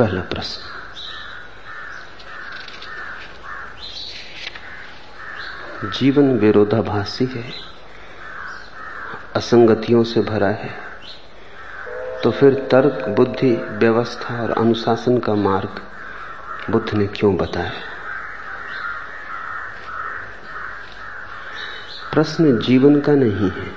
[0.00, 0.60] पहला प्रश्न।
[5.90, 7.44] जीवन विरोधाभासी है,
[9.36, 10.70] असंगतियों से भरा है
[12.24, 15.80] तो फिर तर्क, बुद्धि, व्यवस्था और अनुशासन का मार्ग
[16.70, 17.72] बुद्ध ने क्यों बताया?
[22.12, 23.68] प्रश्न जीवन का नहीं है,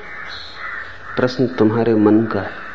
[1.16, 2.73] प्रश्न तुम्हारे मन का है।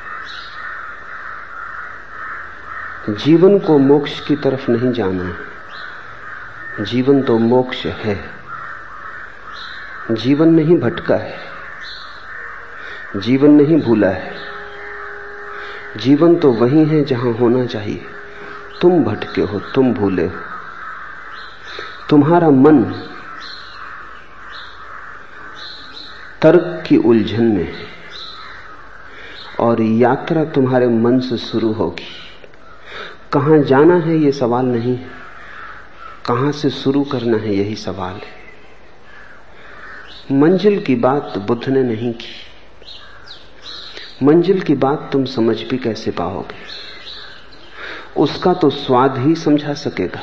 [3.08, 5.36] जीवन को मोक्ष की तरफ़ नहीं जाना
[6.85, 8.31] जीवन तो मोक्ष है।
[10.12, 11.39] जीवन नहीं भटका है।
[13.17, 14.34] जीवन नहीं भूला है।
[15.96, 18.04] जीवन तो वही है जहाँ होना चाहिए।
[18.82, 20.36] तुम भटके हो, तुम भूले हो।
[22.11, 22.82] तुम्हारा मन
[26.43, 27.86] तर्क की उलझन में है
[29.61, 32.28] और यात्रा तुम्हारे मन से शुरू होगी।
[33.33, 35.07] कहाँ जाना है ये सवाल नहीं है।
[36.27, 38.39] कहाँ से शुरू करना है यही सवाल है।
[40.33, 42.35] मंजिल की बात बुद्ध ने नहीं की।
[44.23, 46.79] मंजिल की बात तुम समझ भी कैसे पाओगे?
[48.17, 50.20] उसका तो स्वाद ही समझा सकेगा।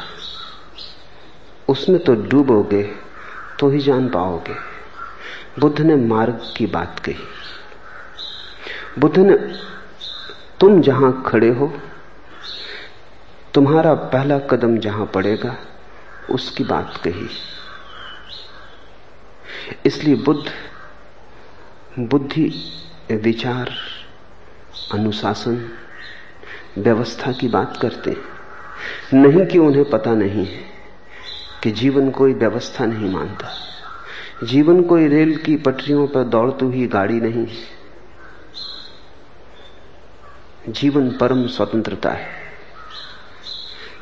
[1.70, 2.84] उसमें तो डूबोगे
[3.60, 4.56] तो ही जान पाओगे।
[5.60, 7.16] बुद्ध ने मार्ग की बात कही।
[9.00, 9.38] बुद्ध ने,
[10.60, 11.74] तुम जहाँ खड़े हो
[13.56, 15.58] तुम्हारा पहला कदम जहाँ पड़ेगा,
[16.30, 17.28] उसकी बात कही।
[19.86, 20.46] इसलिए बुद्ध,
[22.00, 22.48] बुद्धि,
[23.12, 23.72] विचार,
[24.94, 25.70] अनुशासन,
[26.78, 28.18] व्यवस्था की बात करते
[29.14, 30.64] नहीं कि उन्हें पता नहीं है
[31.64, 33.52] कि जीवन कोई व्यवस्था नहीं मानता।
[34.44, 37.48] जीवन कोई रेल की पटरियों पर दौड़ती हुई गाड़ी नहीं
[40.70, 42.45] जीवन परम स्वतंत्रता है।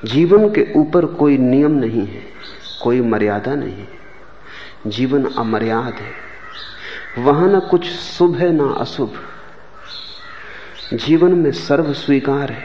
[0.06, 2.24] जीवन के ऊपर कोई नियम नहीं है,
[2.84, 3.88] कोई मर्यादा नहीं है।
[4.88, 6.12] जीवन अमर्याद है।
[7.24, 9.26] वहाँ ना कुछ शुभ है, ना अशुभ।
[10.94, 12.64] जीवन में सर्व स्वीकार है।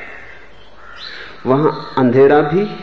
[1.47, 2.77] वहाँ अंधेरा भी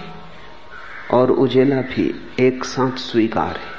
[1.11, 3.75] और उजेला भी एक साथ स्वीकार है।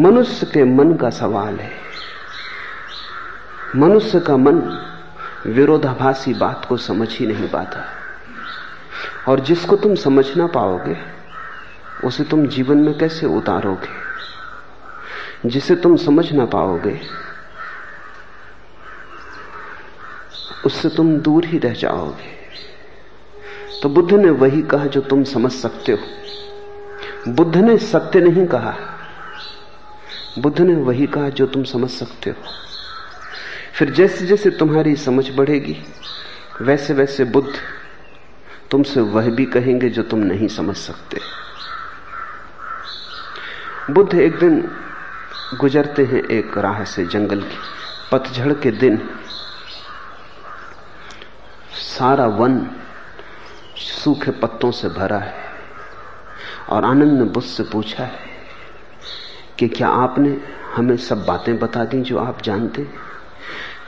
[0.00, 1.72] मनुष्य के मन का सवाल है।
[3.76, 4.86] मनुष्य का मन
[5.46, 7.99] विरोधाभासी बात को समझ ही नहीं पाता।
[9.28, 10.96] और जिसको तुम समझ ना पाओगे,
[12.04, 14.10] उसे तुम जीवन में कैसे उतारोगे?
[15.48, 17.00] जिसे तुम समझ ना पाओगे,
[20.66, 22.40] उससे तुम दूर ही रह जाओगे।
[23.82, 25.98] तो बुद्ध ने वही कहा जो तुम समझ सकते हो।
[27.28, 28.76] बुद्ध ने सत्य नहीं कहा।
[30.38, 32.36] बुद्ध ने वही कहा जो तुम समझ सकते हो।
[33.74, 35.82] फिर जैसे जैसे तुम्हारी समझ बढ़ेगी
[36.62, 37.52] वैसे वैसे बुद्ध
[38.70, 41.20] तुमसे वह भी कहेंगे जो तुम नहीं समझ सकते।
[43.90, 44.60] बुद्ध एक दिन
[45.60, 47.58] गुजरते हैं एक राह से जंगल की।
[48.12, 49.08] पतझड़ के दिन
[51.74, 52.66] सारा वन
[53.76, 55.34] सूखे पत्तों से भरा है।
[56.68, 58.28] और आनंद ने बुद्ध से पूछा है
[59.58, 60.36] कि क्या आपने
[60.76, 62.86] हमें सब बातें बता दी जो आप जानते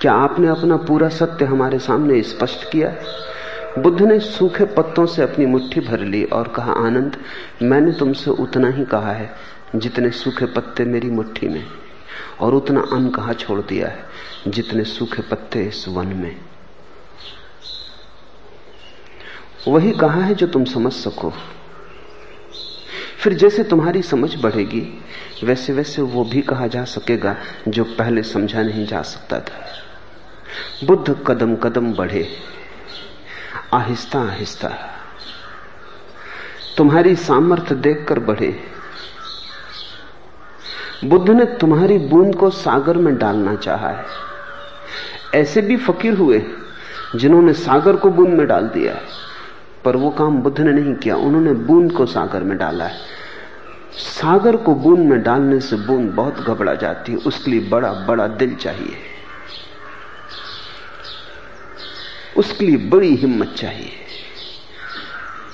[0.00, 2.88] क्या आपने अपना पूरा सत्य हमारे सामने स्पष्ट किया
[3.78, 7.16] बुद्ध ने सूखे पत्तों से अपनी मुट्ठी भर ली और कहा, आनंद,
[7.62, 9.36] मैंने तुमसे उतना ही कहा है
[9.76, 11.66] जितने सूखे पत्ते मेरी मुट्ठी में
[12.40, 14.04] और उतना अन्न कहा छोड़ दिया है
[14.48, 16.36] जितने सूखे पत्ते इस वन में।
[19.68, 21.32] वही कहा है जो तुम समझ सको।
[23.18, 25.04] फिर जैसे तुम्हारी समझ बढ़ेगी
[25.44, 27.36] वैसे वैसे वो भी कहा जा सकेगा
[27.68, 29.66] जो पहले समझा नहीं जा सकता था।
[30.86, 32.28] बुद्ध कदम कदम बढ़े।
[33.74, 34.70] आहिस्ता आहिस्ता।
[36.76, 38.60] तुम्हारी सामर्थ्य देखकर बढ़े।
[41.04, 44.04] बुद्ध ने तुम्हारी बूंद को सागर में डालना चाहा है।
[45.34, 46.42] ऐसे भी फकीर हुए,
[47.16, 49.02] जिन्होंने सागर को बूंद में डाल दिया है।
[49.84, 52.96] पर वो काम बुद्ध ने नहीं किया, उन्होंने बूंद को सागर में डाला है।
[53.92, 58.26] सागर को बूंद में डालने से बूंद बहुत घबरा जाती है उसके लिए बड़ा बड़ा
[58.26, 59.11] दिल चाहिए।
[62.36, 63.92] उसके लिए बड़ी हिम्मत चाहिए।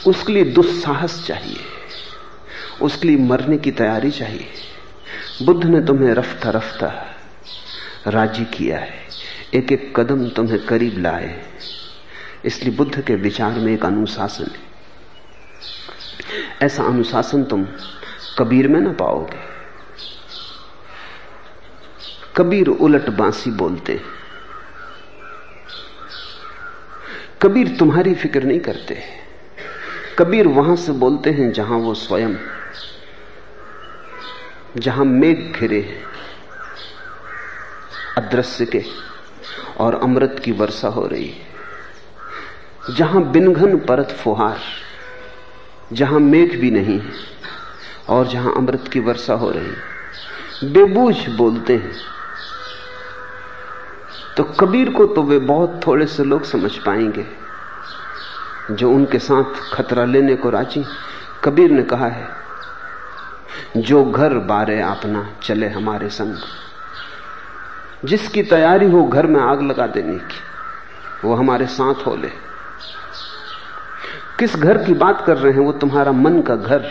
[0.07, 1.57] उसके लिए दुस्साहस चाहिए।
[2.83, 4.49] उसके लिए मरने की तैयारी चाहिए।
[5.43, 7.15] बुद्ध ने तुम्हें रफ्ता रफ्ता
[8.07, 8.95] राज़ी किया है।
[9.55, 11.43] एक एक कदम तुम्हें करीब लाए।
[12.45, 14.69] इसलिए बुद्ध के विचार में एक अनुशासन है।
[16.63, 17.67] ऐसा अनुशासन तुम
[18.39, 19.49] कबीर में ना पाओगे।
[22.37, 24.01] कबीर उलट बांसी बोलते
[27.43, 28.97] कबीर तुम्हारी फ़िक्र नहीं करते।
[30.19, 32.35] कबीर वहाँ से बोलते हैं जहाँ वो स्वयं,
[34.77, 35.81] जहाँ मेघ घिरे
[38.19, 38.83] अदृश्य के,
[39.79, 44.59] और अमृत की वर्षा हो रही है। जहाँ बिनघन परत फुहार,
[45.93, 47.13] जहाँ मेघ भी नहीं है,
[48.09, 51.93] और जहाँ अमृत की वर्षा हो रही बेबूझ बोलते हैं
[54.39, 57.27] तो कबीर को तो वे बहुत थोड़े से लोग समझ पाएँगे,
[58.71, 60.85] जो उनके साथ खतरा लेने को राज़ी।
[61.45, 62.29] कबीर ने कहा है,
[63.77, 66.37] जो घर बारे अपना चले हमारे संग।
[68.05, 70.41] जिसकी तैयारी हो घर में आग लगा देने की,
[71.25, 72.31] वो हमारे साथ हो ले।
[74.39, 76.91] किस घर की बात कर रहे हैं, वो तुम्हारा मन का घर,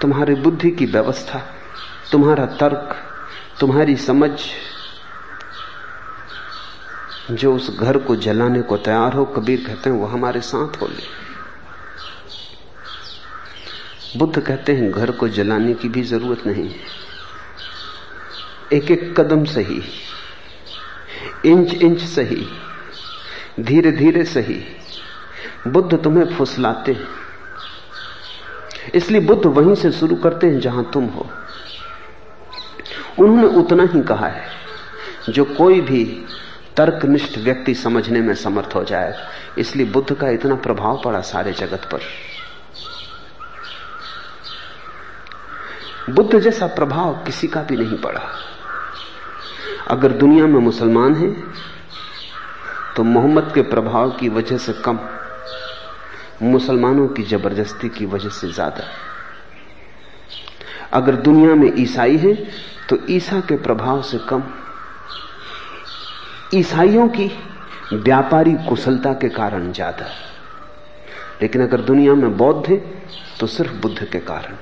[0.00, 1.42] तुम्हारी बुद्धि की व्यवस्था,
[2.12, 2.96] तुम्हारा तर्क,
[3.60, 4.30] तुम्हारी समझ
[7.30, 10.86] जो उस घर को जलाने को तैयार हो, कबीर कहते हैं, वो हमारे साथ हो
[10.86, 11.02] ले।
[14.18, 16.70] बुद्ध कहते हैं, घर को जलाने की भी ज़रूरत नहीं
[18.72, 19.82] एक एक कदम सही
[21.46, 22.46] इंच इंच सही
[23.60, 24.62] धीरे धीरे सही
[25.66, 27.06] बुद्ध तुम्हें फुसलाते हैं।
[28.94, 31.26] इसलिए बुद्ध वहीं से शुरू करते हैं जहाँ तुम हो।
[33.18, 34.44] उन्होंने उतना ही कहा है,
[35.28, 36.04] जो कोई भी
[36.76, 39.26] तर्कनिष्ठ व्यक्ति समझने में समर्थ हो जाएगा
[39.58, 42.00] इसलिए बुद्ध का इतना प्रभाव पड़ा सारे जगत पर।
[46.10, 48.20] बुद्ध जैसा प्रभाव किसी का भी नहीं पड़ा।
[49.88, 51.32] अगर दुनिया में मुसलमान हैं
[52.96, 54.98] तो मोहम्मद के प्रभाव की वजह से कम,
[56.42, 58.84] मुसलमानों की ज़बरदस्ती की वजह से ज़्यादा।
[60.92, 62.36] अगर दुनिया में ईसाई हैं
[62.88, 64.42] तो ईसा के प्रभाव से कम
[66.54, 67.30] ईसाइयों की
[67.92, 70.06] व्यापारी कुशलता के कारण ज़्यादा।
[71.42, 72.80] लेकिन अगर दुनिया में बौद्ध हैं
[73.40, 74.56] तो सिर्फ़ बुद्ध के कारण।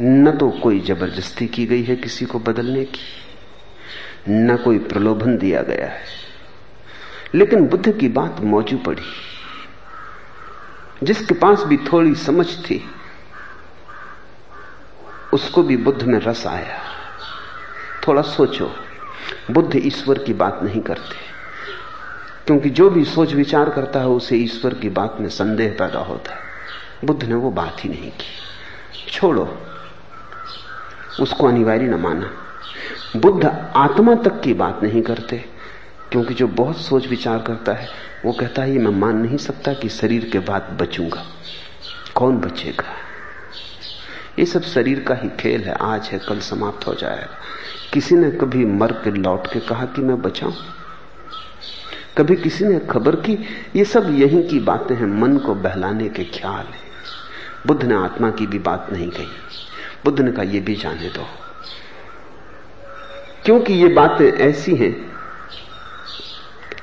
[0.00, 3.00] न तो कोई ज़बरदस्ती की गई है किसी को बदलने की,
[4.30, 6.02] न कोई प्रलोभन दिया गया है।
[7.34, 9.02] लेकिन बुद्ध की बात मौजू पड़ी,
[11.02, 12.82] जिसके पास भी थोड़ी समझ थी,
[15.32, 16.80] उसको भी बुद्ध में रस आया।
[18.08, 18.76] थोड़ा सोचो।
[19.50, 21.34] बुद्ध ईश्वर की बात नहीं करते।
[22.46, 26.34] क्योंकि जो भी सोच विचार करता है, उसे ईश्वर की बात में संदेह पैदा होता
[26.34, 26.40] है।
[27.04, 28.26] बुद्ध ने वो बात ही नहीं की।
[29.10, 29.58] छोड़ो।
[31.20, 32.30] उसको अनिवार्य न माना।
[33.16, 33.46] बुद्ध
[33.76, 35.44] आत्मा तक की बात नहीं करते,
[36.10, 37.88] क्योंकि जो बहुत सोच विचार करता है,
[38.24, 41.26] वो कहता है मैं मान नहीं सकता कि शरीर के बाद बचूँगा।
[42.14, 42.96] कौन बचेगा?
[44.38, 47.38] ये सब शरीर का ही खेल है। आज है, कल समाप्त हो जाएगा।
[47.94, 50.52] किसी ने कभी मर के लौट के कहा कि मैं बचाऊं?
[52.18, 53.44] कभी किसी ने खबर की?
[53.76, 56.84] ये सब यही की बातें हैं, मन को बहलाने के ख्याल है।
[57.66, 59.28] बुद्ध ने आत्मा की भी बात नहीं कही।
[60.04, 61.26] बुद्ध ने कहा यह भी जाने दो।
[63.44, 65.12] क्योंकि ये बातें ऐसी हैं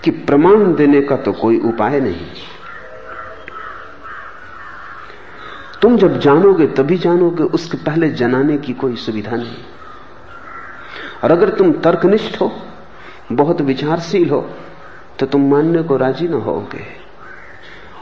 [0.03, 2.27] कि प्रमाण देने का तो कोई उपाय नहीं।
[5.81, 9.57] तुम जब जानोगे, तभी जानोगे, उसके पहले जनाने की कोई सुविधा नहीं।
[11.23, 12.51] और अगर तुम तर्कनिष्ठ हो,
[13.31, 14.41] बहुत विचारशील हो
[15.19, 16.85] तो तुम मानने को राज़ी ना होगे।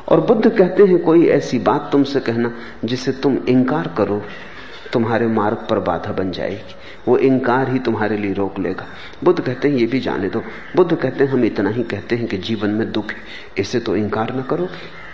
[0.09, 2.51] और बुद्ध कहते हैं, कोई ऐसी बात तुमसे कहना
[2.85, 4.21] जिसे तुम इंकार करो,
[4.93, 6.75] तुम्हारे मार्ग पर बाधा बन जाएगी।
[7.07, 8.85] वो इंकार ही तुम्हारे लिए रोक लेगा।
[9.23, 10.43] बुद्ध कहते हैं, ये भी जाने दो।
[10.75, 13.17] बुद्ध कहते हैं, हम इतना ही कहते हैं कि जीवन में दुख है,
[13.57, 15.08] इसे तो इंकार न करोगे।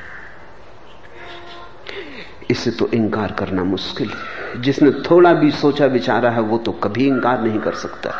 [2.51, 7.07] इसे तो इंकार करना मुश्किल है। जिसने थोड़ा भी सोचा विचारा है, वो तो कभी
[7.07, 8.13] इंकार नहीं कर सकता।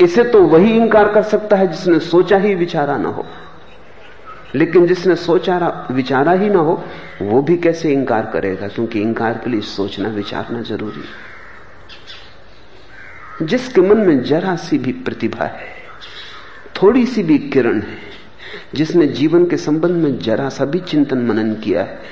[0.00, 3.26] इसे तो वही इंकार कर सकता है जिसने सोचा ही विचारा ना हो।
[4.54, 6.84] लेकिन जिसने सोचा विचारा ही ना हो,
[7.22, 8.68] वो भी कैसे इंकार करेगा?
[8.68, 11.36] क्योंकि इंकार के लिए सोचना, विचारना ज़रूरी है।
[13.46, 15.68] जिसके मन में जरा सी भी प्रतिभा है,
[16.82, 17.98] थोड़ी सी भी किरण है
[18.74, 22.02] जिसने जीवन के संबंध में जरा सा भी चिंतन मनन किया है,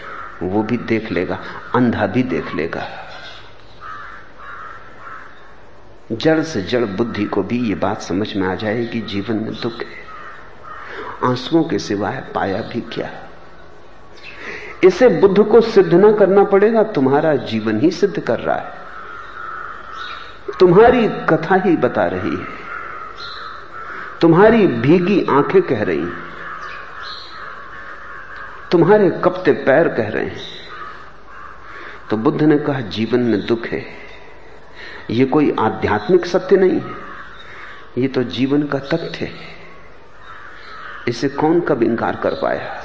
[0.42, 1.38] वो भी देख लेगा,
[1.74, 2.88] अंधा भी देख लेगा।
[6.12, 9.72] जड़ से जड़ बुद्धि को भी ये बात समझ में आ जाएगी जीवन में दुख
[9.72, 10.04] है।
[11.24, 13.10] आंसुओं के सिवाय पाया भी क्या?
[14.84, 18.84] इसे बुद्ध को सिद्ध ना करना पड़ेगा, तुम्हारा जीवन ही सिद्ध कर रहा है।
[20.60, 22.63] तुम्हारी कथा ही बता रही है।
[24.24, 26.06] तुम्हारी भीगी आँखें कह रही
[28.70, 30.36] तुम्हारे कपते पैर कह रहे हैं।
[32.10, 33.84] तो बुद्ध ने कहा, जीवन में दुख है।
[35.10, 36.90] यह कोई आध्यात्मिक सत्य नहीं है।
[37.98, 39.32] ये तो जीवन का तथ्य है।
[41.08, 42.84] इसे कौन कब इंकार कर पाया?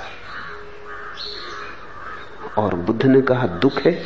[2.57, 4.05] और बुद्ध ने कहा, दुख है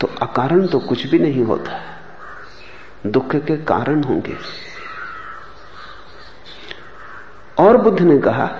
[0.00, 1.80] तो अकारण तो कुछ भी नहीं होता।
[3.06, 4.67] दुख के कारण होंगे।
[7.60, 8.50] और बुद्ध ने कहा,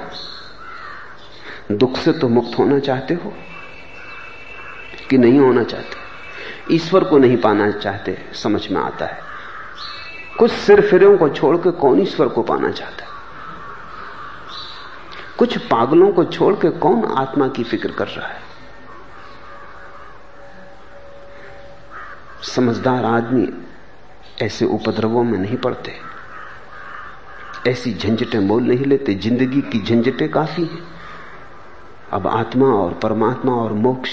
[1.73, 3.35] दुख से तो मुक्त होना चाहते हो,
[5.11, 5.97] कि नहीं होना चाहते?
[6.75, 9.23] ईश्वर को नहीं पाना चाहते, समझ में आता है।
[10.39, 13.09] कुछ सिर फिरों को छोड़कर कौन ईश्वर को पाना चाहता है?
[15.39, 18.41] कुछ पागलों को छोड़कर कौन आत्मा की फ़िक्र कर रहा है?
[22.43, 23.49] समझदार आदमी
[24.43, 26.18] ऐसे उपद्रवों में नहीं पड़ते।
[27.67, 30.83] ऐसी झंझटें मोल नहीं लेते, ज़िंदगी की झंझटें काफ़ी हैं।
[32.13, 34.11] अब आत्मा और परमात्मा और मोक्ष,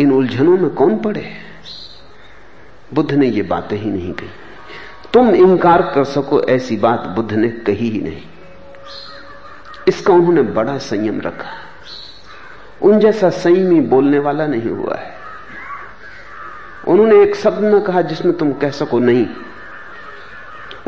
[0.00, 1.32] इन उलझनों में कौन पड़े?
[2.94, 4.28] बुद्ध ने ये बातें ही नहीं कही।
[5.12, 8.22] तुम इंकार कर सको, ऐसी बात बुद्ध ने कही ही नहीं।
[9.88, 11.50] इसका उन्होंने बड़ा संयम रखा।
[12.82, 15.14] उन जैसा संयमी बोलने वाला नहीं हुआ है।
[16.88, 19.26] उन्होंने एक शब्द न कहा जिसमें तुम कह सको, नहीं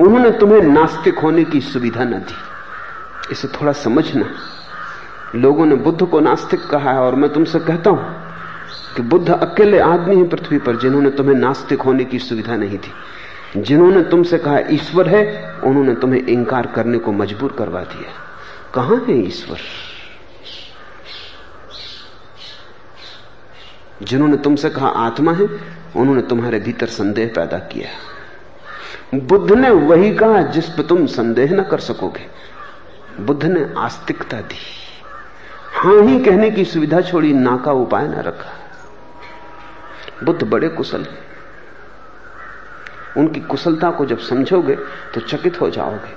[0.00, 2.34] उन्होंने तुम्हें नास्तिक होने की सुविधा न दी।
[3.32, 4.26] इसे थोड़ा समझना।
[5.34, 8.32] लोगों ने बुद्ध को नास्तिक कहा है और मैं तुमसे कहता हूँ
[8.96, 12.92] कि बुद्ध अकेले आदमी है पृथ्वी पर जिन्होंने तुम्हें नास्तिक होने की सुविधा नहीं थी
[13.56, 18.10] जिन्होंने तुमसे कहा ईश्वर है, उन्होंने तुम्हें इंकार करने को मजबूर करवा दिया।
[18.74, 19.58] कहाँ है ईश्वर?
[24.02, 25.46] जिन्होंने तुमसे कहा आत्मा है,
[25.96, 28.11] उन्होंने तुम्हारे भीतर संदेह पैदा किया।
[29.14, 32.26] बुद्ध ने वही कहा जिस पर तुम संदेह न कर सकोगे।
[33.22, 34.56] बुद्ध ने आस्तिकता दी।
[35.74, 38.50] हाँ ही कहने की सुविधा छोड़ी ना का उपाय ना रखा।
[40.24, 41.06] बुद्ध बड़े कुशल
[43.16, 44.74] उनकी कुशलता को जब समझोगे
[45.14, 46.14] तो चकित हो जाओगे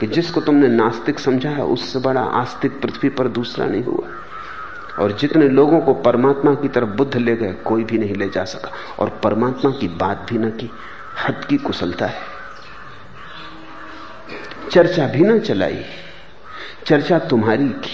[0.00, 4.08] कि जिसको तुमने नास्तिक समझा है, उससे बड़ा आस्तिक पृथ्वी पर दूसरा नहीं हुआ।
[5.02, 8.44] और जितने लोगों को परमात्मा की तरफ़ बुद्ध ले गए, कोई भी नहीं ले जा
[8.44, 10.70] सका। और परमात्मा की बात भी ना की,
[11.28, 12.33] हद की कुशलता है।
[14.70, 15.84] चर्चा भी ना चलाई।
[16.86, 17.90] चर्चा तुम्हारी की।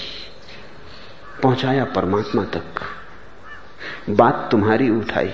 [1.42, 2.64] पहुँचाया परमात्मा तक।
[4.10, 5.32] बात तुम्हारी उठाई।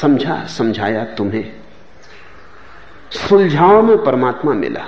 [0.00, 1.56] समझा, समझाया तुम्हें।
[3.10, 4.84] सुलझाओ में परमात्मा मिला।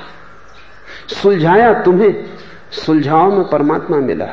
[1.23, 2.37] सुलझाया तुम्हें
[2.73, 4.28] सुलझाओ में परमात्मा मिला।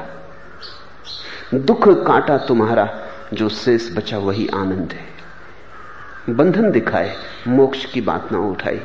[1.53, 5.13] दुख काटा तुम्हारा, जो शेष बचा वही आनंद है।
[6.35, 7.15] बंधन दिखाए,
[7.47, 8.81] मोक्ष की बात ना उठाई।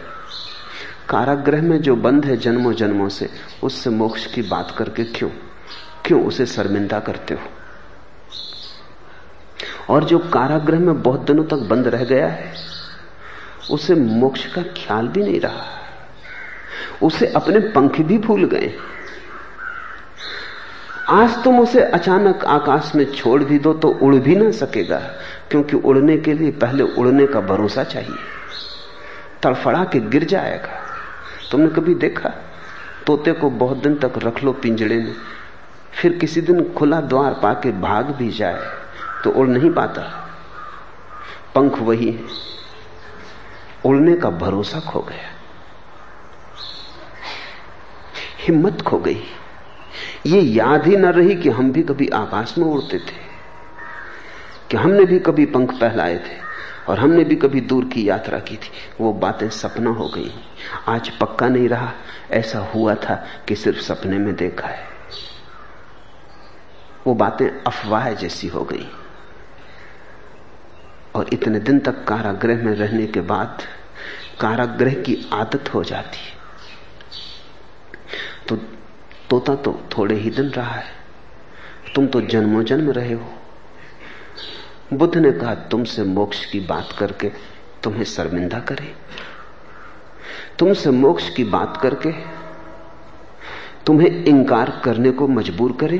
[1.08, 3.28] कारागृह में जो बंद है जन्मों जन्मों से,
[3.62, 5.28] उससे मोक्ष की बात करके क्यों?
[6.04, 7.40] क्यों उसे शर्मिंदा करते हो?
[9.88, 12.52] और जो कारागृह में बहुत दिनों तक बंद रह गया है,
[13.70, 15.66] उसे मोक्ष का ख्याल भी नहीं रहा
[17.02, 18.72] उसे अपने पंख भी भूल गए।
[21.08, 24.98] आज तुम उसे अचानक आकाश में छोड़ भी दो तो उड़ भी ना सकेगा,
[25.50, 28.16] क्योंकि उड़ने के लिए पहले उड़ने का भरोसा चाहिए।
[29.42, 30.84] तड़फड़ा के गिर जाएगा।
[31.50, 32.28] तुमने कभी देखा?
[33.06, 35.14] तोते को बहुत दिन तक रख लो पिंजड़े में।
[35.92, 38.60] फिर किसी दिन खुला द्वार पाके भाग भी जाए
[39.24, 40.02] तो उड़ नहीं पाता।
[41.54, 42.24] पंख वही है।
[43.84, 45.28] उड़ने का भरोसा खो गया।
[48.38, 49.22] हिम्मत खो गई।
[50.26, 53.16] ये याद ही न रही कि हम भी कभी आकाश में उड़ते थे,
[54.70, 56.47] कि हमने भी कभी पंख पहलाए थे।
[56.88, 60.34] और हमने भी कभी दूर की यात्रा की थी। वो बातें सपना हो गई।
[60.88, 61.92] आज पक्का नहीं रहा।
[62.30, 64.84] ऐसा हुआ था कि सिर्फ़ सपने में देखा है।
[67.06, 68.90] वो बातें अफवाह जैसी हो गई।
[71.14, 73.62] और इतने दिन तक कारागृह में रहने के बाद
[74.40, 76.18] कारागृह की आदत हो जाती।
[78.48, 78.56] तो
[79.30, 80.92] तोता तो थोड़े ही दिन रहा है।
[81.94, 83.34] तुम तो जन्मों जन्म रहे हो।
[84.92, 87.30] बुद्ध ने कहा, तुमसे मोक्ष की बात करके
[87.82, 88.94] तुम्हें शर्मिंदा करे?
[90.58, 92.12] तुमसे मोक्ष की बात करके
[93.86, 95.98] तुम्हें इंकार करने को मजबूर करे?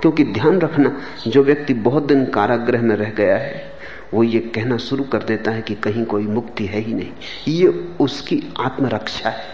[0.00, 3.72] क्योंकि ध्यान रखना, जो व्यक्ति बहुत दिन कारागृह में रह गया है,
[4.14, 7.12] वो ये कहना शुरू कर देता है कि कहीं कोई मुक्ति है ही नहीं।
[7.48, 7.66] ये
[8.00, 9.44] उसकी आत्मरक्षा है।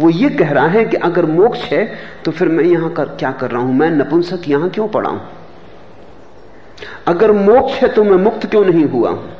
[0.00, 3.32] वो ये कह रहा है कि अगर मोक्ष है तो फिर मैं यहाँ कर क्या
[3.32, 3.74] कर रहा हूँ?
[3.74, 5.35] मैं नपुंसक यहाँ क्यों पड़ा हूँ?
[7.06, 9.10] अगर मोक्ष है तो मैं मुक्त क्यों नहीं हुआ?
[9.10, 9.34] हूँ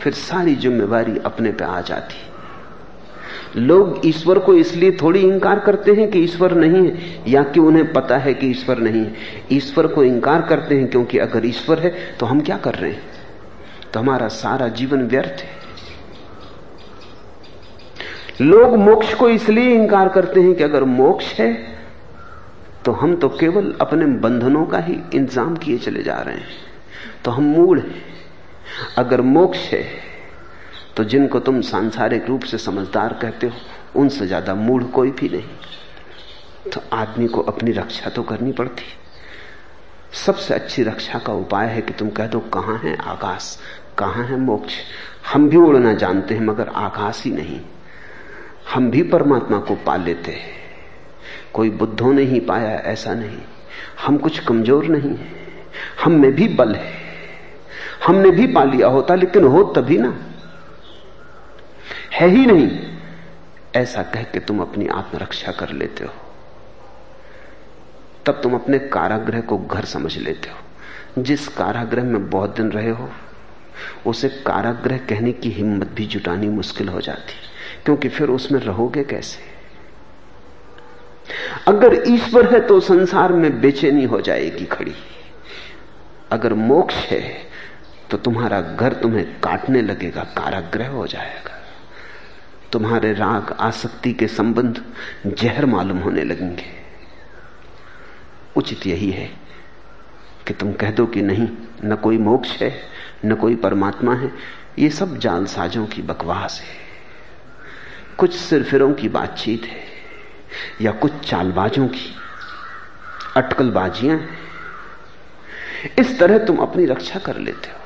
[0.00, 6.10] फिर सारी जिम्मेवारी अपने पे आ जाती। लोग ईश्वर को इसलिए थोड़ी इंकार करते हैं
[6.10, 9.14] कि ईश्वर नहीं है, या कि उन्हें पता है कि ईश्वर नहीं है।
[9.52, 13.02] ईश्वर को इंकार करते हैं क्योंकि अगर ईश्वर है तो हम क्या कर रहे हैं?
[13.92, 15.60] तो हमारा सारा जीवन व्यर्थ है।
[18.40, 21.71] लोग मोक्ष को इसलिए इंकार करते हैं कि अगर मोक्ष है
[22.84, 26.48] तो हम तो केवल अपने बंधनों का ही इंतज़ाम किए चले जा रहे हैं।
[27.24, 28.02] तो हम मूड हैं।
[28.98, 29.82] अगर मोक्ष है
[30.96, 33.52] तो जिनको तुम सांसारिक रूप से समझदार कहते हो,
[33.96, 38.84] उनसे ज़्यादा मूढ़ कोई भी नहीं। तो आदमी को अपनी रक्षा तो करनी पड़ती।
[40.16, 43.58] सबसे अच्छी रक्षा का उपाय है कि तुम कह दो, कहाँ है आकाश?
[43.98, 44.74] कहाँ है मोक्ष?
[45.32, 47.60] हम भी उड़ना जानते हैं, मगर आकाश ही नहीं।
[48.74, 50.61] हम भी परमात्मा को पा लेते हैं।
[51.52, 53.38] कोई बुद्धों ने ही पाया, ऐसा नहीं।
[54.06, 55.28] हम कुछ कमज़ोर नहीं है।
[56.04, 56.92] हम में भी बल है।
[58.06, 60.18] हमने भी पा लिया होता, लेकिन हो तभी ना।
[62.12, 62.80] है ही नहीं।
[63.76, 66.12] ऐसा कह के तुम अपनी आत्मरक्षा कर लेते हो।
[68.26, 72.90] तब तुम अपने कारागृह को घर समझ लेते हो। जिस कारागृह में बहुत दिन रहे
[72.90, 73.10] हो,
[74.06, 77.32] उसे कारागृह कहने की हिम्मत भी जुटानी मुश्किल हो जाती,
[77.84, 79.51] क्योंकि फिर उसमें रहोगे कैसे?
[81.68, 84.94] अगर ईश्वर है तो संसार में बेचैनी हो जाएगी खड़ी।
[86.32, 87.52] अगर मोक्ष है
[88.10, 91.58] तो तुम्हारा घर तुम्हें काटने लगेगा काराग्रह हो जाएगा।
[92.72, 94.84] तुम्हारे राग, आसक्ति के संबंध
[95.26, 96.64] जहर मालूम होने लगेंगे।
[98.56, 99.30] उचित यही है
[100.46, 101.48] कि तुम कह दो कि नहीं,
[101.84, 102.82] न कोई मोक्ष है,
[103.24, 104.32] न कोई परमात्मा है,
[104.78, 106.82] ये सब जालसाजों की बकवास है।
[108.16, 109.91] कुछ सिरफिरों की बातचीत है।
[110.80, 112.16] या कुछ चालबाजों की
[113.36, 114.26] अटकलबाजियाँ
[115.98, 117.82] इस तरह तुम अपनी रक्षा कर लेते हो।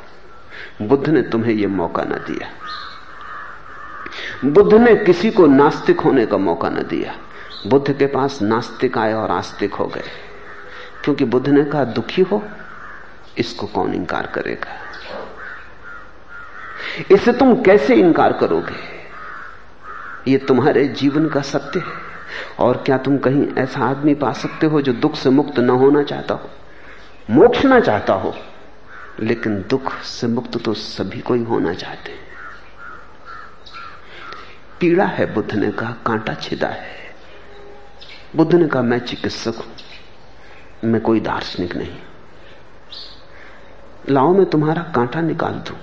[0.87, 2.49] बुद्ध ने तुम्हें यह मौका ना दिया।
[4.45, 7.17] बुद्ध ने किसी को नास्तिक होने का मौका ना दिया।
[7.67, 10.05] बुद्ध के पास नास्तिक आए और आस्तिक हो गए।
[11.05, 12.49] क्योंकि बुद्ध ने कहा, दुखी हो,
[13.39, 14.79] इसको कौन इंकार करेगा?
[17.11, 18.97] इसे तुम कैसे इंकार करोगे?
[20.31, 22.06] ये तुम्हारे जीवन का सत्य है।
[22.59, 26.03] और क्या तुम कहीं ऐसा आदमी पा सकते हो जो दुख से मुक्त न होना
[26.03, 26.51] चाहता हो?
[27.31, 28.35] मोक्ष ना चाहता हो,
[29.21, 32.25] लेकिन दुख से मुक्त तो सभी को ही होना चाहते हैं।
[34.81, 36.95] पीड़ा है बुद्ध ने कहा, कांटा छिदा है।
[38.37, 41.97] बुद्ध ने कहा, मैं चिकित्सक हूँ, मैं कोई दार्शनिक नहीं।
[44.09, 45.75] लाओ, मैं तुम्हारा कांटा निकाल दू।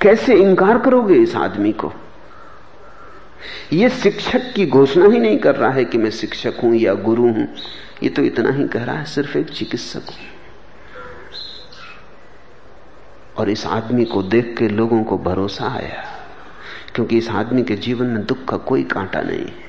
[0.00, 1.92] कैसे इंकार करोगे इस आदमी को?
[3.72, 7.22] यह शिक्षक की घोषणा ही नहीं कर रहा है कि मैं शिक्षक हूँ या गुरु
[7.22, 7.48] हूँ।
[8.02, 10.26] ये तो इतना ही कह रहा है, सिर्फ़ एक चिकित्सक हूँ।
[13.36, 16.04] और इस आदमी को देख के लोगों को भरोसा आया,
[16.94, 19.64] क्योंकि इस आदमी के जीवन में दुख का कोई कांटा नहीं है।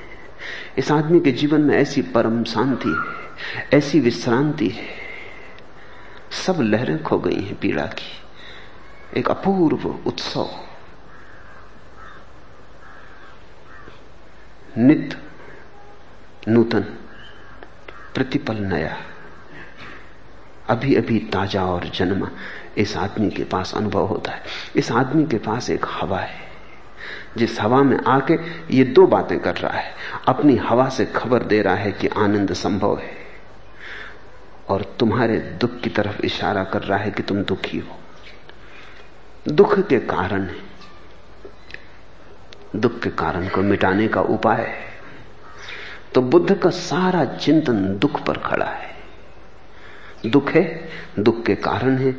[0.78, 4.86] इस आदमी के जीवन में ऐसी परम शांति है, ऐसी विश्रांति है।
[6.46, 10.50] सब लहरें खो गई हैं पीड़ा की। एक अपूर्व उत्सव।
[14.78, 15.22] नित
[16.48, 16.80] नूतन
[18.14, 18.96] प्रतिपल नया।
[20.68, 22.30] अभी अभी ताज़ा और जन्मा
[22.76, 24.42] इस आदमी के पास अनुभव होता है।
[24.76, 26.48] इस आदमी के पास एक हवा है।
[27.36, 28.38] जिस हवा में आके
[28.76, 29.94] ये दो बातें कर रहा है।
[30.28, 33.16] अपनी हवा से खबर दे रहा है कि आनंद संभव है।
[34.68, 37.98] और तुम्हारे दुख की तरफ़ इशारा कर रहा है कि तुम दुखी हो।
[39.48, 40.67] दुख के कारण है।
[42.76, 44.88] दुख के कारण को मिटाने का उपाय है।
[46.14, 48.88] तो बुद्ध का सारा चिंतन दुख पर खड़ा है।
[50.26, 52.16] दुख है, दुख के कारण है,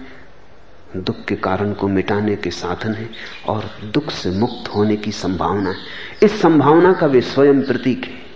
[0.98, 3.10] दुख के कारण को मिटाने के साधन है
[3.48, 5.76] और दुख से मुक्त होने की संभावना है।
[6.24, 8.30] इस संभावना का वे स्वयं प्रतीक है।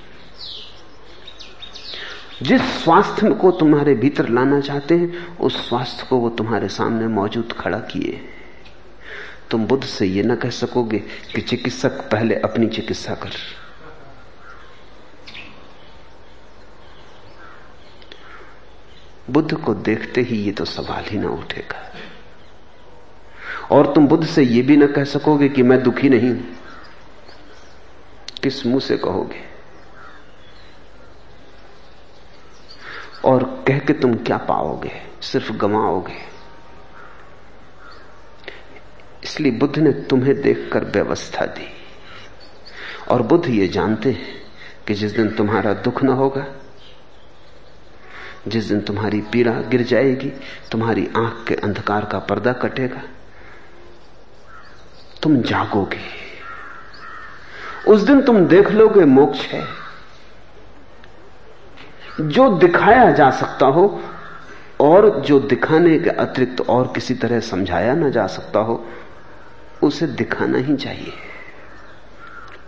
[2.41, 7.54] जिस स्वास्थ्य को तुम्हारे भीतर लाना चाहते हैं, उस स्वास्थ्य को वो तुम्हारे सामने मौजूद
[7.60, 8.30] खड़ा किए
[9.54, 13.32] तुम बुद्ध से यह ना कह सकोगे कि चिकित्सक पहले अपनी चिकित्सा कर।
[19.30, 21.94] बुद्ध को देखते ही ये तो सवाल ही ना उठेगा।
[23.72, 26.34] और तुम बुद्ध से यह भी ना कह सकोगे कि मैं दुखी नहीं
[28.44, 29.44] किस मुँह से कहोगे?
[33.26, 35.02] और कह के तुम क्या पाओगे?
[35.22, 36.33] सिर्फ़ गमाओगे
[39.24, 41.68] इसलिए बुद्ध ने तुम्हें देखकर व्यवस्था दी।
[43.12, 44.42] और बुद्ध ये जानते हैं
[44.88, 46.46] कि जिस दिन तुम्हारा दुख न होगा,
[48.48, 50.32] जिस दिन तुम्हारी पीड़ा गिर जाएगी,
[50.72, 53.02] तुम्हारी आँख के अंधकार का पर्दा कटेगा,
[55.24, 56.24] तुम जागोगे।
[57.88, 59.68] उस दिन तुम देख लोगे मोक्ष है।
[62.22, 64.04] जो दिखाया जा सकता हो
[64.82, 68.86] और जो दिखाने के अतिरिक्त और किसी तरह समझाया ना जा सकता हो
[69.84, 71.13] उसे दिखाना ही चाहिए।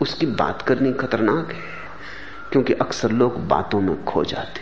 [0.01, 1.63] उसकी बात करनी खतरनाक है,
[2.51, 4.61] क्योंकि अक्सर लोग बातों में खो जाते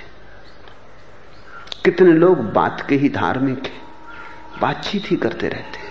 [1.86, 3.82] कितने लोग बात के ही धार्मिक है,
[4.62, 5.84] बातचीत ही करते रहते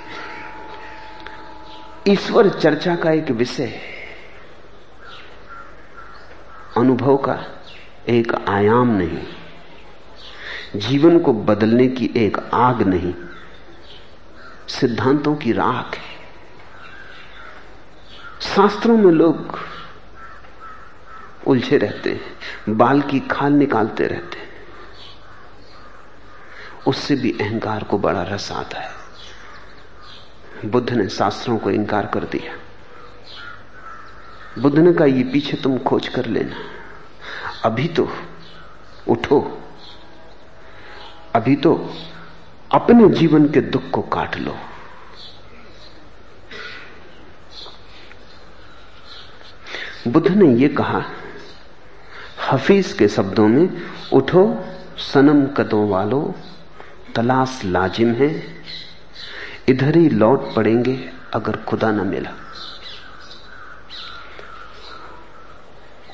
[2.12, 3.92] ईश्वर चर्चा का एक विषय है।
[6.76, 7.38] अनुभव का
[8.08, 9.18] एक आयाम नहीं।
[10.76, 13.14] जीवन को बदलने की एक आग नहीं।
[14.68, 16.11] सिद्धांतों की राख है।
[18.42, 19.58] शास्त्रों में लोग
[21.46, 22.38] उलझे रहते हैं,
[22.76, 24.48] बाल की खाल निकालते रहते हैं।
[26.86, 28.90] उससे भी अहंकार को बड़ा रस आता है।
[30.64, 32.58] बुद्ध ने शास्त्रों को इंकार कर दिया।
[34.62, 36.56] बुद्ध ने कहा, ये पीछे तुम खोज कर लेना।
[37.64, 38.12] अभी तो
[39.08, 39.62] उठो।
[41.34, 41.94] अभी तो
[42.74, 44.58] अपने जीवन के दुख को काट लो।
[50.08, 51.02] बुद्ध ने यह कहा,
[52.50, 54.64] हफीज के शब्दों में, उठो,
[54.96, 56.34] सनम कदों वालो,
[57.14, 58.44] तलाश लाजिम है।
[59.68, 62.30] इधर ही लौट पड़ेंगे, अगर खुदा न मिला।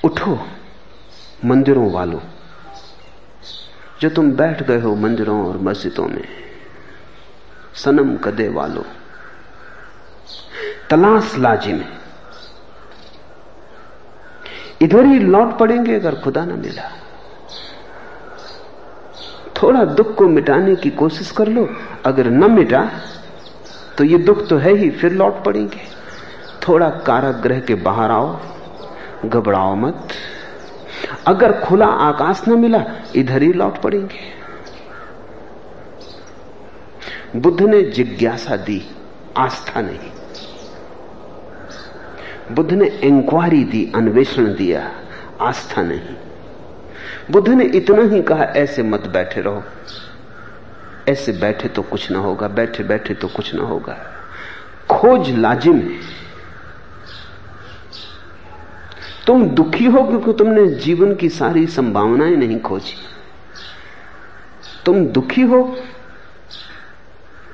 [0.05, 0.49] उठो,
[1.45, 2.21] मंदिरों वालों,
[4.01, 6.29] जो तुम बैठ गए हो मंदिरों और मस्जिदों में।
[7.75, 8.85] सनम कदे वालों,
[10.91, 12.08] तलाश लाजिम है।
[14.83, 16.91] इधर ही लौट पड़ेंगे अगर खुदा ना मिला।
[19.57, 21.69] थोड़ा दुख को मिटाने की कोशिश कर लो।
[22.07, 22.89] अगर न मिटा
[23.99, 25.81] तो ये दुख तो है ही, फिर लौट पड़ेंगे।
[26.69, 28.39] थोड़ा कारागृह के बाहर आओ,
[29.25, 30.09] घबराओ मत।
[31.27, 32.85] अगर खुला आकाश न मिला,
[33.17, 34.37] इधर ही लौट पड़ेंगे।
[37.37, 38.83] बुद्ध ने जिज्ञासा दी,
[39.37, 40.11] आस्था नहीं।
[42.53, 44.93] बुद्ध ने इंक्वायरी दी, अन्वेषण दिया।
[45.41, 46.17] आस्था नहीं।
[47.31, 49.65] बुद्ध ने इतना ही कहा, ऐसे मत बैठे रहो।
[51.09, 53.99] ऐसे बैठे तो कुछ ना होगा, बैठे बैठे तो कुछ ना होगा।
[54.91, 56.19] खोज लाजिम है।
[59.27, 62.97] तुम दुखी हो क्योंकि तुमने जीवन की सारी संभावनाएँ नहीं खोजी।
[64.87, 65.77] तुम दुखी हो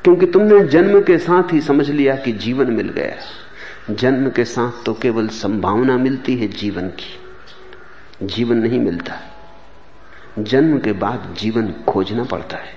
[0.04, 3.16] क्योंकि तुमने जन्म के साथ ही समझ लिया कि जीवन मिल गया।
[3.90, 7.20] जन्म के साथ तो केवल संभावना मिलती है जीवन की।
[8.22, 9.18] जीवन नहीं मिलता।
[10.38, 12.74] जन्म के बाद जीवन खोजना पड़ता है।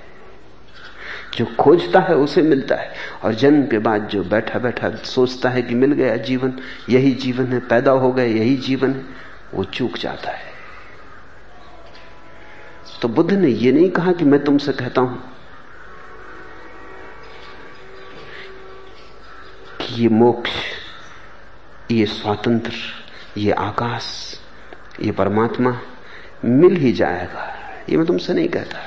[1.37, 2.93] जो खोजता है उसे मिलता है।
[3.23, 6.53] और जन्म के बाद जो बैठा बैठा सोचता है कि मिल गया जीवन,
[6.89, 9.05] यही जीवन है, पैदा हो गए, यही जीवन है,
[9.53, 10.47] वो चूक जाता है।
[13.01, 15.23] तो बुद्ध ने यह नहीं कहा कि मैं तुमसे कहता हूँ
[19.81, 20.51] कि ये मोक्ष
[21.91, 22.71] ये स्वातंत्र,
[23.37, 24.35] ये आकाश,
[25.01, 25.79] ये परमात्मा
[26.45, 27.53] मिल ही जाएगा।
[27.89, 28.79] ये मैं तुमसे नहीं कहता।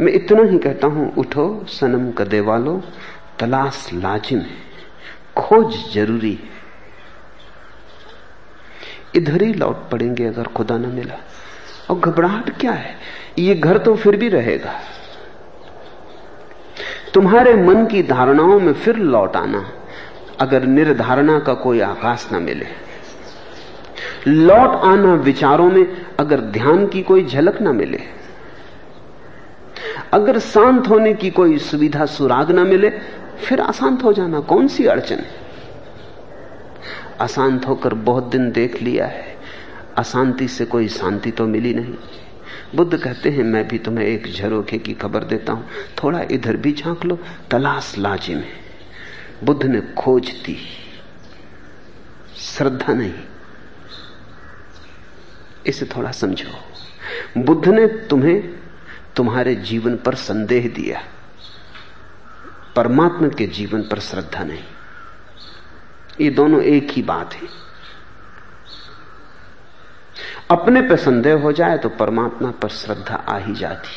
[0.00, 2.84] मैं इतना ही कहता हूँ, उठो सनम कदे वालो
[3.38, 4.56] तलाश लाजिम है,
[5.36, 6.54] खोज ज़रूरी है।
[9.14, 11.14] इधर ही लौट पड़ेंगे अगर खुदा न मिला।
[11.90, 12.96] और घबराहट क्या है?
[13.38, 14.80] ये घर तो फिर भी रहेगा।
[17.14, 19.72] तुम्हारे मन की धारणाओं में फिर लौट आना।
[20.40, 22.66] अगर निर्धारणा का कोई आकाश न मिले।
[24.26, 28.00] लौट आना विचारों में अगर ध्यान की कोई झलक ना मिले।
[30.12, 32.90] अगर शांत होने की कोई सुविधा सुराग ना मिले,
[33.44, 35.18] फिर अशांत हो जाना कौन सी अड़चन?
[37.20, 39.36] अशांत होकर बहुत दिन देख लिया है।
[39.96, 41.94] अशांति से कोई शांति तो मिली नहीं।
[42.74, 45.66] बुद्ध कहते हैं, मैं भी तुम्हें एक झरोखे की खबर देता हूँ।
[46.02, 47.18] थोड़ा इधर भी झाँक लो,
[47.50, 48.63] तलाश लाजिम है।
[49.44, 50.68] बुद्ध ने खोज दी।
[52.36, 53.14] श्रद्धा नहीं।
[55.66, 56.50] इसे थोड़ा समझो।
[57.38, 58.58] बुद्ध ने तुम्हें
[59.16, 61.04] तुम्हारे जीवन पर संदेह दिया।
[62.76, 64.64] परमात्मा के जीवन पर श्रद्धा नहीं।
[66.20, 67.48] ये दोनों एक ही बात है।
[70.50, 73.88] अपने पर संदेह हो जाए तो परमात्मा पर श्रद्धा आ ही जाती।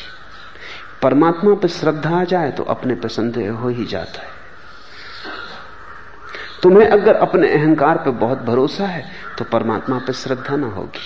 [1.02, 4.37] परमात्मा पर श्रद्धा आ जाए तो अपने पर संदेह हो ही जाता है।
[6.62, 9.04] तुम्हें अगर अपने अहंकार पर बहुत भरोसा है
[9.38, 11.00] तो परमात्मा पर श्रद्धा ना होगी।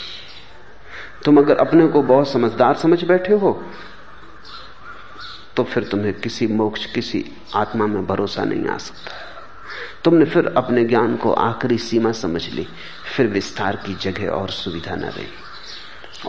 [1.24, 3.60] तुम अगर अपने को बहुत समझदार समझ बैठे हो
[5.56, 9.10] तो फिर तुम्हें किसी मोक्ष, किसी आत्मा में भरोसा नहीं आ सकता।
[10.04, 12.66] तुमने फिर अपने ज्ञान को आखिरी सीमा समझ ली,
[13.16, 15.26] फिर विस्तार की जगह और सुविधा न रही।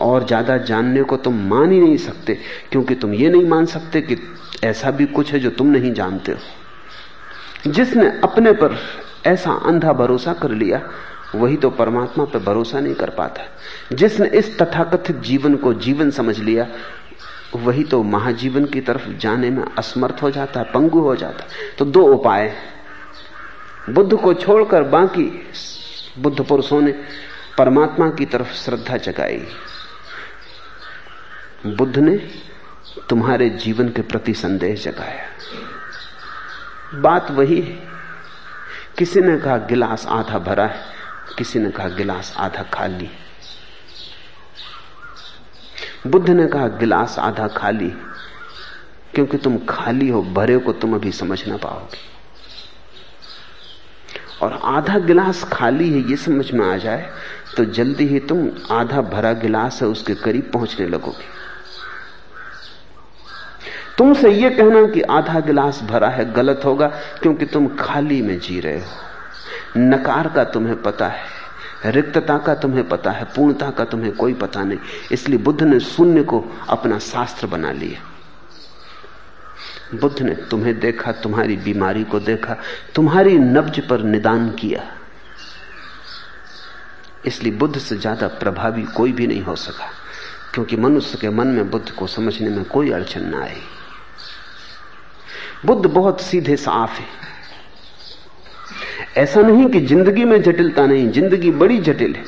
[0.00, 2.34] और ज़्यादा जानने को तुम मान ही नहीं सकते,
[2.70, 4.16] क्योंकि तुम ये नहीं मान सकते कि
[4.64, 8.76] ऐसा भी कुछ है जो तुम नहीं जानते हो। जिसने अपने पर
[9.26, 10.90] ऐसा अंधा भरोसा कर लिया,
[11.34, 13.42] वही तो परमात्मा पर भरोसा नहीं कर पाता।
[13.96, 16.66] जिसने इस तथाकथित जीवन को जीवन समझ लिया,
[17.56, 21.44] वही तो महाजीवन की तरफ़ जाने में असमर्थ हो जाता है पंगु हो जाता।
[21.78, 22.56] तो दो उपाय
[23.90, 25.42] बुद्ध को छोड़कर बाकी
[26.18, 26.92] बुद्ध पुरुषों ने
[27.58, 29.46] परमात्मा की तरफ़ श्रद्धा जगाई।
[31.66, 32.30] बुद्ध ने
[33.08, 35.26] तुम्हारे जीवन के प्रति संदेह जगाया।
[36.94, 37.93] बात वही है
[38.98, 40.80] किसी ने कहा, गिलास आधा भरा है।
[41.38, 43.08] किसी ने कहा, गिलास आधा खाली
[46.06, 47.88] बुद्ध ने कहा, गिलास आधा खाली
[49.14, 51.98] क्योंकि तुम खाली हो, भरे को तुम अभी समझ ना पाओगे।
[54.42, 57.10] और आधा गिलास खाली है, ये समझ में आ जाए
[57.56, 61.43] तो जल्दी ही तुम आधा भरा गिलास है, उसके करीब पहुँचने लगोगे।
[63.98, 66.86] तुमसे यह कहना कि आधा गिलास भरा है, गलत होगा,
[67.22, 68.86] क्योंकि तुम खाली में जी रहे हो।
[69.76, 71.26] नकार का तुम्हें पता है,
[71.86, 74.78] रिक्तता का तुम्हें पता है, पूर्णता का तुम्हें कोई पता नहीं।
[75.12, 78.00] इसलिए बुद्ध ने शून्य को अपना शास्त्र बना लिया।
[79.94, 82.56] बुद्ध ने तुम्हें देखा, तुम्हारी बीमारी को देखा,
[82.94, 84.82] तुम्हारी नब्ज पर निदान किया।
[87.26, 89.86] इसलिए बुद्ध से ज़्यादा प्रभावी कोई भी नहीं हो सका,
[90.54, 93.60] क्योंकि मनुष्य के मन में बुद्ध को समझने में कोई अड़चन ना आई।
[95.64, 97.06] बुद्ध बहुत सीधे साफ़ है।
[99.16, 102.24] ऐसा नहीं कि ज़िंदगी में जटिलता नहीं, ज़िंदगी बड़ी जटिल है,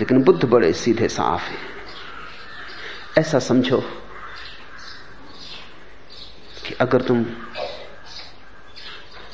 [0.00, 1.58] लेकिन बुद्ध बड़े सीधे साफ़ है।
[3.18, 3.80] ऐसा समझो
[6.66, 7.24] कि अगर तुम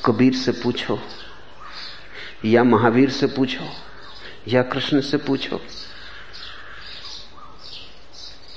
[0.05, 0.99] कबीर से पूछो,
[2.45, 3.65] या महावीर से पूछो,
[4.49, 5.61] या कृष्ण से पूछो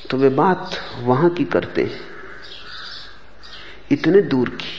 [0.10, 2.09] तो वे बात वहाँ की करते हैं।
[3.91, 4.78] इतने दूर की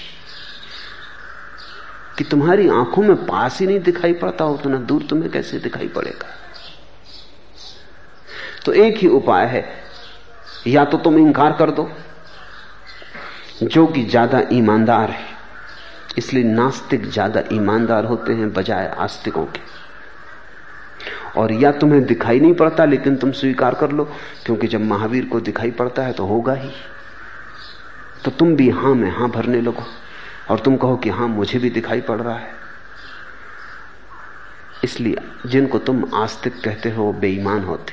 [2.18, 6.28] कि तुम्हारी आँखों में पास ही नहीं दिखाई पड़ता उतना दूर तुम्हें कैसे दिखाई पड़ेगा?
[8.64, 9.64] तो एक ही उपाय है,
[10.66, 11.88] या तो तुम इंकार कर दो,
[13.62, 15.28] जो कि ज़्यादा ईमानदार है।
[16.18, 19.60] इसलिए नास्तिक ज़्यादा ईमानदार होते हैं बजाय आस्तिकों के।
[21.40, 24.04] और या तुम्हें दिखाई नहीं पड़ता, लेकिन तुम स्वीकार कर लो,
[24.46, 26.70] क्योंकि जब महावीर को दिखाई पड़ता है तो होगा ही।
[28.24, 29.84] तो तुम भी हाँ में हाँ भरने लगो
[30.50, 32.48] और तुम कहो कि हाँ, मुझे भी दिखाई पड़ रहा है।
[34.84, 37.92] इसलिए जिनको तुम आस्तिक कहते हो बेईमान होते।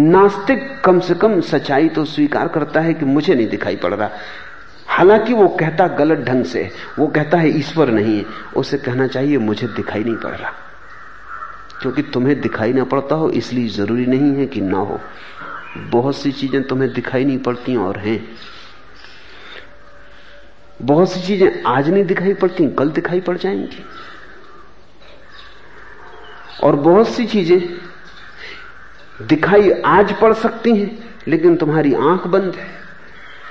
[0.00, 4.10] नास्तिक कम से कम सच्चाई तो स्वीकार करता है कि मुझे नहीं दिखाई पड़ रहा।
[4.86, 8.24] हालाँकि वो कहता गलत ढंग से, वो कहता है ईश्वर नहीं है
[8.56, 10.52] उसे कहना चाहिए, मुझे दिखाई नहीं पड़ रहा।
[11.80, 15.00] क्योंकि तुम्हें दिखाई ना पड़ता हो, इसलिए ज़रूरी नहीं है कि ना हो।
[15.90, 18.20] बहुत सी चीज़ें तुम्हें दिखाई नहीं पड़ती और हैं।
[20.82, 23.84] बहुत सी चीज़ें आज नहीं दिखाई पड़ती, कल दिखाई पड़ जाएँगी।
[26.62, 27.60] और बहुत सी चीज़ें
[29.22, 32.66] दिखाई आज पड़ सकती हैं, लेकिन तुम्हारी आँख बंद है।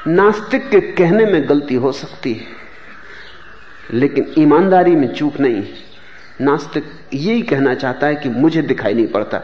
[0.08, 2.46] नास्तिक के कहने में गलती हो सकती है,
[3.94, 5.64] लेकिन ईमानदारी में चूक नहीं।
[6.42, 6.84] नास्तिक
[7.14, 9.42] यही कहना चाहता है कि मुझे दिखाई नहीं पड़ता।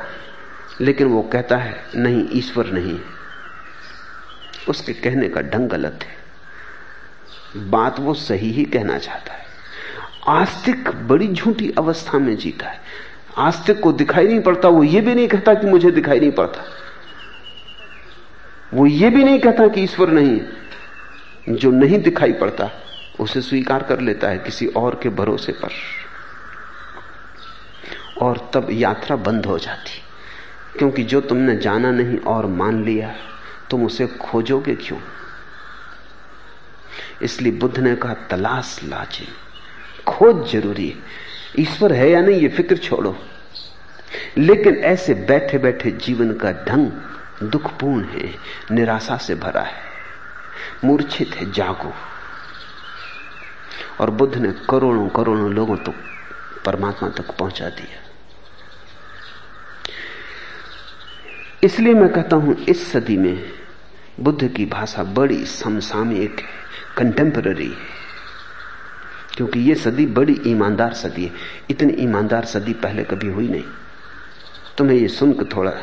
[0.82, 3.00] लेकिन वो कहता है, नहीं, ईश्वर नहीं
[4.70, 6.22] उसके कहने का ढंग गलत है।
[7.70, 9.46] बात वो सही ही कहना चाहता है।
[10.28, 12.82] आस्तिक बड़ी झूठी अवस्था में जीता है।
[13.38, 16.64] आस्तिक को दिखाई नहीं पड़ता, वो ये भी नहीं कहता कि मुझे दिखाई नहीं पड़ता।
[18.74, 20.42] वो ये भी नहीं कहता कि ईश्वर नहीं
[21.50, 22.70] जो नहीं दिखाई पड़ता,
[23.20, 25.70] उसे स्वीकार कर लेता है किसी और के भरोसे पर।
[28.22, 30.11] और तब यात्रा बंद हो जाती।
[30.78, 33.16] क्योंकि जो तुमने जाना नहीं और मान लिया,
[33.70, 35.00] तुम उसे खोजोगे क्यों?
[37.22, 39.28] इसलिए बुद्ध ने कहा, तलाश लाजे
[40.08, 40.96] खोज ज़रूरी है।
[41.60, 43.18] ईश्वर है या नहीं, ये फ़िक्र छोड़ो।
[44.38, 46.92] लेकिन ऐसे बैठे बैठे जीवन का ढंग
[47.44, 48.36] दुखपूर्ण है,
[48.72, 49.82] निराशा से भरा है।
[50.86, 51.94] मूर्छित है, जागो।
[54.00, 55.94] और बुद्ध ने करोड़ों करोड़ों लोगों तक तो
[56.66, 58.11] परमात्मा तक पहुँचा दिया।
[61.64, 63.44] इसलिए मैं कहता हूँ, इस सदी में
[64.20, 66.48] बुद्ध की भाषा बड़ी समसामयिक है
[66.98, 68.02] कंटेम्पररी है।
[69.38, 71.32] क्योंकि यह सदी बड़ी ईमानदार सदी है।
[71.70, 73.64] इतनी ईमानदार सदी पहले कभी हुई नहीं।
[74.78, 75.74] तुम्हें यह सुनकर थोड़ा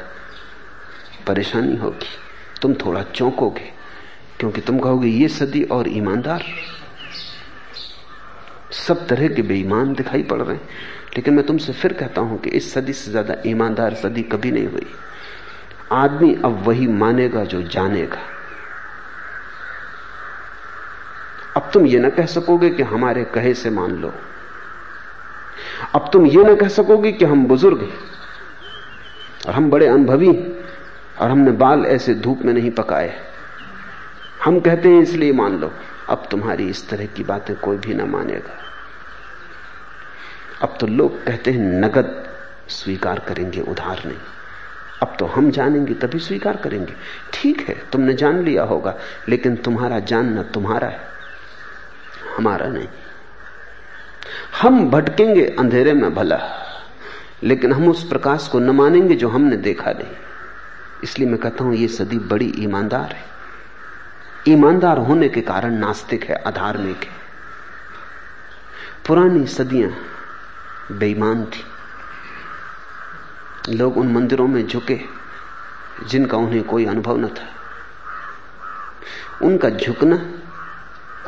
[1.27, 2.07] परेशानी होगी।
[2.63, 3.73] तुम थोड़ा चौंकोगे,
[4.41, 6.45] क्योंकि तुम कहोगे, ये सदी और ईमानदार।
[8.73, 10.69] सब तरह के बेईमान दिखाई पड़ रहे हैं।
[11.17, 14.67] लेकिन मैं तुमसे फिर कहता हूँ कि इस सदी से ज़्यादा ईमानदार सदी कभी नहीं
[14.67, 14.87] हुई।
[15.93, 18.21] आदमी अब वही मानेगा जो जानेगा।
[21.57, 24.13] अब तुम ये ना कह सकोगे कि हमारे कहे से मान लो।
[25.95, 27.99] अब तुम ये ना कह सकोगे कि हम बुज़ुर्ग हैं,
[29.47, 30.31] और हम बड़े अनुभवी
[31.21, 33.13] और हमने बाल ऐसे धूप में नहीं पकाए।
[34.45, 35.73] हम कहते हैं, इसलिए मान लो,
[36.09, 38.57] अब तुम्हारी इस तरह की बातें कोई भी ना मानेगा।
[40.63, 42.25] अब तो लोग कहते हैं, नगद
[42.69, 44.19] स्वीकार करेंगे, उधार नहीं।
[45.03, 46.95] अब तो हम जानेंगे, तभी स्वीकार करेंगे।
[47.33, 48.95] ठीक है, तुमने जान लिया होगा,
[49.29, 51.01] लेकिन तुम्हारा जानना तुम्हारा है,
[52.37, 52.89] हमारा नहीं।
[54.63, 56.41] हम भटकेंगे अंधेरे में भला,
[57.43, 60.17] लेकिन हम उस प्रकाश को न मानेंगे जो हमने देखा नहीं।
[61.05, 63.27] इसलिए मैं कहता हूँ, ये सदी बड़ी ईमानदार है।
[64.49, 67.17] ईमानदार होने के कारण नास्तिक है, अधार्मिक है।
[69.07, 69.91] पुरानी सदियाँ
[70.93, 71.65] बेईमान थी।
[73.69, 75.01] लोग उन मंदिरों में झुके,
[76.07, 77.55] जिनका उन्हें कोई अनुभव न था।
[79.43, 80.33] उनका झुकना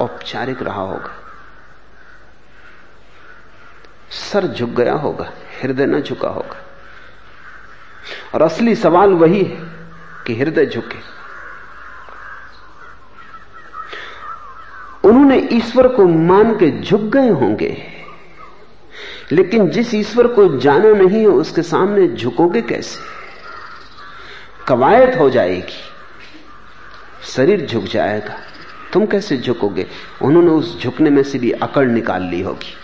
[0.05, 1.16] औपचारिक रहा होगा।
[4.11, 6.57] सर झुक गया होगा, हृदय न झुका होगा।
[8.35, 9.70] और असली सवाल वही है
[10.26, 11.20] कि हृदय झुके।
[15.09, 17.99] उन्होंने ईश्वर को मान के झुक गए होंगे।
[19.32, 22.98] लेकिन जिस ईश्वर को जाना नहीं है, उसके सामने झुकोगे कैसे?
[24.68, 25.90] कवायद हो जाएगी।
[27.24, 28.36] शरीर झुक जाएगा।
[28.92, 29.86] तुम कैसे झुकोगे?
[30.22, 32.74] उन्होंने उस झुकने में से भी अकड़ निकाल ली होगी।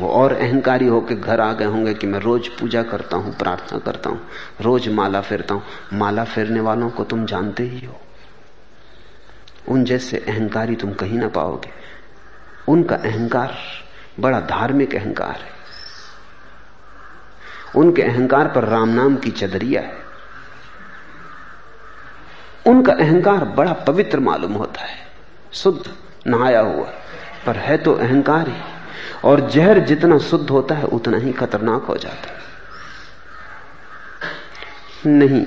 [0.00, 3.78] वो और अहंकारी होकर घर आ गए होंगे कि मैं रोज पूजा करता हूँ, प्रार्थना
[3.78, 4.20] करता हूँ,
[4.60, 5.62] रोज माला फेरता हूँ।
[5.92, 8.00] माला फेरने वालों को तुम जानते ही हो।
[9.68, 11.70] उन जैसे अहंकारी तुम कहीं ना पाओगे।
[12.68, 13.54] उनका अहंकार
[14.20, 15.53] बड़ा धार्मिक अहंकार है।
[17.76, 20.04] उनके अहंकार पर राम नाम की चदरिया है।
[22.66, 25.06] उनका अहंकार बड़ा पवित्र मालूम होता है।
[25.52, 25.94] शुद्ध,
[26.26, 26.92] नहाया हुआ।
[27.46, 28.60] पर है तो अहंकार ही।
[29.24, 32.44] और जहर जितना शुद्ध होता है, उतना ही खतरनाक हो जाता है।
[35.06, 35.46] नहीं,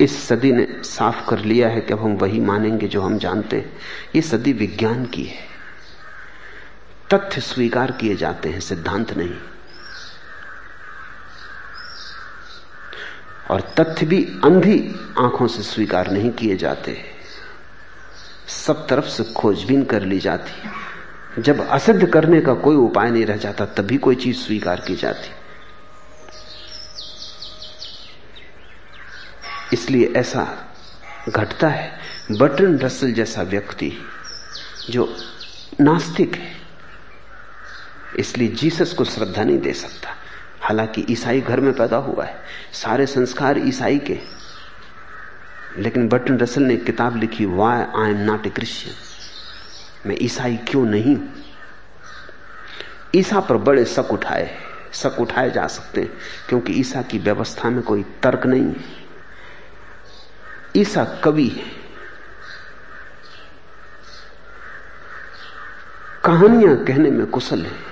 [0.00, 3.56] इस सदी ने साफ़ कर लिया है कि अब हम वही मानेंगे जो हम जानते
[3.56, 3.78] हैं।
[4.14, 5.52] ये सदी विज्ञान की है।
[7.14, 9.34] तथ्य स्वीकार किए जाते हैं, सिद्धांत नहीं।
[13.50, 17.04] और तथ्य भी अंधी आँखों से स्वीकार नहीं किए जाते।
[18.48, 20.68] सब तरफ़ से खोजबीन कर ली जाती।
[21.42, 25.30] जब असिद्ध करने का कोई उपाय नहीं रह जाता, तभी कोई चीज़ स्वीकार की जाती।
[29.72, 30.74] इसलिए ऐसा
[31.28, 31.98] घटता है,
[32.32, 33.92] बटन रसल जैसा व्यक्ति
[34.90, 35.16] जो
[35.80, 36.52] नास्तिक है।
[38.18, 40.16] इसलिए जीसस को श्रद्धा नहीं दे सकता।
[40.62, 44.18] हालाँकि ईसाई घर में पैदा हुआ है, सारे संस्कार ईसाई के।
[45.76, 50.84] लेकिन बटन रसल ने किताब लिखी why I am not a Christian मैं ईसाई क्यों
[50.86, 51.16] नहीं
[53.14, 54.50] ईसा पर बड़े शक उठाए
[54.92, 56.10] शक उठाए जा सकते हैं,
[56.48, 58.74] क्योंकि ईसा की व्यवस्था में कोई तर्क नहीं
[60.76, 61.70] ईसा कवि है।
[66.24, 67.91] कहानियाँ कहने में कुशल है।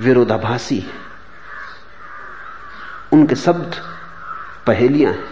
[0.00, 0.92] विरोधाभासी है।
[3.12, 3.74] उनके शब्द
[4.66, 5.24] पहेलियाँ हैं।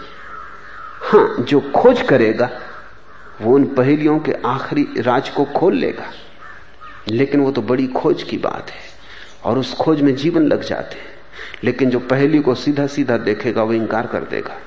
[1.01, 2.49] हाँ, जो खोज करेगा,
[3.41, 6.11] वो उन पहेलियों के आखिरी राज को खोल लेगा।
[7.07, 8.81] लेकिन वो तो बड़ी खोज की बात है,
[9.43, 11.07] और उस खोज में जीवन लग जाते हैं।
[11.63, 14.57] लेकिन जो पहेली को सीधा सीधा देखेगा, वो इंकार कर देगा।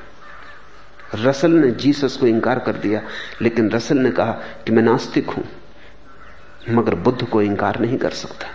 [1.14, 3.02] रसल ने जीसस को इंकार कर दिया,
[3.42, 5.44] लेकिन रसल ने कहा कि मैं नास्तिक हूँ,
[6.70, 8.46] मगर बुद्ध को इंकार नहीं कर सकता।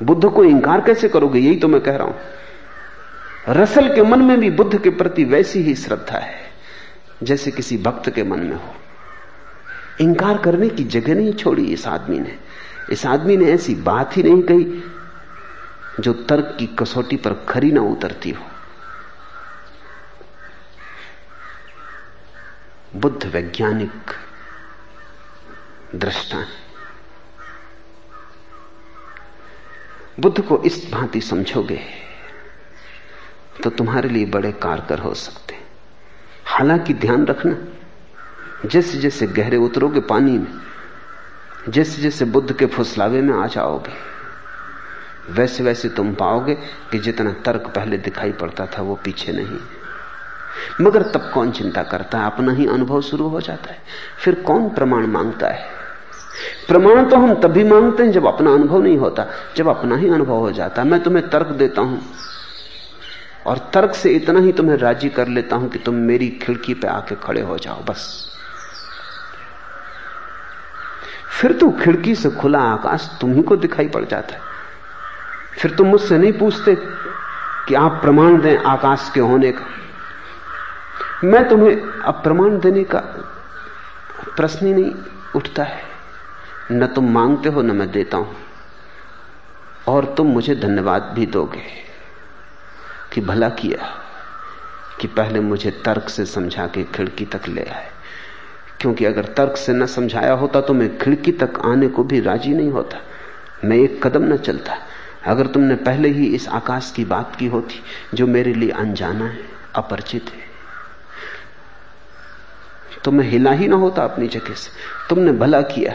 [0.00, 1.40] बुद्ध को इंकार कैसे करोगे?
[1.40, 2.20] यही तो मैं कह रहा हूँ।
[3.48, 6.38] रसल के मन में भी बुद्ध के प्रति वैसी ही श्रद्धा है,
[7.22, 8.74] जैसे किसी भक्त के मन में हो।
[10.00, 12.38] इंकार करने की जगह नहीं छोड़ी इस आदमी ने।
[12.90, 14.82] इस आदमी ने ऐसी बात ही नहीं कही,
[16.00, 18.44] जो तर्क की कसौटी पर खरी ना उतरती हो।
[22.96, 24.10] बुद्ध वैज्ञानिक
[25.94, 26.69] दृष्टा है
[30.20, 31.80] बुद्ध को इस भांति समझोगे
[33.64, 35.54] तो तुम्हारे लिए बड़े कारगर हो सकते
[36.44, 37.56] हालाँकि ध्यान रखना
[38.68, 40.60] जैसे जैसे गहरे उतरोगे पानी में
[41.68, 44.10] जैसे जैसे बुद्ध के फुसलावे में आ जाओगे
[45.32, 46.54] वैसे वैसे तुम पाओगे
[46.90, 49.58] कि जितना तर्क पहले दिखाई पड़ता था वो पीछे नहीं।
[50.80, 52.26] मगर तब कौन चिंता करता है?
[52.26, 53.82] अपना ही अनुभव शुरू हो जाता है।
[54.18, 55.79] फिर कौन प्रमाण माँगता है?
[56.68, 59.26] प्रमाण तो हम तभी मांगते हैं जब अपना अनुभव नहीं होता,
[59.56, 62.00] जब अपना ही अनुभव हो जाता। मैं तुम्हें तर्क देता हूँ,
[63.46, 66.88] और तर्क से इतना ही तुम्हें राज़ी कर लेता हूँ कि तुम मेरी खिड़की पे
[66.88, 68.26] आके खड़े हो जाओ, बस।
[71.30, 74.40] फिर तो खिड़की से खुला आकाश तुम्ही को दिखाई पड़ जाता है।
[75.58, 76.74] फिर तुम मुझसे नहीं पूछते
[77.68, 79.66] कि आप प्रमाण दें आकाश के होने का।
[81.24, 82.98] मैं तुम्हें अब प्रमाण देने का
[84.36, 84.92] प्रश्न ही नहीं
[85.36, 85.89] उठता है।
[86.70, 88.36] न तुम मांगते हो, न मैं देता हूँ।
[89.86, 91.62] और तुम मुझे धन्यवाद भी दोगे
[93.12, 93.88] कि भला किया,
[95.00, 97.88] कि पहले मुझे तर्क से समझा के खिड़की तक ले आए।
[98.80, 102.54] क्योंकि अगर तर्क से न समझाया होता तो मैं खिड़की तक आने को भी राज़ी
[102.54, 102.98] नहीं होता।
[103.64, 104.76] मैं एक कदम न चलता।
[105.26, 107.82] अगर तुमने पहले ही इस आकाश की बात की होती,
[108.14, 109.38] जो मेरे लिए अनजाना है,
[109.74, 110.48] अपरिचित है
[113.04, 114.70] तो मैं हिला ही ना होता अपनी जगह से।
[115.08, 115.92] तुमने भला किया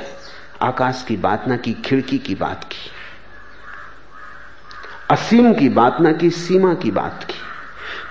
[0.61, 2.91] आकाश की बात ना की, खिड़की की बात की,
[5.09, 7.41] असीम की बात ना की, सीमा की बात की,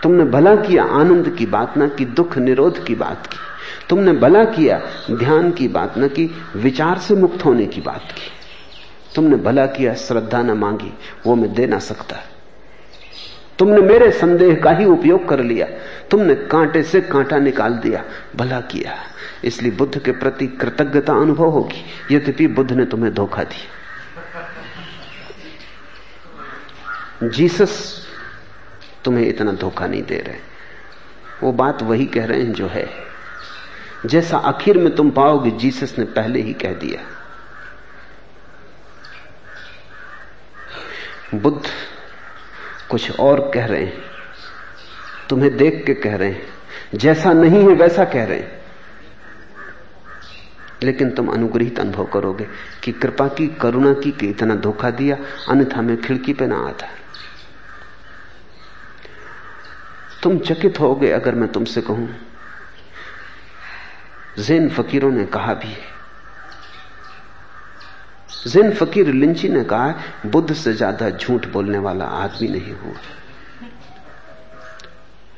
[0.03, 3.39] तुमने भला किया, आनंद की बात ना की, दुख निरोध की बात की,
[3.89, 4.81] तुमने भला किया,
[5.11, 8.31] ध्यान की बात ना की, विचार से मुक्त होने की बात की,
[9.15, 10.93] तुमने भला किया, श्रद्धा ना मांगी,
[11.27, 12.17] वो मैं दे ना सकता।
[13.59, 15.67] तुमने मेरे संदेह का ही उपयोग कर लिया,
[16.11, 18.05] तुमने कांटे से कांटा निकाल दिया,
[18.37, 18.93] भला किया।
[19.45, 21.85] इसलिए बुद्ध के प्रति कृतज्ञता अनुभव होगी।
[22.15, 23.85] यद्यपि बुद्ध ने तुम्हें धोखा दिया।
[27.29, 28.07] जीसस
[29.05, 30.37] तुम्हें इतना धोखा नहीं दे रहे।
[31.43, 32.91] वो बात वही कह रहे हैं जो है।
[34.07, 37.03] जैसा आखिर में तुम पाओगे, जीसस ने पहले ही कह दिया।
[41.35, 41.67] बुद्ध
[42.91, 44.03] कुछ और कह रहे हैं।
[45.29, 46.47] तुम्हें देख के कह रहे हैं।
[46.95, 48.64] जैसा नहीं है, वैसा कह रहे हैं।
[50.85, 52.47] लेकिन तुम अनुग्रहित अनुभव करोगे
[52.83, 55.17] कि कृपा की, करुणा की, कि इतना धोखा दिया,
[55.49, 56.87] अन्यथा मैं खिड़की पे ना आता।
[60.23, 62.09] तुम चकित होगे अगर मैं तुमसे कहूँ।
[64.39, 65.93] जैन फकीरों ने कहा भी है।
[68.47, 69.95] जैन फकीर लिंची ने कहा,
[70.27, 72.97] बुद्ध से ज़्यादा झूठ बोलने वाला आदमी नहीं हुआ।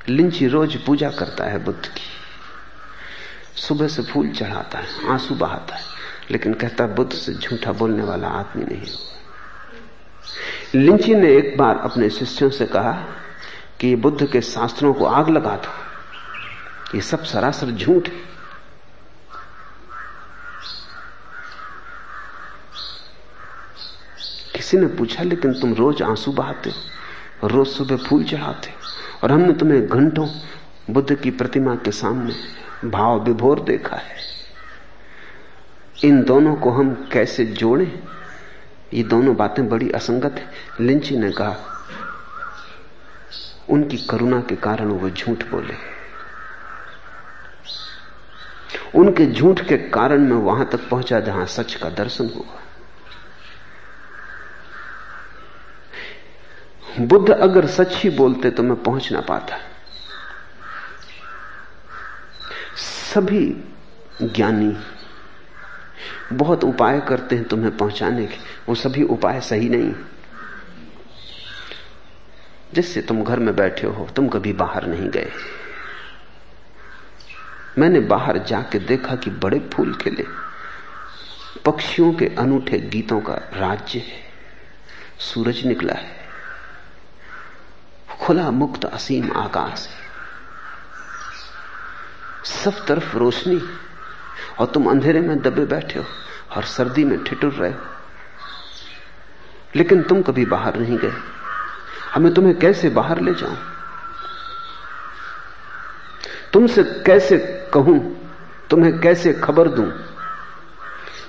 [0.08, 2.15] लिंची रोज पूजा करता है बुद्ध की।
[3.56, 5.82] सुबह से फूल चढ़ाता है, आँसू बहाता है,
[6.30, 9.14] लेकिन कहता बुद्ध से झूठा बोलने वाला आदमी नहीं हुआ
[10.74, 12.92] लिंची ने एक बार अपने शिष्यों से कहा
[13.80, 15.68] कि बुद्ध के शास्त्रों को आग लगा दो।
[16.94, 18.24] ये सब सरासर झूठ है।
[24.54, 28.76] किसी ने पूछा, लेकिन तुम रोज आँसू बहाते हो, रोज सुबह फूल चढ़ाते हो,
[29.22, 30.28] और हमने तुम्हें घंटों
[30.90, 32.34] बुद्ध की प्रतिमा के सामने
[32.84, 34.16] भाव विभोर देखा है।
[36.04, 38.02] इन दोनों को हम कैसे जोड़ें?
[38.94, 40.50] ये दोनों बातें बड़ी असंगत है।
[40.80, 41.56] लिंची ने कहा,
[43.68, 45.74] उनकी करुणा के कारण वो झूठ बोले।
[48.94, 52.60] उनके झूठ के कारण मैं वहाँ तक पहुँचा जहाँ सच का दर्शन हुआ।
[57.00, 59.56] बुद्ध अगर सच ही बोलते तो मैं पहुँच ना पाता।
[63.16, 63.64] सभी
[64.22, 64.76] ज्ञानी
[66.32, 68.36] बहुत उपाय करते हैं तुम्हें पहुँचाने के
[68.68, 69.94] वो सभी उपाय सही नहीं।
[72.74, 75.30] जिससे तुम घर में बैठे हो, तुम कभी बाहर नहीं गए।
[77.78, 80.24] मैंने बाहर जाके देखा कि बड़े फूल खिले
[81.64, 84.18] पक्षियों के अनूठे गीतों का राज्य है।
[85.18, 86.16] सूरज निकला है।
[88.20, 90.05] खुला मुक्त असीम आकाश है।
[92.46, 93.62] सब तरफ़ रोशनी।
[94.58, 96.04] और तुम अंधेरे में दबे बैठे हो,
[96.56, 97.78] और सर्दी में ठिठुर रहे हो।
[99.76, 101.12] लेकिन तुम कभी बाहर नहीं गए।
[102.14, 103.56] हमें तुम्हें कैसे बाहर ले जाऊँ?
[106.52, 107.38] तुमसे कैसे
[107.74, 108.28] कहूँ?
[108.70, 109.92] तुम्हें कैसे खबर दूँ?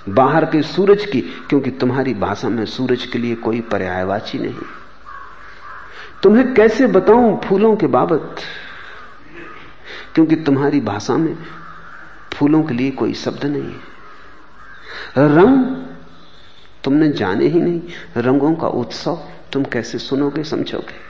[0.10, 4.66] बाहर के सूरज की, क्योंकि तुम्हारी भाषा में सूरज के लिए कोई पर्यायवाची नहीं।
[6.24, 8.36] तुम्हें कैसे बताऊँ फूलों के बाबत?
[10.16, 11.38] क्योंकि तुम्हारी भाषा में
[12.34, 13.98] फूलों के लिए कोई शब्द नहीं है।
[15.18, 15.86] रंग
[16.84, 17.82] तुमने जाने ही नहीं।
[18.18, 21.08] रंगों का उत्सव तुम कैसे सुनोगे, समझोगे?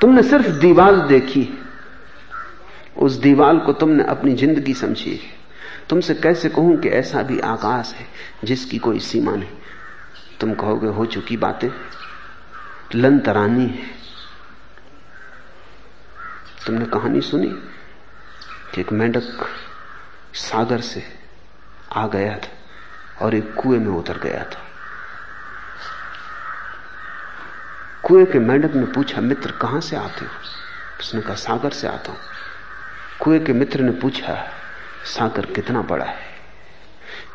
[0.00, 1.48] तुमने सिर्फ़ दीवाल देखी
[2.98, 5.40] उस दीवाल को तुमने अपनी ज़िंदगी समझी है।
[5.88, 8.06] तुमसे कैसे कहूँ कि ऐसा भी आकाश है
[8.44, 9.48] जिसकी कोई सीमा नहीं?
[10.40, 11.68] तुम कहोगे, हो चुकी बातें।
[12.94, 14.00] लंतरानी है।
[16.66, 17.48] तुमने कहानी सुनी?
[18.74, 19.46] कि एक मेंढक
[20.34, 21.02] सागर से
[21.92, 22.48] आ गया था
[23.24, 24.66] और एक कुएँ में उतर गया था।
[28.02, 30.30] कुएँ के मेंढक ने पूछा, मित्र, कहाँ से आते हो?
[31.00, 32.20] उसने कहा, सागर से आता हूँ।
[33.20, 34.52] कुएँ के मित्र ने पूछा,
[35.04, 36.30] सागर कितना बड़ा है?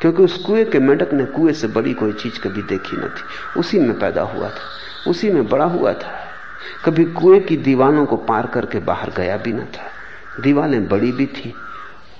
[0.00, 3.24] क्योंकि उस कुएँ के मेंढक ने कुएँ से बड़ी कोई चीज़ कभी देखी न थी।
[3.56, 4.70] उसी में पैदा हुआ था,
[5.10, 6.25] उसी में बड़ा हुआ था।
[6.86, 9.90] कभी कुएँ की दीवानों को पार करके बाहर गया भी न था।
[10.40, 11.54] दीवालें बड़ी भी थी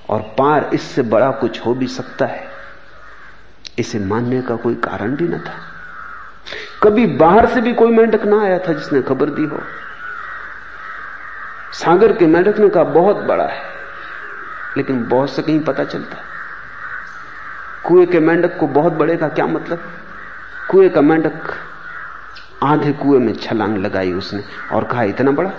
[0.09, 2.51] और पार इससे बड़ा कुछ हो भी सकता है।
[3.79, 5.61] इसे मानने का कोई कारण भी न था।
[6.83, 9.63] कभी बाहर से भी कोई मेंढक ना आया था जिसने खबर दी हो।
[11.73, 13.63] सागर के मेंढक ने कहा बहुत बड़ा है,
[14.77, 16.17] लेकिन बहुत से कहीं पता चलता।
[17.85, 19.93] कुएँ के मेंढक को बहुत बड़े का क्या मतलब?
[20.69, 21.56] कुएँ का मेंढक
[22.63, 25.53] आधे कुएँ में छलांग लगाई उसने और कहा, इतना बड़ा?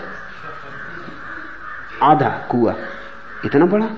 [2.01, 2.75] आधा कुआ।
[3.45, 3.89] इतना बड़ा?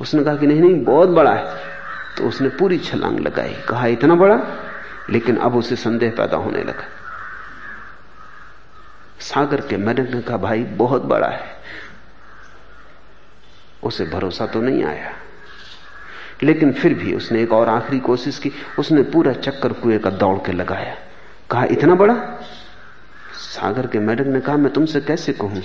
[0.00, 1.56] उसने कहा कि, नहीं नहीं, बहुत बड़ा है।
[2.18, 4.40] तो उसने पूरी छलांग लगाई। कहा, इतना बड़ा?
[5.10, 6.84] लेकिन अब उसे संदेह पैदा होने लगा।
[9.20, 11.56] सागर के ने कहा, भाई, बहुत बड़ा है।
[13.82, 15.12] उसे भरोसा तो नहीं आया।
[16.42, 20.38] लेकिन फिर भी उसने एक और आखिरी कोशिश की। उसने पूरा चक्कर कुएँ का दौड़
[20.38, 20.96] के लगाया।
[21.50, 22.14] कहा, इतना बड़ा?
[23.34, 25.62] सागर के मेढक ने कहा, मैं तुमसे कैसे कहूँ?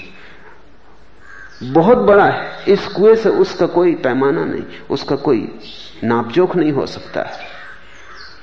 [1.64, 5.60] बहुत बड़ा है। इस कुएँ से उसका कोई पैमाना नहीं, उसका कोई
[6.04, 7.48] नापजोख नहीं हो सकता है।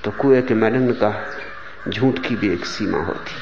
[0.05, 1.24] तो कुएँ के मैडम ने कहा,
[1.89, 3.32] झूठ की भी एक सीमा होती।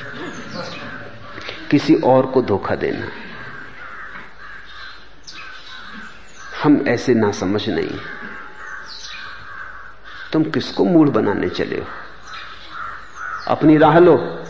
[1.71, 3.07] किसी और को धोखा देना।
[6.63, 7.99] हम ऐसे ना समझ नहीं।
[10.33, 12.06] तुम किसको मूड बनाने चले हो?
[13.49, 14.45] अपनी राह लो।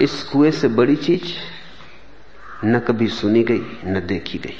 [0.00, 1.24] इस कुएँ से बड़ी चीज़
[2.66, 4.56] न कभी सुनी गई, न देखी गई।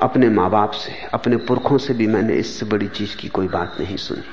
[0.00, 3.76] अपने माँ बाप से, अपने पुरखों से भी मैंने इससे बड़ी चीज़ की कोई बात
[3.80, 4.24] नहीं सुनी।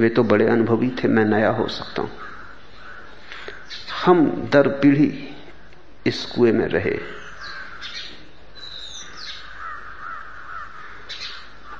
[0.00, 2.10] वे तो बड़े अनुभवी थे, मैं नया हो सकता हूँ।
[4.04, 5.36] हम दर पीढ़ी
[6.06, 7.19] इस कुएँ में रहे।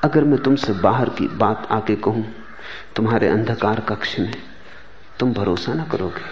[0.02, 2.24] अगर मैं तुमसे बाहर की बात आके कहूँ,
[2.96, 4.32] तुम्हारे अंधकार कक्ष में
[5.18, 6.22] तुम भरोसा ना करोगे।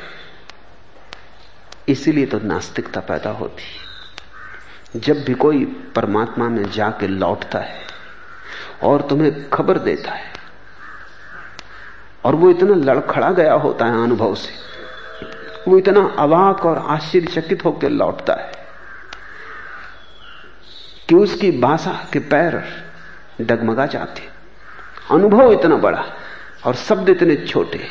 [1.93, 5.65] इसीलिए तो नास्तिकता पैदा होती जब भी कोई
[5.97, 7.87] परमात्मा में जाके लौटता है
[8.83, 10.33] और तुम्हें खबर देता है,
[12.25, 14.53] और वो इतना लड़खड़ा गया होता है अनुभव से,
[15.69, 18.53] वो इतना अवाक और आश्चर्यचकित होकर लौटता है
[21.09, 22.63] कि उसकी भाषा के पैर
[23.41, 24.29] डगमगा जाते
[25.11, 26.05] अनुभव इतना बड़ा
[26.67, 27.87] और शब्द इतने छोटे,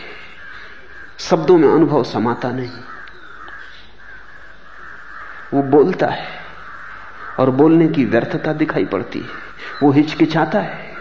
[1.20, 2.72] शब्दों में अनुभव समाता नहीं।
[5.54, 6.28] वो बोलता है
[7.40, 9.30] और बोलने की व्यर्थता दिखाई पड़ती है।
[9.84, 10.92] वो हिचकिचाता है।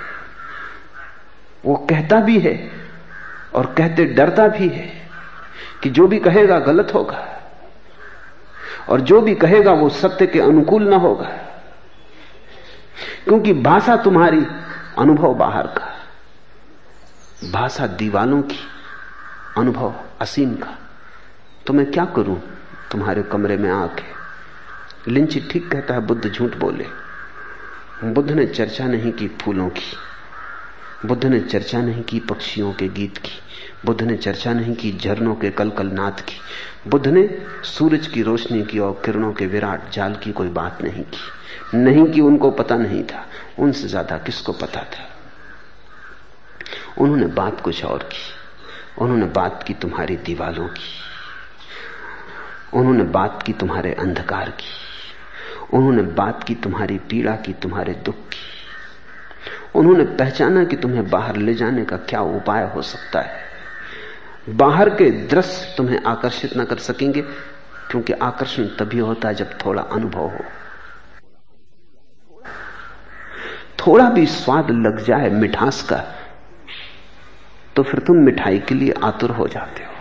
[1.65, 2.71] वो कहता भी है
[3.55, 5.09] और कहते डरता भी है
[5.83, 7.27] कि जो भी कहेगा गलत होगा
[8.89, 11.46] और जो भी कहेगा वो सत्य के अनुकूल ना होगा।
[13.25, 14.47] क्योंकि भाषा तुम्हारी
[14.99, 15.93] अनुभव बाहर का
[17.51, 18.59] भाषा दीवालों की
[19.57, 20.79] अनुभव असीम का
[21.67, 22.43] तो मैं क्या करूँ?
[22.91, 24.17] तुम्हारे कमरे में आके
[25.11, 26.87] लिंच ठीक कहता है, बुद्ध झूठ बोले।
[28.05, 29.97] बुद्ध ने चर्चा नहीं की फूलों की।
[31.07, 33.41] बुद्ध ने चर्चा नहीं की पक्षियों के गीत की।
[33.85, 36.37] बुद्ध ने चर्चा नहीं की झरनों के कल कल नाथ की।
[36.91, 41.03] बुद्ध ने सूरज की रोशनी की और किरणों के विराट जाल की कोई बात नहीं
[41.03, 41.31] की।
[41.75, 43.27] नहीं कि उनको पता नहीं था।
[43.59, 45.09] उनसे ज़्यादा किसको पता था?
[46.99, 48.37] उन्होंने बात कुछ और की।
[48.99, 50.89] उन्होंने बात की तुम्हारी दीवालों की।
[52.75, 54.67] उन्होंने बात की तुम्हारे अंधकार की।
[55.77, 58.45] उन्होंने बात की तुम्हारी पीड़ा की, तुम्हारे दुख की।
[59.75, 63.45] उन्होंने पहचाना कि तुम्हें बाहर ले जाने का क्या उपाय हो सकता है।
[64.49, 67.23] बाहर के दृश्य तुम्हें आकर्षित न कर सकेंगे,
[67.91, 70.45] क्योंकि आकर्षण तभी होता है जब थोड़ा अनुभव हो।
[73.87, 76.05] थोड़ा भी स्वाद लग जाए मिठास का
[77.77, 79.93] तो फिर तुम मिठाई के लिए आतुर हो जाते हो।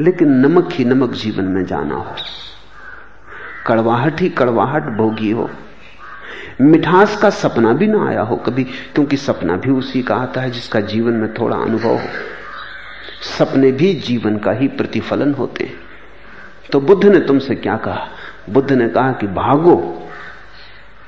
[0.00, 2.14] लेकिन नमक ही नमक जीवन में जाना हो।
[3.66, 5.50] कड़वाहट ही कड़वाहट भोगी हो।
[6.60, 10.50] मिठास का सपना भी ना आया हो कभी, क्योंकि सपना भी उसी का आता है
[10.50, 12.08] जिसका जीवन में थोड़ा अनुभव हो।
[13.38, 15.76] सपने भी जीवन का ही प्रतिफलन होते हैं।
[16.72, 18.08] तो बुद्ध ने तुमसे क्या कहा?
[18.50, 20.08] बुद्ध ने कहा कि भागो,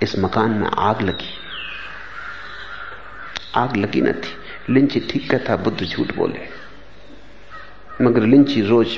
[0.03, 1.50] इस मकान में आग लगी।
[3.55, 4.37] आग लगी न थी।
[4.73, 6.61] लिंची ठीक कहता बुद्ध झूठ बोले।
[8.05, 8.89] मगर लिंची रोज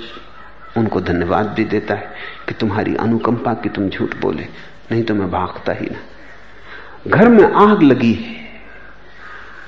[0.77, 2.13] उनको धन्यवाद भी देता है
[2.49, 4.47] कि तुम्हारी अनुकंपा की तुम झूठ बोले,
[4.93, 5.99] नहीं तो मैं भागता ही ना।
[7.07, 8.35] घर में आग लगी है।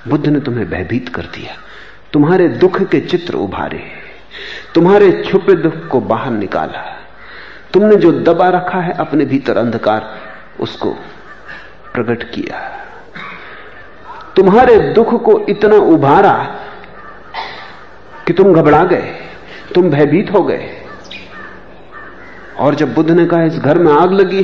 [0.09, 1.57] बुद्ध ने तुम्हें भयभीत कर दिया।
[2.12, 3.91] तुम्हारे दुख के चित्र उभारे।
[4.74, 7.01] तुम्हारे छुपे दुख को बाहर निकाला।
[7.72, 10.20] तुमने जो दबा रखा है अपने भीतर अंधकार,
[10.61, 10.93] उसको
[11.95, 12.84] प्रकट किया।
[14.37, 16.35] तुम्हारे दुख को इतना उभारा
[18.26, 19.12] कि तुम घबरा गए,
[19.74, 20.70] तुम भयभीत हो गए।
[22.59, 24.43] और जब बुद्ध ने कहा, इस घर में आग लगी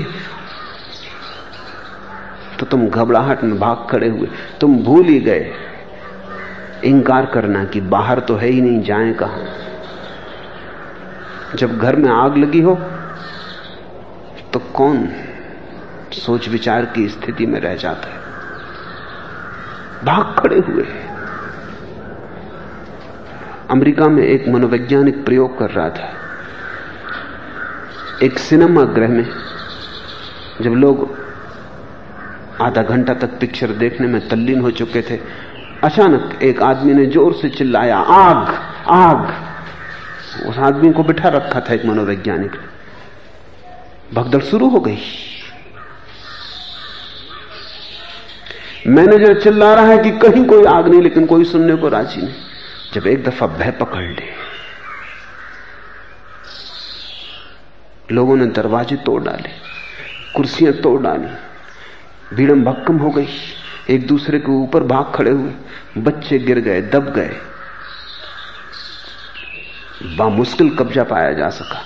[2.59, 4.29] तो तुम घबराहट में भाग खड़े हुए।
[4.61, 5.53] तुम भूल ही गए।
[6.85, 9.39] इंकार करना कि बाहर तो है ही नहीं, जाए कहा?
[11.55, 12.75] जब घर में आग लगी हो
[14.53, 15.09] तो कौन
[16.13, 18.30] सोच विचार की स्थिति में रह जाता है?
[20.05, 20.85] भाग खड़े हुए।
[23.71, 26.13] अमेरिका में एक मनोवैज्ञानिक प्रयोग कर रहा था।
[28.23, 29.27] एक सिनेमा गृह में,
[30.61, 31.19] जब लोग
[32.61, 35.21] आधा घंटा तक पिक्चर देखने में तल्लीन हो चुके थे,
[35.85, 38.55] अचानक एक आदमी ने ज़ोर से चिल्लाया, आग!
[38.89, 39.35] आग!
[40.47, 42.81] उस आदमी को बिठा रखा था एक मनोवैज्ञानिक ने।
[44.15, 44.99] भगदड़ शुरू हो गई।
[48.87, 52.35] मैनेजर चिल्ला रहा है कि कहीं कोई आग नहीं, लेकिन कोई सुनने को राज़ी नहीं।
[52.95, 54.29] जब एक दफ़ा भय पकड़ ले,
[58.13, 59.51] लोगों ने दरवाजे तोड़ डाले,
[60.37, 63.29] कुर्सियाँ तोड़ डाली भीड़म भक्कम हो गई।
[63.91, 65.53] एक दूसरे के ऊपर भाग खड़े हुए,
[65.99, 67.37] बच्चे गिर गए, दब गए।
[70.17, 71.81] बामुश्किल कब्जा पाया जा सका।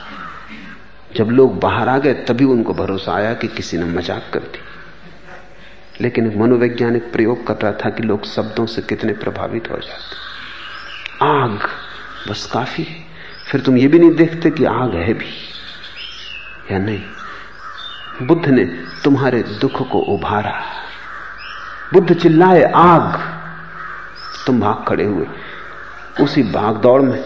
[1.16, 4.60] जब लोग बाहर आ गए, तभी उनको भरोसा आया कि किसी ने मज़ाक कर दी।
[6.00, 10.24] लेकिन एक मनोवैज्ञानिक प्रयोग कर रहा था कि लोग शब्दों से कितने प्रभावित हो जाते
[11.26, 11.68] आग,
[12.30, 13.04] बस काफ़ी है।
[13.50, 15.30] फिर तुम ये भी नहीं देखते कि आग है भी,
[16.72, 17.02] या नहीं?
[18.22, 18.64] बुद्ध ने
[19.04, 20.64] तुम्हारे दुख को उभारा।
[21.92, 23.34] बुद्ध चिल्लाए, आग!
[24.46, 25.26] तुम भाग खड़े हुए।
[26.20, 27.22] उसी भाग दौड़ में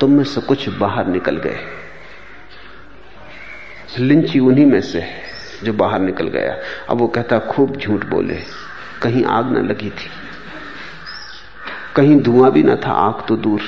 [0.00, 1.60] तुम में से कुछ बाहर निकल गए।
[3.98, 5.27] लिंची उन्हीं में से है।
[5.64, 6.56] जो बाहर निकल गया।
[6.90, 8.42] अब वो कहता, खूब झूठ बोले।
[9.02, 10.10] कहीं आग न लगी थी।
[11.96, 13.60] कहीं धुआँ भी ना था, आग तो दूर।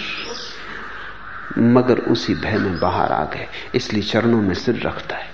[1.58, 5.30] मगर उसी भय में बाहर आ गए। इसलिए चरणों में सिर रखता है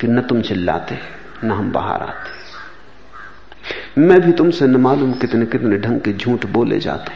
[0.00, 0.98] कि न तुम चिल्लाते,
[1.44, 2.38] न हम बाहर आते।
[4.00, 7.12] मैं भी तुमसे न मालूम कितने कितने ढंग के झूठ बोले जाते।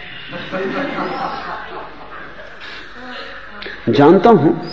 [3.93, 4.71] जानता हूँ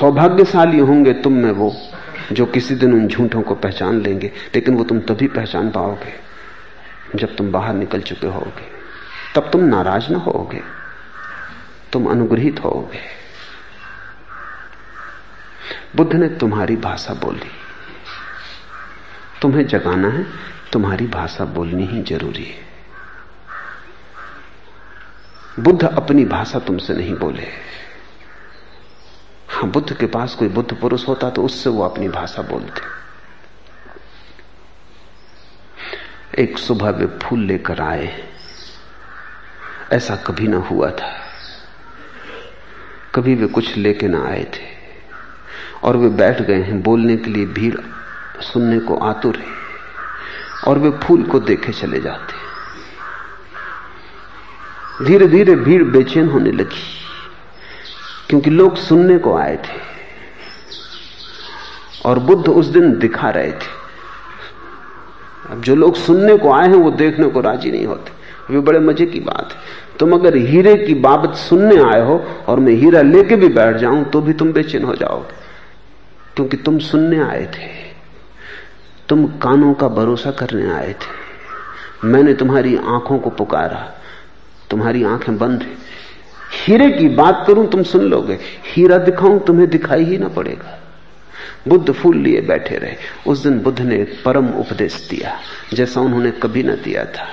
[0.00, 1.76] सौभाग्यशाली होंगे तुम में वो,
[2.32, 6.12] जो किसी दिन उन झूठों को पहचान लेंगे, लेकिन वो तुम तभी पहचान पाओगे,
[7.14, 8.74] जब तुम बाहर निकल चुके होगे।
[9.34, 10.62] तब तुम नाराज़ ना होगे,
[11.92, 13.24] तुम अनुग्रहित होगे।
[15.96, 17.50] बुद्ध ने तुम्हारी भाषा बोली।
[19.42, 20.26] तुम्हें जगाना है,
[20.72, 22.64] तुम्हारी भाषा बोलनी ही ज़रूरी है।
[25.60, 27.74] बुद्ध अपनी भाषा तुमसे नहीं बोले।
[29.54, 32.94] हाँ बुद्ध के पास कोई बुद्ध पुरुष होता तो उससे वो अपनी भाषा बोलते।
[36.42, 38.28] एक सुबह वे फूल लेकर आए।
[39.92, 41.20] ऐसा कभी ना हुआ था।
[43.14, 44.74] कभी वे कुछ लेके ना आए थे।
[45.84, 47.76] और वे बैठ गए हैं, बोलने के लिए भीड़,
[48.40, 49.54] सुनने को आतुर है।
[50.68, 52.44] और वे फूल को देखे चले जाते।
[55.04, 57.03] धीरे धीरे भीड़ बेचैन होने लगी।
[58.28, 59.94] क्योंकि लोग सुनने को आए थे
[62.04, 63.84] और बुद्ध उस दिन दिखा रहे थे।
[65.50, 68.78] अब जो लोग सुनने को आए हैं, वो देखने को राज़ी नहीं होते। वे बड़े
[68.78, 69.58] मज़े की बात है।
[69.98, 74.04] तुम अगर हीरे की बाबत सुनने आए हो और मैं हीरा लेके भी बैठ जाऊँ
[74.04, 75.34] तो भी तुम बेचैन हो जाओगे।
[76.36, 77.94] क्योंकि तुम सुनने आए थे।
[79.08, 81.24] तुम कानों का भरोसा करने आए थे।
[82.04, 83.94] मैंने तुम्हारी आँखों को पुकारा।
[84.70, 85.83] तुम्हारी आँखें बंद है।
[86.54, 90.78] हीरे की बात करूँ, तुम सुन लोगे। हीरा दिखाऊँ, तुम्हें दिखाई ही ना पड़ेगा।
[91.68, 92.96] बुद्ध फूल लिए बैठे रहे।
[93.26, 95.40] उस दिन बुद्ध ने परम उपदेश दिया,
[95.74, 97.26] जैसा उन्होंने कभी ना दिया था।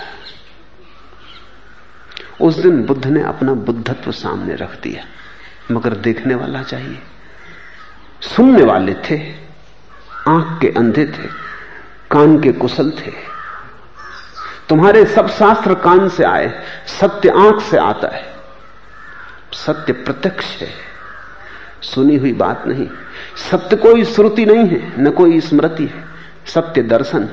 [2.41, 5.03] उस दिन बुद्ध ने अपना बुद्धत्व सामने रख दिया,
[5.71, 6.97] मगर देखने वाला चाहिए।
[8.21, 9.19] सुनने वाले थे,
[10.27, 11.27] आँख के अंधे थे,
[12.11, 13.11] कान के कुशल थे।
[14.69, 16.63] तुम्हारे सब शास्त्र कान से आए,
[17.01, 18.40] सत्य आँख से आता है।
[19.53, 20.69] सत्य प्रत्यक्ष है।
[21.81, 22.89] सुनी हुई बात नहीं।
[23.51, 26.05] सत्य कोई श्रुति नहीं है, न कोई स्मृति है।
[26.45, 27.29] सत्य दर्शन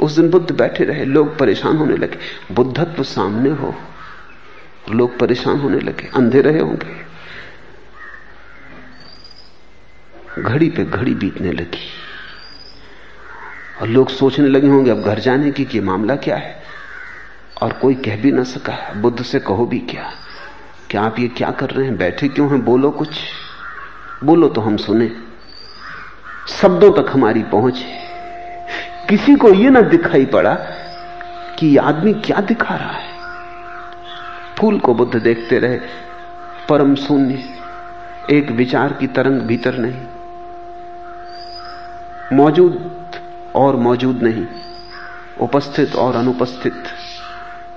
[0.00, 2.18] उस दिन बुद्ध बैठे रहे, लोग परेशान होने लगे।
[2.52, 3.74] बुद्धत्व सामने हो।
[4.90, 7.14] लोग परेशान होने लगे। अंधे रहे होंगे।
[10.42, 11.88] घड़ी पे घड़ी बीतने लगी।
[13.80, 16.63] और लोग सोचने लगे होंगे, अब घर जाने की, कि मामला क्या है?
[17.64, 20.10] और कोई कह भी ना सका। बुद्ध से कहो भी क्या?
[20.90, 21.96] क्या आप ये क्या कर रहे हैं?
[21.96, 22.64] बैठे क्यों हैं?
[22.64, 23.08] बोलो कुछ।
[24.24, 25.10] बोलो तो हम सुने।
[26.48, 27.84] शब्दों तक हमारी पहुँच।
[29.08, 30.54] किसी को यह ना दिखाई पड़ा
[31.58, 33.08] कि आदमी क्या दिखा रहा है।
[34.58, 35.80] फूल को बुद्ध देखते रहे।
[36.68, 37.44] परम शून्य।
[38.30, 40.02] एक विचार की तरंग भीतर नहीं।
[42.32, 43.02] मौजूद
[43.54, 44.46] और मौजूद नहीं।
[45.40, 46.84] उपस्थित और अनुपस्थित।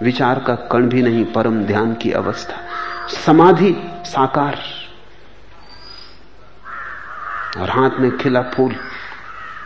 [0.03, 2.57] विचार का कण भी नहीं, परम ध्यान की अवस्था।
[3.25, 3.75] समाधि
[4.05, 4.59] साकार।
[7.57, 8.73] और हाथ में खिला फूल,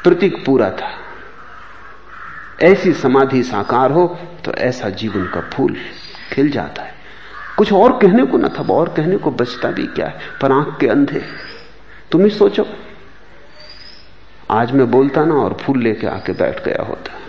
[0.03, 0.91] प्रतीक पूरा था।
[2.61, 5.77] ऐसी समाधि साकार हो तो ऐसा जीवन का फूल
[6.33, 6.93] खिल जाता है।
[7.57, 10.19] कुछ और कहने को ना था, और कहने को बचता भी क्या है?
[10.41, 11.25] पर आँख के अंधे।
[12.11, 12.65] तुम ही सोचो।
[14.51, 17.19] आज मैं बोलता ना, और फूल लेके आके बैठ गया होता।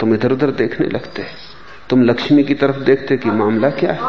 [0.00, 1.47] तुम इधर उधर देखने लगते।
[1.90, 4.00] तुम लक्ष्मी की तरफ़ देखते कि मामला क्या है?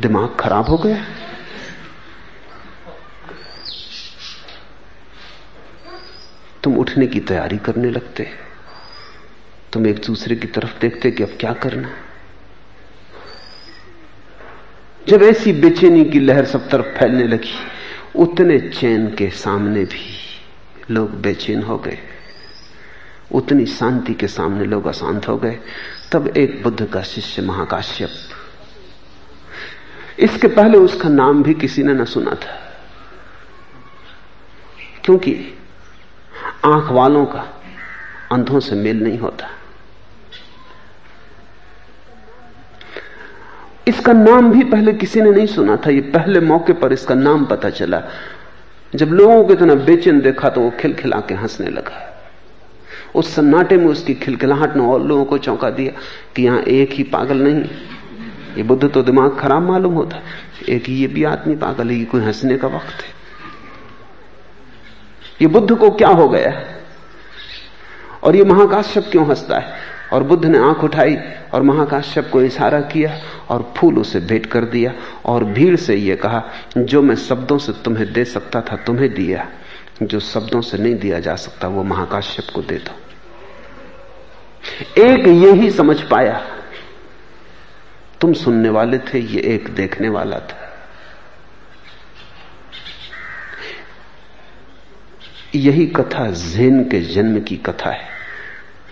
[0.00, 1.04] दिमाग खराब हो गया।
[6.64, 8.30] तुम उठने की तैयारी करने लगते।
[9.72, 11.90] तुम एक दूसरे की तरफ़ देखते कि अब क्या करना
[15.08, 17.54] जब ऐसी बेचैनी की लहर सब तरफ़ फैलने लगी,
[18.16, 20.16] उतने चैन के सामने भी
[20.90, 21.98] लोग बेचैन हो गए।
[23.32, 25.58] उतनी शांति के सामने लोग अशांत हो गए।
[26.12, 28.08] तब एक बुद्ध का शिष्य महाकाश्यप।
[30.18, 32.80] इसके पहले उसका नाम भी किसी ने न सुना था।
[35.04, 35.58] क्योंकि
[36.64, 37.62] आँख वालों का
[38.32, 39.50] अंधों से मेल नहीं होता।
[43.88, 47.44] इसका नाम भी पहले किसी ने नहीं सुना था। ये पहले मौके पर इसका नाम
[47.44, 48.02] पता चला।
[48.94, 52.07] जब लोगों को इतना बेचैन देखा तो वो खिलखिला के हंसने लगा।
[53.14, 55.92] उस सन्नाटे में उसकी खिलखिलाहट ने और लोगों को चौंका दिया
[56.36, 57.64] कि यहाँ एक ही पागल नहीं
[58.56, 60.22] ये बुद्ध तो दिमाग खराब मालूम होता
[60.68, 63.16] एक ये भी आदमी पागल है कोई हंसने का वक्त है।
[65.42, 66.52] ये बुद्ध को क्या हो गया
[68.24, 69.76] और ये महाकाश्यप क्यों हंसता है?
[70.12, 71.16] और बुद्ध ने आँख उठाई
[71.54, 74.92] और महाकाश्यप को इशारा किया और फूल उसे भेंट कर दिया
[75.24, 76.42] और भीड़ से यह कहा,
[76.78, 79.48] जो मैं शब्दों से तुम्हें दे सकता था, तुम्हें दिया
[80.02, 82.94] जो शब्दों से नहीं दिया जा सकता, वो महाकाश्यप को दे दो।
[85.02, 86.46] एक ये ही समझ पाया,
[88.20, 90.64] तुम सुनने वाले थे, ये एक देखने वाला था।
[95.54, 98.08] यही कथा जेन के जन्म की कथा है।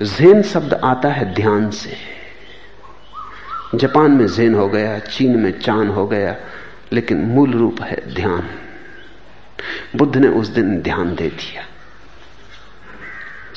[0.03, 1.97] जेन शब्द आता है ध्यान से।
[3.75, 6.37] जापान में जेन हो गया, चीन में चाँद हो गया,
[6.93, 8.66] लेकिन मूल रूप है ध्यान।
[9.97, 11.63] बुद्ध ने उस दिन ध्यान दे दिया।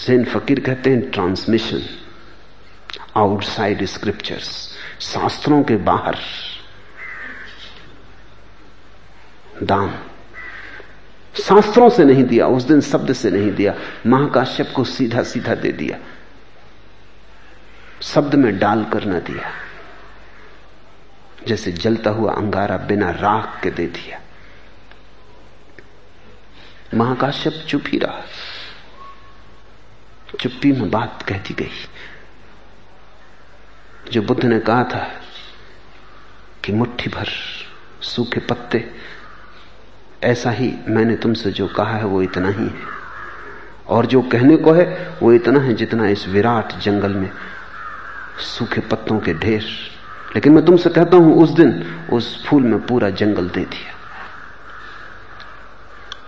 [0.05, 1.81] जेन फकीर कहते हैं, ट्रांसमिशन,
[3.15, 6.17] आउटसाइड स्क्रिप्चर्स, शास्त्रों के बाहर,
[9.63, 9.99] दान,
[11.43, 13.73] शास्त्रों से नहीं दिया, उस दिन शब्द से नहीं दिया,
[14.07, 15.97] महाकाश्यप को सीधा सीधा दे दिया,
[18.01, 19.51] शब्द में डाल कर न दिया,
[21.47, 24.21] जैसे जलता हुआ अंगारा बिना राख के दे दिया
[26.93, 28.21] महाकाश्यप चुप ही रहा।
[30.39, 31.69] चुप्पी में बात कहती गई।
[34.11, 35.11] जो बुद्ध ने कहा था
[36.65, 37.27] कि मुट्ठी भर
[38.01, 38.91] सूखे पत्ते,
[40.23, 42.99] ऐसा ही मैंने तुमसे जो कहा है वो इतना ही है।
[43.87, 47.31] और जो कहने को है वो इतना है जितना इस विराट जंगल में
[48.39, 49.65] सूखे पत्तों के ढेर।
[50.35, 53.98] लेकिन मैं तुमसे कहता हूँ, उस दिन उस फूल में पूरा जंगल दे दिया।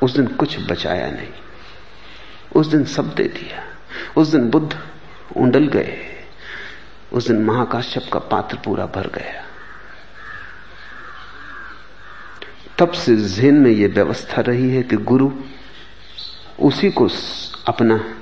[0.03, 1.29] उस दिन कुछ बचाया नहीं।
[2.55, 3.63] उस दिन सब दे दिया।
[4.21, 4.79] उस दिन बुद्ध
[5.37, 5.97] उंडल गए।
[7.13, 9.45] उस दिन महाकाश्यप का पात्र पूरा भर गया।
[12.79, 15.31] तब से जेन में यह व्यवस्था रही है कि गुरु
[16.59, 17.09] उसी को
[17.67, 18.15] अपना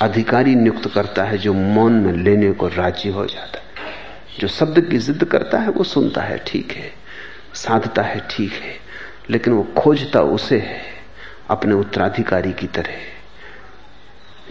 [0.00, 3.64] अधिकारी नियुक्त करता है जो मौन में लेने को राज़ी हो जाता है।
[4.38, 6.92] जो शब्द की जिद करता है, वो सुनता है, ठीक है।
[7.54, 8.79] साधता है, ठीक है।
[9.30, 10.80] लेकिन वो खोजता उसे है
[11.50, 12.92] अपने उत्तराधिकारी की तरह,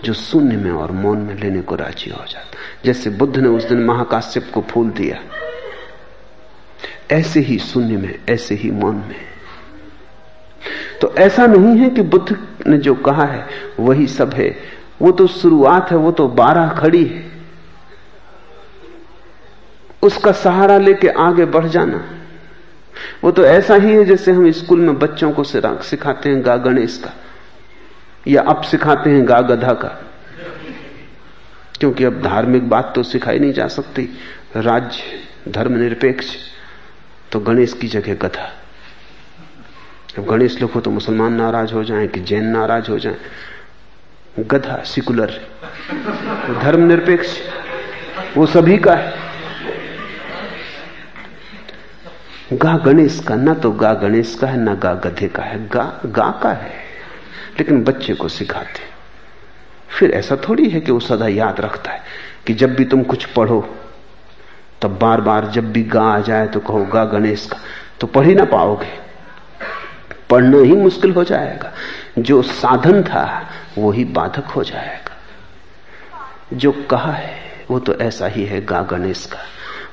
[0.03, 3.63] जो शून्य में और मौन में लेने को राज़ी हो जाता। जैसे बुद्ध ने उस
[3.63, 5.19] दिन महाकाश्यप को फूल दिया,
[7.11, 9.29] ऐसे ही शून्य में, ऐसे ही मौन में।
[11.01, 13.47] तो ऐसा नहीं है कि बुद्ध ने जो कहा है,
[13.79, 14.57] वही सब है।
[15.01, 17.31] वो तो शुरुआत है, वो तो बारह खड़ी है।
[20.01, 22.18] उसका सहारा लेके आगे बढ़ जाना।
[23.23, 26.97] वो तो ऐसा ही है जैसे हम स्कूल में बच्चों को सिखाते हैं गा गणेश
[26.97, 27.13] का,
[28.27, 29.87] या अब सिखाते हैं गा गधा का।
[31.79, 34.09] क्योंकि अब धार्मिक बात तो सिखाई नहीं जा सकती,
[34.55, 36.35] राज्य, धर्मनिरपेक्ष
[37.31, 38.49] तो गणेश की जगह गधा।
[40.09, 43.17] जब गणेश लिखो तो मुसलमान नाराज़ हो जाएँ कि जैन नाराज़ हो जाएँ।
[44.39, 45.39] गधा, सिकुलर
[46.61, 47.37] धर्मनिरपेक्ष,
[48.37, 49.18] वो सभी का है।
[52.53, 56.01] गा गणेश का, ना तो गा गणेश का है, ना गा गधे का है। गा
[56.05, 56.71] गा का है।
[57.59, 58.89] लेकिन बच्चे को सिखाते।
[59.89, 62.01] फिर ऐसा थोड़ी है कि वो सदा याद रखता है
[62.47, 63.75] कि जब भी तुम कुछ पढ़ो,
[64.81, 67.57] तब बार बार जब भी गा आ जाए तो कहो, गा गणेश का।
[67.99, 69.09] तो पढ़ ही ना पाओगे।
[70.29, 71.73] पढ़ना ही मुश्किल हो जाएगा।
[72.19, 73.47] जो साधन था,
[73.77, 75.17] वो ही बाधक हो जाएगा।
[76.53, 77.35] जो कहा है,
[77.71, 79.37] वो तो ऐसा ही है, गा गणेश का।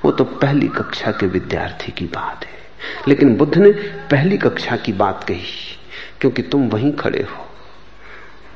[0.04, 2.56] वो तो पहली कक्षा के विद्यार्थी की बात है।
[3.08, 3.70] लेकिन बुद्ध ने
[4.10, 5.44] पहली कक्षा की बात कही,
[6.20, 7.46] क्योंकि तुम वहीं खड़े हो।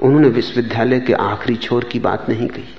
[0.06, 2.76] उन्होंने विश्वविद्यालय के आखिरी छोर की बात नहीं कही।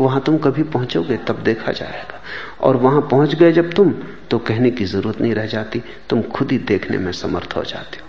[0.00, 2.22] वहाँ तुम कभी पहुंचोगे, तब देखा जाएगा।
[2.60, 3.94] और वहाँ पहुँच गए जब तुम
[4.30, 7.96] तो कहने की ज़रूरत नहीं रह जाती। तुम खुद ही देखने में समर्थ हो जाते
[7.96, 8.06] हो।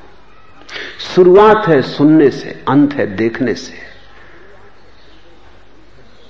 [1.16, 3.74] शुरुआत है सुनने से, अंत है देखने से।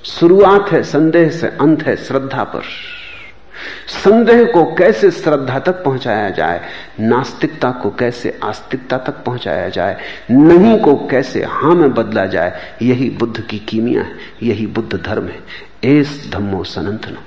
[0.05, 2.63] शुरुआत है संदेह से, अंत है श्रद्धा पर।
[3.87, 6.61] संदेह को कैसे श्रद्धा तक पहुँचाया जाए,
[6.99, 9.97] नास्तिकता को कैसे आस्तिकता तक पहुँचाया जाए,
[10.31, 14.11] नहीं को कैसे हाँ में बदला जाए, यही बुद्ध की कीमिया है,
[14.43, 15.39] यही बुद्ध धर्म है।
[15.83, 17.17] एस धम्मो सनंतनो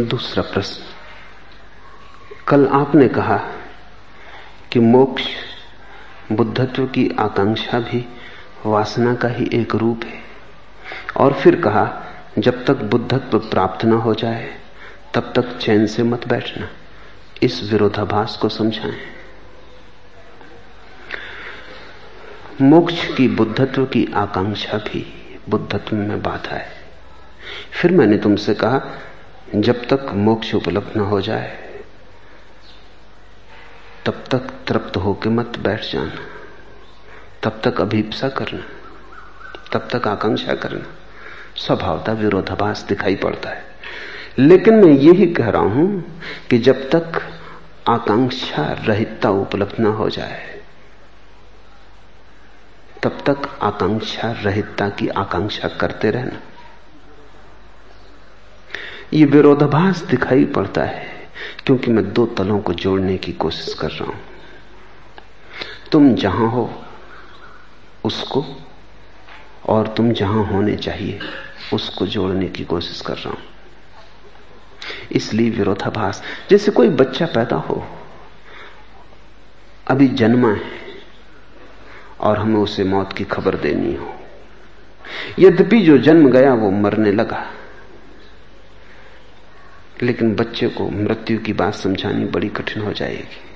[0.00, 0.82] दूसरा प्रश्न।
[2.48, 3.36] कल आपने कहा
[4.72, 5.22] कि मोक्ष
[6.32, 8.08] बुद्धत्व की आकांक्षा भी
[8.66, 10.22] वासना का ही एक रूप है।
[11.16, 12.02] और फिर कहा,
[12.38, 14.60] जब तक बुद्धत्व प्राप्त न हो जाए,
[15.14, 16.68] तब तक चैन से मत बैठना।
[17.42, 19.00] इस विरोधाभास को समझाएँ।
[22.62, 25.14] मोक्ष की बुद्धत्व की आकांक्षा भी
[25.48, 26.68] बुद्धत्व में बाधा है।
[27.72, 28.80] फिर मैंने तुमसे कहा
[29.54, 31.80] जब तक मोक्ष उपलब्ध न हो जाए,
[34.06, 36.14] तब तक तृप्त होकर मत बैठ जाना।
[37.42, 38.62] तब तक अभीपसा करना,
[39.72, 40.86] तब तक आकांक्षा करना।
[41.56, 43.64] स्वभावता विरोधाभास दिखाई पड़ता है।
[44.38, 46.20] लेकिन मैं यही कह रहा हूँ
[46.50, 47.22] कि जब तक
[47.88, 50.60] आकांक्षा रहितता उपलब्ध न हो जाए,
[53.02, 56.47] तब तक आकांक्षा रहितता की आकांक्षा करते रहना।
[59.14, 61.30] ये विरोधाभास दिखाई पड़ता है,
[61.66, 64.20] क्योंकि मैं दो तलों को जोड़ने की कोशिश कर रहा हूँ।
[65.92, 66.82] तुम जहाँ हो,
[68.04, 68.44] उसको,
[69.66, 71.20] और तुम जहाँ होने चाहिए,
[71.72, 73.38] उसको जोड़ने की कोशिश कर रहा हूँ।
[75.12, 77.86] इसलिए विरोधाभास, जैसे कोई बच्चा पैदा हो,
[79.86, 80.70] अभी जन्मा है,
[82.20, 84.14] और हमें उसे मौत की खबर देनी हो।
[85.38, 87.46] यद्यपि जो जन्म गया, वो मरने लगा।
[90.02, 93.48] लेकिन बच्चे को मृत्यु की बात समझानी बड़ी कठिन हो जाएगी।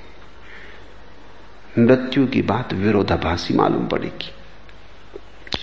[1.82, 4.30] मृत्यु की बात विरोधाभासी मालूम पड़ेगी।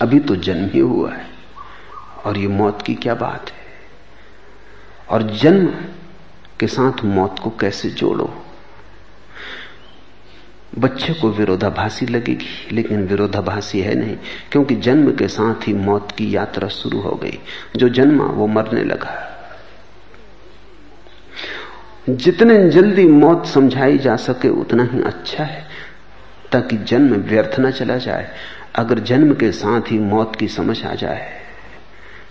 [0.02, 1.28] अभी तो जन्म ही हुआ है,
[2.26, 3.60] और ये मौत की क्या बात है?
[5.10, 5.68] और जन्म
[6.60, 8.46] के साथ मौत को कैसे जोड़ो?
[10.80, 14.18] बच्चे को विरोधाभासी लगेगी, लेकिन विरोधाभासी है नहीं,
[14.52, 17.40] क्योंकि जन्म के साथ ही मौत की यात्रा शुरू हो गई।
[17.76, 19.36] जो जन्मा, वो मरने लगा।
[22.06, 25.66] जितने जल्दी मौत समझाई जा सके उतना ही अच्छा है,
[26.52, 28.32] ताकि जन्म व्यर्थ न चला जाए।
[28.76, 31.38] अगर जन्म के साथ ही मौत की समझ आ जाए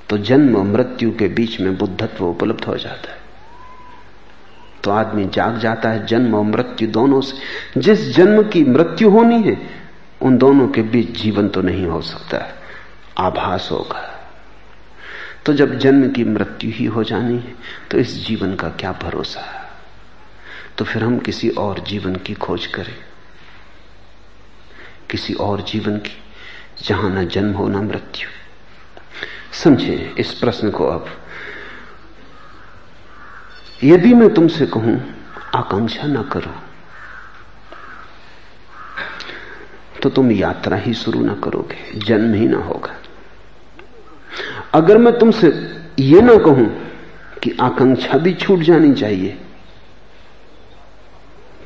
[0.09, 3.17] तो जन्म और मृत्यु के बीच में बुद्धत्व उपलब्ध हो जाता है।
[4.85, 9.43] तो आदमी जाग जाता है जन्म और मृत्यु दोनों से। जिस जन्म की मृत्यु होनी
[9.43, 9.57] है,
[10.23, 12.45] उन दोनों के बीच जीवन तो नहीं हो सकता
[13.19, 14.03] आभास होगा।
[15.47, 17.55] तो जब जन्म की मृत्यु ही हो जानी है
[17.91, 19.58] तो इस जीवन का क्या भरोसा है?
[20.79, 22.95] तो फिर हम किसी और जीवन की खोज करें।
[25.11, 26.17] किसी और जीवन की,
[26.83, 28.29] जहाँ ना जन्म हो ना मृत्यु।
[29.53, 31.07] समझे इस प्रश्न को अब।
[33.85, 35.15] यदि मैं तुमसे कहूँ,
[35.55, 36.55] आकांक्षा ना करो
[40.03, 42.95] तो तुम यात्रा ही शुरू ना करोगे, जन्म ही ना होगा।
[44.75, 45.49] अगर मैं तुमसे
[45.99, 46.69] यह ना कहूँ
[47.43, 49.37] कि आकांक्षा भी छूट जानी चाहिए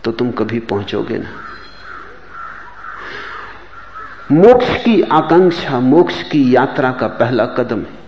[0.05, 1.30] तो तुम कभी पहुंचोगे ना।
[4.32, 8.03] मोक्ष की आकांक्षा, मोक्ष की यात्रा का पहला कदम है।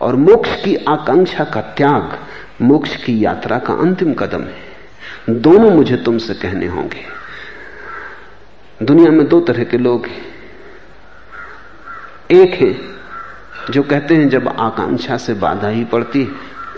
[0.00, 2.18] और मोक्ष की आकांक्षा का त्याग,
[2.62, 4.62] मोक्ष की यात्रा का अंतिम कदम है।
[5.30, 7.04] दोनों मुझे तुमसे कहने होंगे।
[8.82, 10.22] दुनिया में दो तरह के लोग हैं।
[12.30, 12.74] एक है
[13.70, 16.24] जो कहते हैं, जब आकांक्षा से बाधा ही पड़ती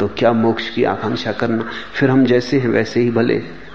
[0.00, 1.64] तो क्या मोक्ष की आकांक्षा करना?
[1.94, 3.65] फिर हम जैसे हैं, वैसे ही भले।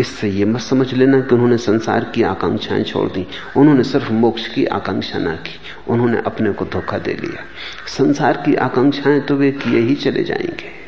[0.00, 3.26] इससे यह मत समझ लेना कि उन्होंने संसार की आकांक्षाएँ छोड़ दी।
[3.56, 7.44] उन्होंने सिर्फ़ मोक्ष की आकांक्षा ना की। उन्होंने अपने को धोखा दे लिया।
[7.86, 10.84] संसार की आकांक्षाएँ तो वे किए ही चले जाएँगे।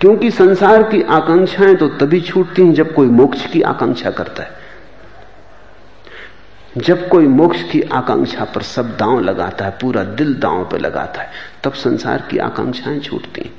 [0.00, 4.66] क्योंकि संसार की आकांक्षाएँ तो तभी छूटती हैं जब कोई मोक्ष की आकांक्षा करता है।
[6.76, 11.22] जब कोई मोक्ष की आकांक्षा पर सब दांव लगाता है, पूरा दिल दांव पर लगाता
[11.22, 11.30] है,
[11.64, 13.50] तब संसार की आकांक्षाएँ छूटती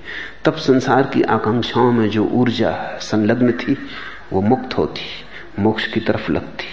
[0.46, 3.78] तब संसार की आकांक्षाओं में जो ऊर्जा संलग्न थी
[4.34, 5.02] वो मुक्त होती,
[5.60, 6.66] मोक्ष की तरफ़ लगती।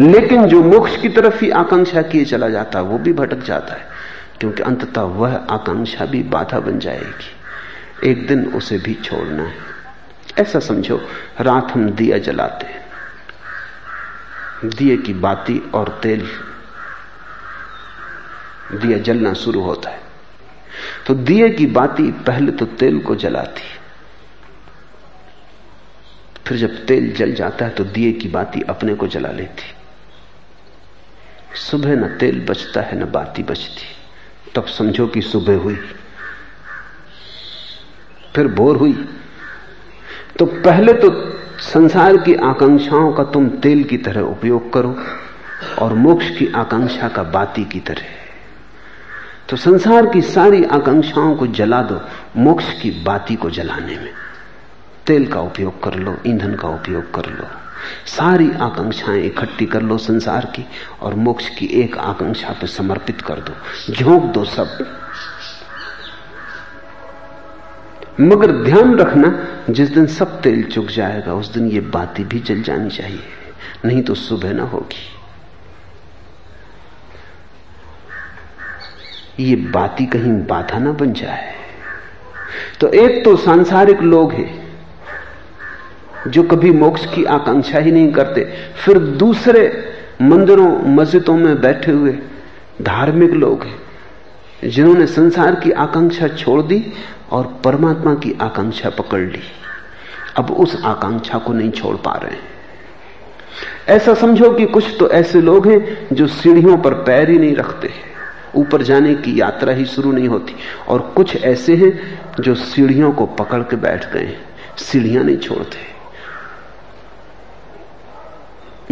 [0.00, 3.74] लेकिन जो मोक्ष की तरफ़ ही आकांक्षा किए चला जाता है वो भी भटक जाता
[3.74, 3.88] है,
[4.40, 7.30] क्योंकि अंततः वह आकांक्षा भी बाधा बन जाएगी।
[8.10, 9.68] एक दिन उसे भी छोड़ना है।
[10.38, 11.08] ऐसा समझो,
[11.40, 12.88] रात हम दिया जलाते हैं।
[14.64, 16.28] दिए की बाती और तेल,
[18.72, 20.00] दिया जलना शुरू होता है।
[21.06, 23.62] तो दिए की बाती पहले तो तेल को जलाती
[26.48, 29.62] फिर जब तेल जल जाता है तो दिए की बाती अपने को जला लेती।
[31.56, 33.86] सुबह न तेल बचता है, न बाती बचती।
[34.54, 35.88] तब समझो कि सुबह हुई।
[38.36, 39.08] फिर भोर हुई।
[40.38, 44.98] तो पहले तो संसार की आकांक्षाओं का तुम तेल की तरह उपयोग करो
[45.78, 48.02] और मोक्ष की आकांक्षा का बाती की तरह।
[49.48, 52.00] तो संसार की सारी आकांक्षाओं को जला दो,
[52.36, 54.27] मोक्ष की बाती को जलाने में।
[55.08, 57.44] तेल का उपयोग कर लो, ईंधन का उपयोग कर लो।
[58.06, 60.66] सारी आकांक्षाएँ इकट्ठी कर लो संसार की
[61.00, 63.52] और मोक्ष की एक आकांक्षा पर समर्पित कर दो।
[63.92, 64.98] झोंक दो सब।
[68.20, 72.62] मगर ध्यान रखना, जिस दिन सब तेल चुक जाएगा, उस दिन ये बाती भी जल
[72.62, 73.22] जानी चाहिए।
[73.84, 75.14] नहीं तो सुबह ना होगी।
[79.44, 81.54] ये बाती कहीं बाधा ना बन जाए।
[82.80, 84.67] तो एक तो सांसारिक लोग हैं।
[86.28, 88.44] जो कभी मोक्ष की आकांक्षा ही नहीं करते,
[88.84, 92.18] फिर दूसरे मंदिरों, मस्जिदों में बैठे हुए
[92.82, 96.84] धार्मिक लोग हैं, जिन्होंने संसार की आकांक्षा छोड़ दी
[97.30, 99.42] और परमात्मा की आकांक्षा पकड़ ली।
[100.36, 102.56] अब उस आकांक्षा को नहीं छोड़ पा रहे हैं।
[103.88, 107.90] ऐसा समझो कि कुछ तो ऐसे लोग हैं जो सीढ़ियों पर पैर ही नहीं रखते
[108.54, 110.54] ऊपर जाने की यात्रा ही शुरू नहीं होती।
[110.88, 111.92] और कुछ ऐसे हैं
[112.40, 114.36] जो सीढ़ियों को पकड़ के बैठ गए
[114.76, 115.97] सीढ़ियाँ नहीं छोड़ते।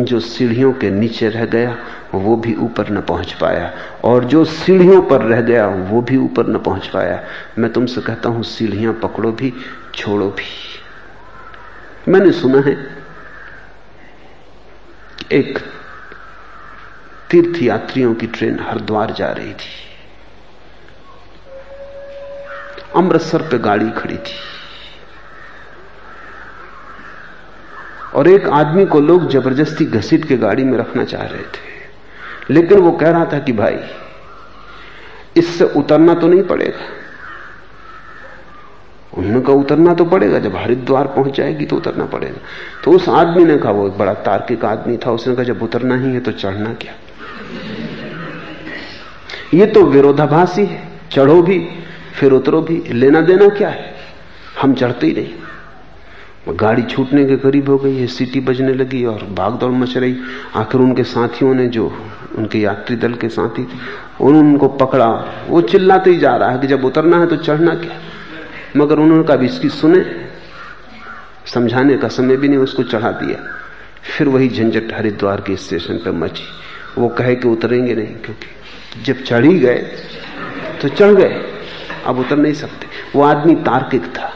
[0.01, 1.77] जो सीढ़ियों के नीचे रह गया,
[2.15, 3.73] वो भी ऊपर न पहुँच पाया।
[4.05, 7.25] और जो सीढ़ियों पर रह गया, वो भी ऊपर न पहुँच पाया।
[7.59, 9.53] मैं तुमसे कहता हूँ, सीढ़ियाँ पकड़ो भी,
[9.95, 10.45] छोड़ो भी।
[12.09, 12.97] मैंने सुना है,
[15.33, 15.59] एक
[17.31, 19.87] तीर्थ यात्रियों की ट्रेन हरिद्वार जा रही थी।
[22.97, 24.56] अमृतसर पे गाड़ी खड़ी थी।
[28.17, 32.79] और एक आदमी को लोग ज़बरदस्ती घसीट के गाड़ी में रखना चाह रहे थे। लेकिन
[32.79, 33.77] वो कह रहा था कि भाई,
[35.37, 36.79] इससे उतरना तो नहीं पड़ेगा।
[39.19, 42.39] उन्होंने कहा उतरना तो पड़ेगा, जब हरिद्वार पहुँच जाएगी तो उतरना पड़ेगा।
[42.85, 45.97] तो उस आदमी ने कहा, वो एक बड़ा तार्किक आदमी था, उसने कहा, जब उतरना
[45.97, 46.93] ही है तो चढ़ना क्या?
[49.55, 51.69] ये तो विरोधाभासी है, चढ़ो भी,
[52.15, 53.95] फिर उतरो भी, लेना देना क्या है?
[54.61, 55.35] हम चढ़ते ही नहीं।
[56.49, 60.17] गाड़ी छूटने के करीब हो गई है, सीटी बजने लगी और भागदौड़ मच रही।
[60.57, 61.93] आखिर उनके साथियों ने जो
[62.37, 63.79] उनके यात्री दल के साथी थे,
[64.21, 65.09] उन्होंने उनको पकड़ा।
[65.49, 68.01] वो चिल्लाते ही जा रहा है कि जब उतरना है तो चढ़ना क्या?
[68.77, 70.05] मगर उन्होंने कहा इसकी सुने।
[71.47, 73.39] समझाने का समय भी नहीं, उसको चढ़ा दिया।
[74.03, 76.45] फिर वही झंझट हरिद्वार के स्टेशन पर मची।
[76.99, 79.79] वो कहे कि उतरेंगे नहीं, क्योंकि जब चढ़ ही गए
[80.83, 81.43] तो चढ़ गए।
[82.07, 84.33] अब उतर नहीं सकते। वो आदमी तार्किक था।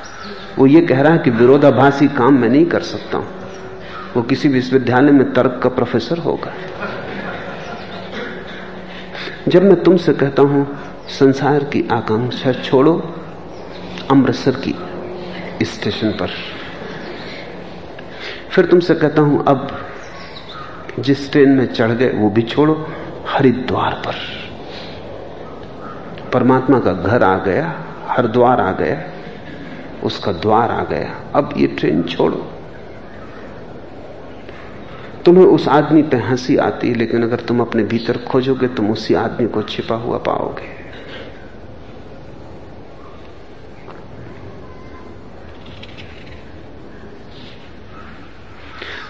[0.61, 3.27] वो ये कह रहा है कि विरोधाभासी काम मैं नहीं कर सकता हूँ।
[4.17, 6.53] वो किसी विश्वविद्यालय में तर्क का प्रोफेसर होगा।
[9.49, 13.15] जब मैं तुमसे कहता हूँ, संसार की आकांक्षा छोड़ो,
[14.11, 14.75] अमृतसर की
[15.63, 16.29] स्टेशन पर।
[18.51, 19.85] फिर तुमसे कहता हूँ, अब
[20.99, 22.89] जिस ट्रेन में चढ़ गए, वो भी छोड़ो,
[23.29, 24.15] हरिद्वार पर।
[26.33, 29.20] परमात्मा का घर आ गया, हरिद्वार आ गया।
[30.05, 32.47] उसका द्वार आ गया। अब ये ट्रेन छोड़ो।
[35.25, 39.15] तुम्हें उस आदमी पे हँसी आती है, लेकिन अगर तुम अपने भीतर खोजोगे, तुम उसी
[39.15, 40.79] आदमी को छिपा हुआ पाओगे।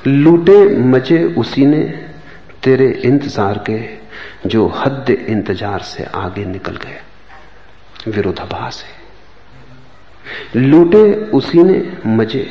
[0.06, 1.82] लूटे मज़े उसी ने
[2.62, 3.80] तेरे इंतज़ार के,
[4.48, 7.00] जो हद इंतज़ार से आगे निकल गए।
[8.08, 8.99] विरोधाभास है।
[10.56, 12.44] लूटे उसी ने मज़े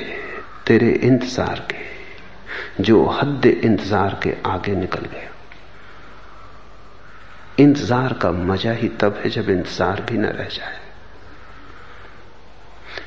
[0.67, 5.27] तेरे इंतज़ार के, जो हद इंतज़ार के आगे निकल गए
[7.59, 10.77] इंतज़ार का मज़ा ही तब है जब इंतज़ार भी न रह जाए।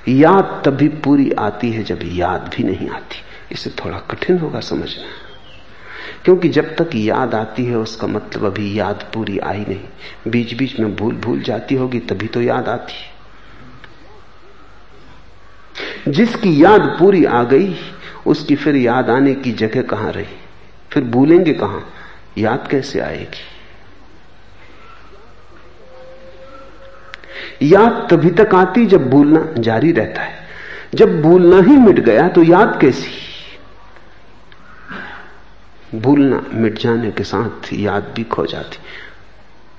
[0.09, 5.09] याद तभी पूरी आती है जब याद भी नहीं आती। इसे थोड़ा कठिन होगा समझना।
[6.25, 10.79] क्योंकि जब तक याद आती है, उसका मतलब अभी याद पूरी आई नहीं। बीच बीच
[10.81, 13.12] में भूल भूल जाती होगी, तभी तो याद आती है।
[16.09, 17.77] जिसकी याद पूरी आ गई,
[18.27, 20.37] उसकी फिर याद आने की जगह कहाँ रही?
[20.91, 21.93] फिर भूलेंगे कहाँ?
[22.39, 23.49] याद कैसे आएगी?
[27.62, 30.41] याद तभी तक आती जब भूलना जारी रहता है।
[30.95, 33.11] जब भूलना ही मिट गया तो याद कैसी?
[35.95, 38.79] भूलना मिट जाने के साथ याद भी खो जाती।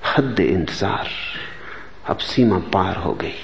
[0.06, 1.08] हद इंतज़ार,
[2.08, 3.34] अब सीमा पार हो गई।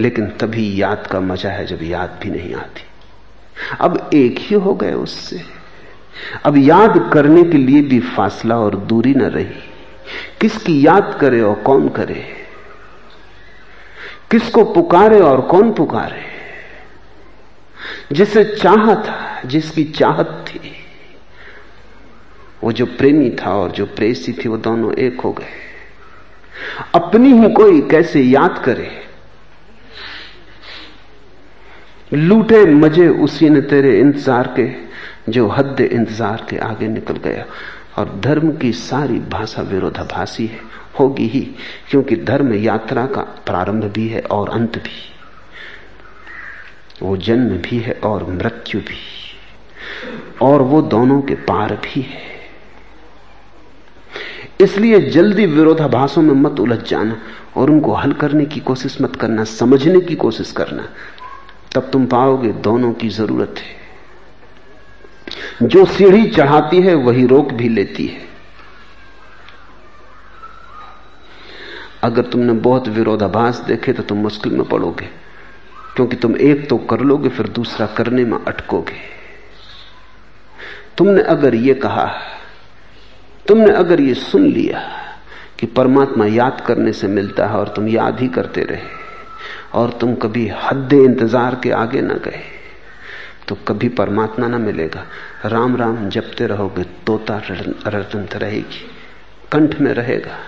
[0.00, 2.82] लेकिन तभी याद का मज़ा है जब याद भी नहीं आती।
[3.80, 5.42] अब एक ही हो गए उससे।
[6.44, 9.70] अब याद करने के लिए भी फासला और दूरी न रही।
[10.40, 12.26] किसकी याद करे और कौन करे?
[14.30, 16.34] किसको पुकारे और कौन पुकारे?
[18.12, 20.72] जिसे चाह था, जिसकी चाहत थी।
[22.64, 25.64] वो जो प्रेमी था और जो प्रेसी थी, वो दोनों एक हो गए।
[26.94, 29.04] अपनी ही कोई कैसे याद करे?
[32.14, 34.70] लूटे मज़े उसी ने तेरे इंतज़ार के,
[35.32, 37.44] जो हद इंतज़ार के आगे निकल गया।
[37.98, 40.60] और धर्म की सारी भाषा विरोधाभासी है,
[41.00, 41.40] होगी ही,
[41.90, 45.02] क्योंकि धर्म यात्रा का प्रारंभ भी है और अंत भी।
[47.02, 48.98] वो जन्म भी है और मृत्यु भी।
[50.42, 52.22] और वो दोनों के पार भी है।
[54.60, 57.16] इसलिए जल्दी विरोधाभासों में मत उलझ जाना
[57.56, 60.88] और उनको हल करने की कोशिश मत करना, समझने की कोशिश करना।
[61.74, 63.84] तब तुम पाओगे दोनों की ज़रूरत है।
[65.68, 68.24] जो सीढ़ी चढ़ाती है, वही रोक भी लेती है।
[72.02, 75.06] अगर तुमने बहुत विरोधाभास देखे तो तुम मुश्किल में पड़ोगे।
[75.96, 78.96] क्योंकि तुम एक तो कर लोगे, फिर दूसरा करने में अटकोगे।
[80.98, 82.12] तुमने अगर यह कहा,
[83.48, 85.02] तुमने अगर ये सुन लिया
[85.58, 89.03] कि परमात्मा याद करने से मिलता है और तुम याद ही करते रहे।
[89.74, 92.42] और तुम कभी हद इंतज़ार के आगे ना गए।
[93.48, 95.04] तो कभी परमात्मा ना मिलेगा।
[95.44, 97.42] राम राम जपते रहोगे, तोता
[97.86, 98.90] रटंत रहेगी।
[99.52, 100.38] कंठ में रहेगा,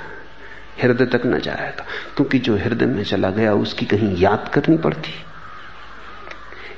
[0.82, 5.14] हृदय तक न जाएगा। क्योंकि जो हृदय में चला गया, उसकी कहीं याद करनी पड़ती।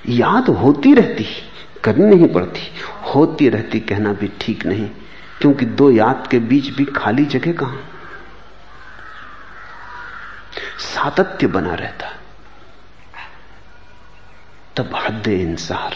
[0.09, 1.27] याद होती रहती,
[1.85, 2.61] करनी नहीं पड़ती।
[3.15, 4.91] होती रहती, कहना भी ठीक नहीं।
[5.41, 7.81] क्योंकि दो याद के बीच भी खाली जगह कहाँ?
[10.79, 12.18] सातत्य बना रहता।
[14.79, 15.95] तब हद इंसार।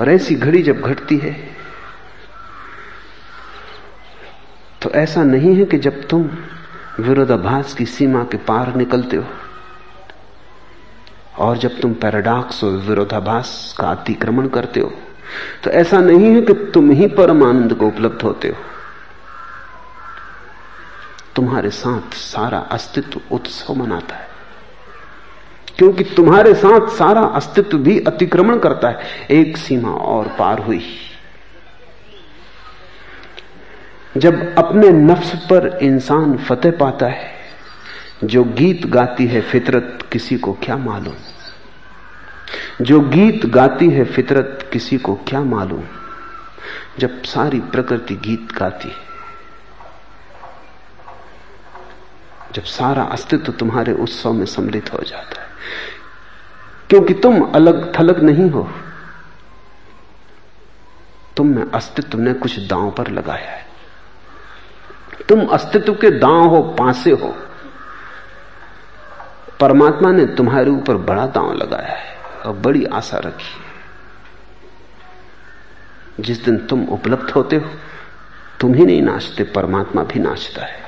[0.00, 1.32] और ऐसी घड़ी जब घटती है
[4.82, 6.22] तो ऐसा नहीं है कि जब तुम
[7.00, 9.24] विरोधाभास की सीमा के पार निकलते हो,
[11.38, 14.92] और जब तुम पैराडॉक्स और विरोधाभास का अतिक्रमण करते हो
[15.64, 18.56] तो ऐसा नहीं है कि तुम ही परमानंद को उपलब्ध होते हो।
[21.36, 24.28] तुम्हारे साथ सारा अस्तित्व उत्सव मनाता है।
[25.78, 28.98] क्योंकि तुम्हारे साथ सारा अस्तित्व भी अतिक्रमण करता है।
[29.30, 30.96] एक सीमा और पार हुई।
[34.16, 37.34] जब अपने नफ्स पर इंसान फतेह पाता है,
[38.24, 41.14] जो गीत गाती है फितरत किसी को क्या मालूम?
[42.82, 45.82] जो गीत गाती है फितरत किसी को क्या मालूम?
[46.98, 49.04] जब सारी प्रकृति गीत गाती है,
[52.54, 55.43] जब सारा अस्तित्व तुम्हारे उत्सव में सम्मिलित हो जाता है।
[56.90, 58.70] क्योंकि तुम अलग थलग नहीं हो।
[61.36, 63.66] तुमने अस्तित्व ने कुछ दांव पर लगाया है।
[65.28, 67.36] तुम अस्तित्व के दांव हो, पांसे हो।
[69.60, 72.16] परमात्मा ने तुम्हारे ऊपर बड़ा दांव लगाया है
[72.46, 73.64] और बड़ी आशा रखी
[76.20, 77.70] जिस दिन तुम उपलब्ध होते हो,
[78.60, 80.82] तुम ही नहीं नाचते, परमात्मा भी नाचता है।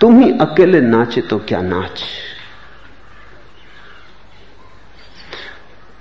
[0.00, 2.02] तुम ही अकेले नाचे तो क्या नाच?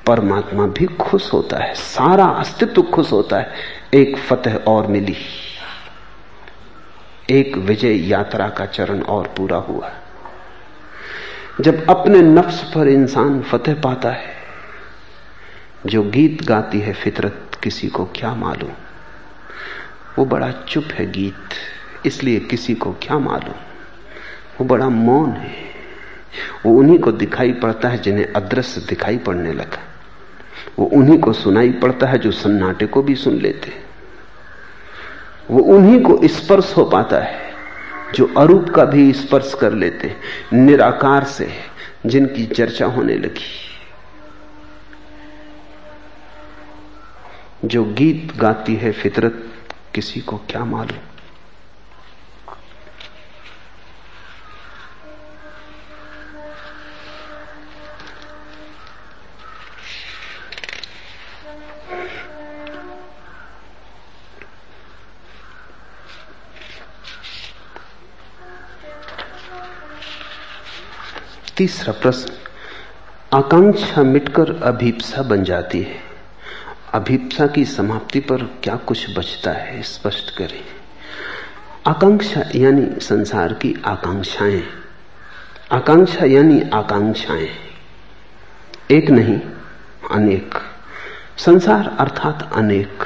[0.09, 3.53] परमात्मा भी खुश होता है, सारा अस्तित्व खुश होता है।
[3.93, 5.15] एक फतेह और मिली।
[7.29, 9.91] एक विजय यात्रा का चरण और पूरा हुआ।
[11.61, 14.35] जब अपने नफ्स पर इंसान फतेह पाता है,
[15.85, 18.71] जो गीत गाती है फितरत, किसी को क्या मालूम?
[20.17, 21.49] वो बड़ा चुप है गीत,
[22.05, 23.55] इसलिए किसी को क्या मालूम?
[24.59, 25.69] वो बड़ा मौन है।
[26.65, 29.88] वो उन्हीं को दिखाई पड़ता है जिन्हें अदृश्य दिखाई पड़ने लगा।
[30.79, 33.89] वो उन्हीं को सुनाई पड़ता है जो सन्नाटे को भी सुन लेते
[35.51, 37.53] वो उन्हीं को स्पर्श हो पाता है,
[38.15, 40.15] जो अरूप का भी स्पर्श कर लेते
[40.53, 41.49] निराकार से,
[42.05, 43.67] जिनकी चर्चा होने लगी।
[47.65, 49.43] जो गीत गाती है फितरत,
[49.95, 50.99] किसी को क्या मालूम?
[71.59, 72.33] तीसरा प्रश्न,
[73.37, 75.95] आकांक्षा मिटकर अभीपसा बन जाती है।
[76.93, 80.65] अभीपसा की समाप्ति पर क्या कुछ बचता है, स्पष्ट करें।
[81.87, 84.63] आकांक्षा यानी संसार की आकांक्षाएँ।
[85.71, 87.49] आकांक्षा यानी आकांक्षाएँ।
[88.91, 89.41] एक नहीं,
[90.11, 90.55] अनेक।
[91.37, 93.03] संसार अर्थात अनेक।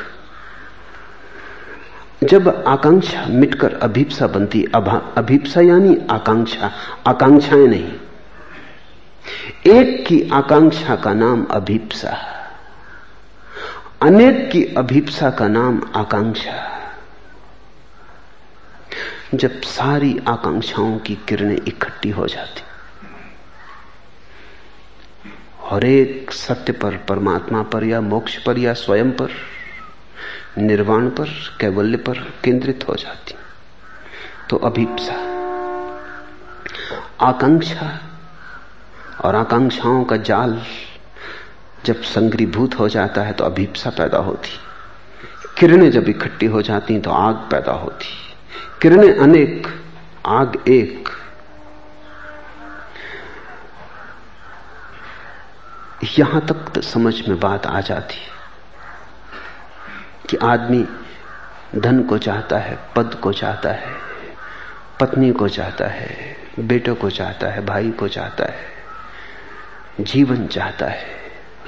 [2.24, 6.72] जब आकांक्षा मिटकर अभीपसा बनती, अभा अभीपसा यानी आकांक्षा,
[7.08, 7.92] आकांक्षाएँ नहीं।
[9.68, 12.16] एक की आकांक्षा का नाम अभीपसा,
[14.02, 16.70] अनेक की अभीपसा का नाम आकांक्षा।
[19.34, 22.62] जब सारी आकांक्षाओं की किरणें इकट्ठी हो जाती,
[25.64, 29.30] और एक सत्य पर, परमात्मा पर या मोक्ष पर या स्वयं पर,
[30.58, 31.30] निर्वाण पर,
[31.60, 33.36] कैवल्य पर केंद्रित हो जाती
[34.50, 35.16] तो अभीपसा,
[37.22, 38.00] आकांक्षा
[39.24, 40.62] और आकांक्षाओं का जाल
[41.86, 44.50] जब संग्रीभूत हो जाता है तो अभीपसा पैदा होती।
[45.58, 48.06] किरणें जब इकट्ठी हो जाती तो आग पैदा होती।
[48.82, 49.68] किरणें अनेक,
[50.26, 51.10] आग एक।
[56.20, 58.16] यहाँ तक तो समझ में बात आ जाती
[60.30, 60.86] कि आदमी
[61.76, 63.94] धन को चाहता है, पद को चाहता है,
[65.00, 68.73] पत्नी को चाहता है, बेटे को चाहता है, भाई को चाहता है।
[69.99, 71.06] जीवन चाहता है,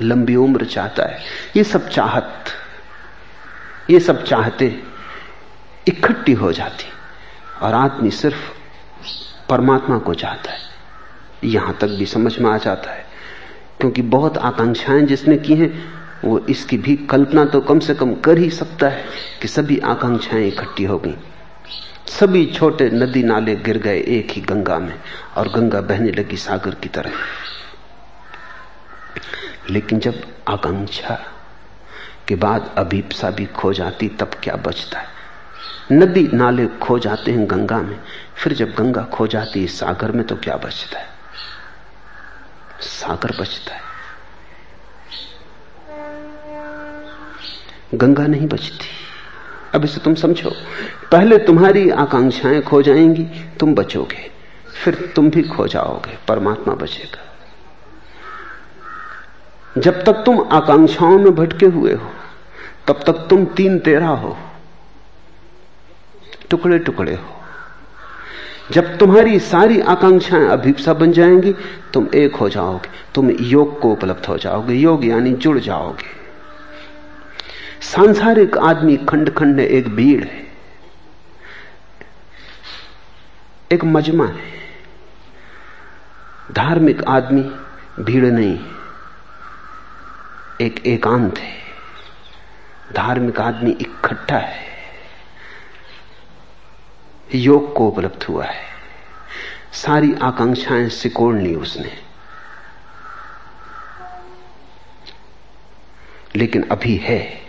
[0.01, 1.19] लंबी उम्र चाहता है।
[1.57, 2.45] ये सब चाहत,
[3.89, 4.67] ये सब चाहते
[5.87, 6.85] इकट्ठी हो जाती
[7.61, 8.49] और आदमी सिर्फ़
[9.49, 10.63] परमात्मा को चाहता है।
[11.43, 13.05] यहाँ तक भी समझ में आ जाता है,
[13.79, 15.71] क्योंकि बहुत आकांक्षाएँ जिसने की हैं,
[16.23, 19.03] वो इसकी भी कल्पना तो कम से कम कर ही सकता है
[19.41, 21.15] कि सभी आकांक्षाएँ इकट्ठी हो गई।
[22.09, 24.93] सभी छोटे नदी नाले गिर गए एक ही गंगा में
[25.37, 27.11] और गंगा बहने लगी सागर की तरह
[29.69, 31.19] लेकिन जब आकांक्षा
[32.27, 35.07] के बाद अभीपसा भी खो जाती, तब क्या बचता है?
[35.91, 37.99] नदी नाले खो जाते हैं गंगा में,
[38.35, 41.07] फिर जब गंगा खो जाती है सागर में तो क्या बचता है?
[42.81, 43.81] सागर बचता है।
[47.93, 48.87] गंगा नहीं बचती।
[49.75, 50.49] अब इसे तुम समझो,
[51.11, 53.23] पहले तुम्हारी आकांक्षाएँ खो जाएँगी,
[53.59, 54.31] तुम बचोगे,
[54.83, 57.24] फिर तुम भी खो जाओगे, परमात्मा बचेगा।
[59.77, 62.11] जब तक तुम आकांक्षाओं में भटके हुए हो,
[62.87, 64.37] तब तक तुम तीन तेरह हो,
[66.49, 67.33] टुकड़े टुकड़े हो।
[68.71, 71.53] जब तुम्हारी सारी आकांक्षाएँ अभिप्सा बन जाएँगी,
[71.93, 76.13] तुम एक हो जाओगे, तुम योग को उपलब्ध हो जाओगे, योग यानी जुड़ जाओगे।
[77.81, 80.45] सांसारिक आदमी खंड खंड एक भीड़ है,
[83.71, 84.53] एक मजमा है।
[86.51, 87.51] धार्मिक आदमी
[87.99, 88.57] भीड़ नहीं
[90.61, 91.57] एक एकांत है।
[92.95, 94.65] धार्मिक आदमी इकट्ठा है।
[97.35, 98.61] योग को उपलब्ध हुआ है।
[99.73, 101.91] सारी आकांक्षाएँ सिकोड़ ली उसने।
[106.35, 107.41] लेकिन अभी है।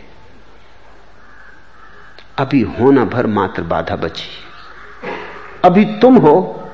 [2.38, 4.28] अभी होना भर मात्र बाधा बची।
[5.64, 6.68] अभी तुम हो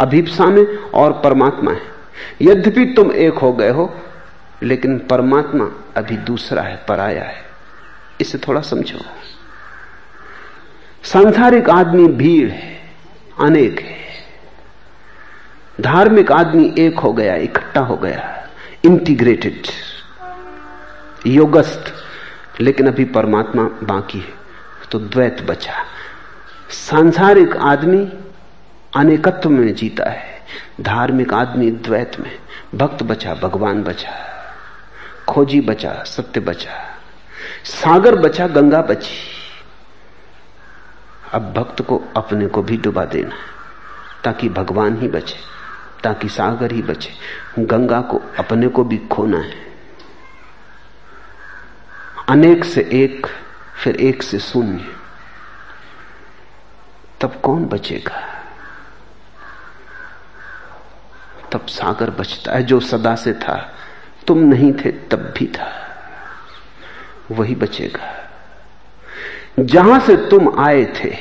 [0.00, 1.82] अभिप्सा में और परमात्मा है।
[2.42, 4.00] यद्यपि तुम एक हो गए हो
[4.62, 7.44] लेकिन परमात्मा अभी दूसरा है, पराया है।
[8.20, 8.98] इसे थोड़ा समझो।
[11.04, 12.80] सांसारिक आदमी भीड़ है,
[13.40, 13.98] अनेक है।
[15.80, 18.48] धार्मिक आदमी एक हो गया, इकट्ठा हो गया,
[18.84, 19.66] इंटीग्रेटेड
[21.26, 21.94] योगस्त
[22.60, 24.34] लेकिन अभी परमात्मा बाकी है
[24.90, 25.74] तो द्वैत बचा।
[26.70, 28.12] सांसारिक आदमी
[28.96, 30.42] अनेकत्व में जीता है,
[30.80, 32.38] धार्मिक आदमी द्वैत में,
[32.74, 34.37] भक्त बचा, भगवान बचा।
[35.28, 36.98] खोजी बचा, सत्य बचा।
[37.64, 39.28] सागर बचा, गंगा बची।
[41.32, 43.36] अब भक्त को अपने को भी डुबा देना,
[44.24, 45.36] ताकि भगवान ही बचे,
[46.04, 47.10] ताकि सागर ही बचे।
[47.58, 49.72] गंगा को अपने को भी खोना है।
[52.28, 53.26] अनेक से एक,
[53.84, 54.96] फिर एक से शून्य।
[57.20, 58.44] तब कौन बचेगा?
[61.52, 63.74] तब सागर बचता है जो सदा से था।
[64.28, 65.96] तुम नहीं थे तब भी था।
[67.30, 68.30] वही बचेगा।
[69.60, 71.16] जहाँ से तुम आए थे,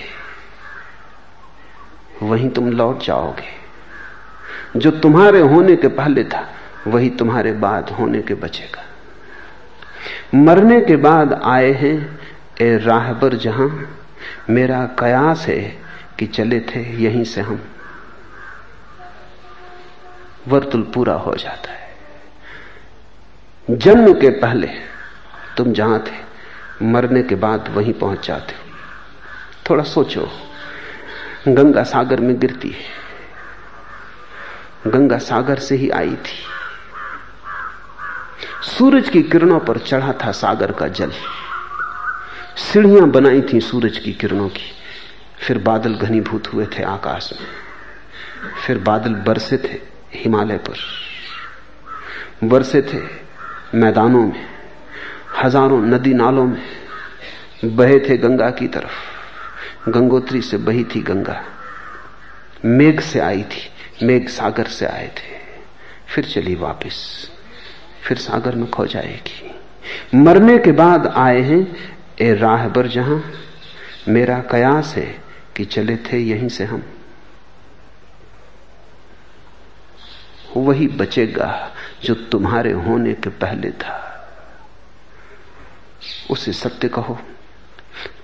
[2.24, 3.58] वहीं तुम लौट जाओगे।
[4.80, 6.50] जो तुम्हारे होने के पहले था,
[6.88, 8.84] वही तुम्हारे बाद होने के बचेगा।
[10.36, 12.20] मरने के बाद आए हैं,
[12.62, 13.98] ए राहबर जहाँ,
[14.50, 15.80] मेरा कयास है
[16.20, 17.64] कि चले थे यहीं से हम।
[20.48, 21.87] वर्तुल पूरा हो जाता है।
[23.70, 24.68] जन्म के पहले
[25.58, 26.14] तुम जहाँ थे,
[26.86, 28.60] मरने के बाद वहीं पहुँच जाते हो।
[29.70, 30.32] थोड़ा सोचो,
[31.48, 32.98] गंगा सागर में गिरती है।
[34.92, 36.40] गंगा सागर से ही आई थी।
[38.64, 41.12] सूरज की किरणों पर चढ़ा था सागर का जल।
[42.58, 44.72] सीढ़ियाँ बनाई थी सूरज की किरणों की।
[45.40, 47.48] फिर बादल घनीभूत हुए थे आकाश में।
[48.68, 49.82] फिर बादल बरसे थे
[50.14, 50.76] हिमालय पर।
[52.44, 53.27] बरसे थे
[53.76, 54.46] मैदानों में,
[55.44, 56.62] हज़ारों नदी नालों में
[57.66, 61.44] बहे थे गंगा की तरफ़। गंगोत्री से बही थी गंगा।
[62.66, 65.36] मेघ से आई थी, मेघ सागर से आए थे।
[66.08, 67.30] फिर चली वापस,
[68.04, 69.56] फिर सागर में खो जाएगी।
[70.18, 71.76] मरने के बाद आए हैं,
[72.22, 73.24] ए राहबर जहाँ
[74.08, 75.20] मेरा कयास है
[75.56, 76.84] कि चले थे यहीं से हम।
[80.58, 84.04] वही बचेगा जो तुम्हारे होने के पहले था।
[86.32, 87.20] उसे सत्य कहो,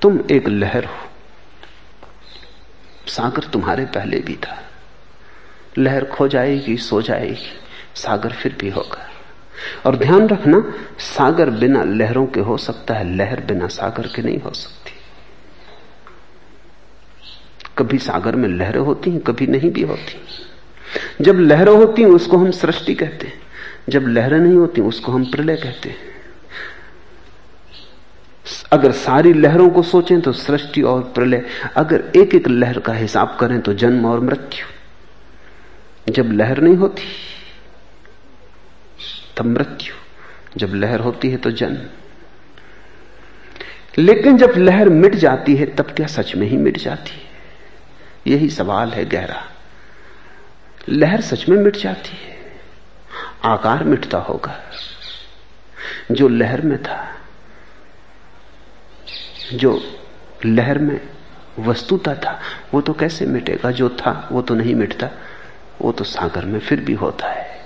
[0.02, 1.10] तुम एक लहर हो।
[3.08, 4.64] सागर तुम्हारे पहले भी था।
[5.78, 7.52] लहर खो जाएगी, सो जाएगी,
[7.96, 9.10] सागर फिर भी होगा।
[9.86, 14.40] और ध्यान रखना, सागर बिना लहरों के हो सकता है, लहर बिना सागर के नहीं
[14.40, 14.92] हो सकती।
[17.78, 20.28] कभी सागर में लहरें होती हैं, कभी नहीं भी होती।
[21.22, 23.42] जब लहरें होती हैं, उसको हम सृष्टि कहते हैं।
[23.90, 26.14] जब लहरें नहीं होती, उसको हम प्रलय कहते हैं।
[28.72, 31.46] अगर सारी लहरों को सोचें तो सृष्टि और प्रलय,
[31.76, 34.66] अगर एक एक लहर का हिसाब करें तो जन्म और मृत्यु।
[36.14, 37.04] जब लहर नहीं होती,
[39.38, 39.94] तब मृत्यु।
[40.58, 41.78] जब लहर होती है तो जन्म।
[43.98, 47.22] लेकिन जब लहर मिट जाती है, तब क्या सच में ही मिट जाती है?
[48.28, 49.53] यही सवाल है गहरा।
[50.90, 52.34] लहर सच में मिट जाती है।
[53.44, 54.64] आकार मिटता होगा।
[56.12, 57.16] जो लहर में था,
[59.54, 60.00] जो
[60.46, 61.02] लहर में
[61.60, 62.42] वस्तुता था,
[62.74, 63.72] वो तो कैसे मिटेगा?
[63.72, 65.10] जो था, वो तो नहीं मिटता।
[65.82, 67.62] वो तो सागर में फिर भी होता है।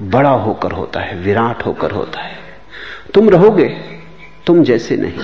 [0.00, 2.38] बड़ा होकर होता है, विराट होकर होता है।
[3.14, 3.68] तुम रहोगे,
[4.46, 5.18] तुम जैसे नहीं।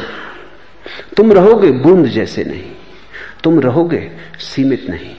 [1.17, 2.73] तुम रहोगे, बूंद जैसे नहीं।
[3.45, 5.17] तुम रहोगे, सीमित नहीं।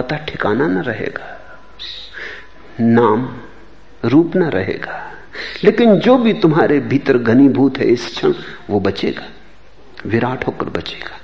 [0.00, 1.36] पता ठिकाना न रहेगा,
[2.80, 3.28] नाम
[4.04, 4.96] रूप न रहेगा,
[5.64, 8.34] लेकिन जो भी तुम्हारे भीतर घनीभूत है इस क्षण,
[8.70, 9.26] वो बचेगा,
[10.06, 11.18] विराट होकर बचेगा।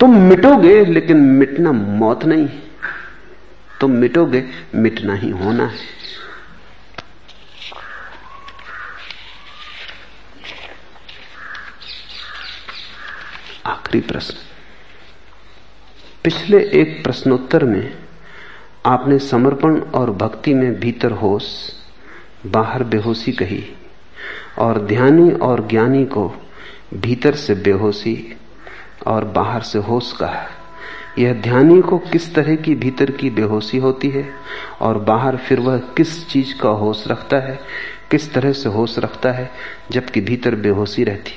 [0.00, 2.62] तुम मिटोगे, लेकिन मिटना मौत नहीं है।
[3.80, 4.44] तुम मिटोगे,
[4.74, 5.92] मिटना ही होना है।
[13.66, 14.53] आखिरी प्रश्न।
[16.24, 17.92] पिछले एक प्रश्नोत्तर में
[18.86, 21.72] आपने समर्पण और भक्ति में भीतर होश,
[22.46, 23.64] बाहर बेहोशी कही
[24.58, 26.34] और ध्यानी और ज्ञानी को
[26.94, 28.36] भीतर से बेहोशी
[29.06, 30.46] और बाहर से होश कहा।
[31.18, 34.28] यह ध्यानी को किस तरह की भीतर की बेहोशी होती है
[34.80, 37.60] और बाहर फिर वह किस चीज़ का होश रखता है,
[38.10, 39.50] किस तरह से होश रखता है,
[39.90, 41.32] जबकि भीतर बेहोशी रहती।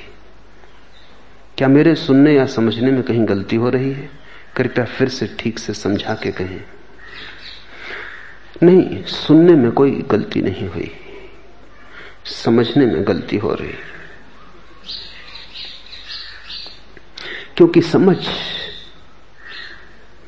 [1.58, 4.27] क्या मेरे सुनने या समझने में कहीं गलती हो रही है?
[4.58, 6.64] कृपया फिर से ठीक से समझा के कहें।
[8.62, 10.96] नहीं, सुनने में कोई गलती नहीं हुई।
[12.26, 13.72] समझने में गलती हो रही।
[17.56, 18.16] क्योंकि समझ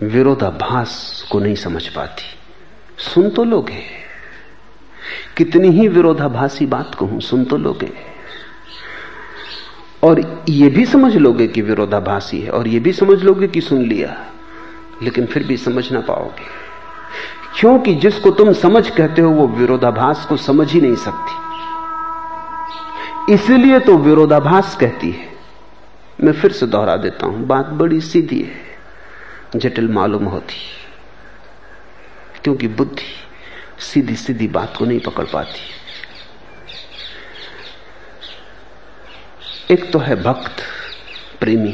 [0.02, 2.23] विरोधाभास को नहीं समझ पाती।
[2.98, 3.85] सुन तो लोगे।
[5.36, 7.93] कितनी ही विरोधाभासी बात कहूँ, सुन तो लोगे।
[10.02, 13.82] और ये भी समझ लोगे कि विरोधाभासी है, और ये भी समझ लोगे कि सुन
[13.82, 14.16] लिया
[15.02, 16.47] लेकिन फिर भी समझ ना पाओगे।
[17.60, 21.39] क्योंकि जिसको तुम समझ कहते हो, वो विरोधाभास को समझ ही नहीं सकती।
[23.35, 25.28] इसलिए तो विरोधाभास कहती है।
[26.24, 30.55] मैं फिर से दोहरा देता हूँ, बात बड़ी सीधी है, जटिल मालूम होती
[32.44, 33.02] क्योंकि बुद्धि
[33.78, 35.60] सीधी सीधी बात को नहीं पकड़ पाती।
[39.71, 40.63] एक तो है भक्त,
[41.41, 41.73] प्रेमी।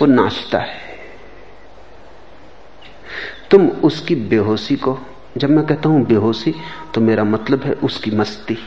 [0.00, 0.80] वो नाचता है।
[3.50, 4.98] तुम उसकी बेहोशी को,
[5.36, 6.54] जब मैं कहता हूँ बेहोशी
[6.94, 8.58] तो मेरा मतलब है उसकी मस्ती।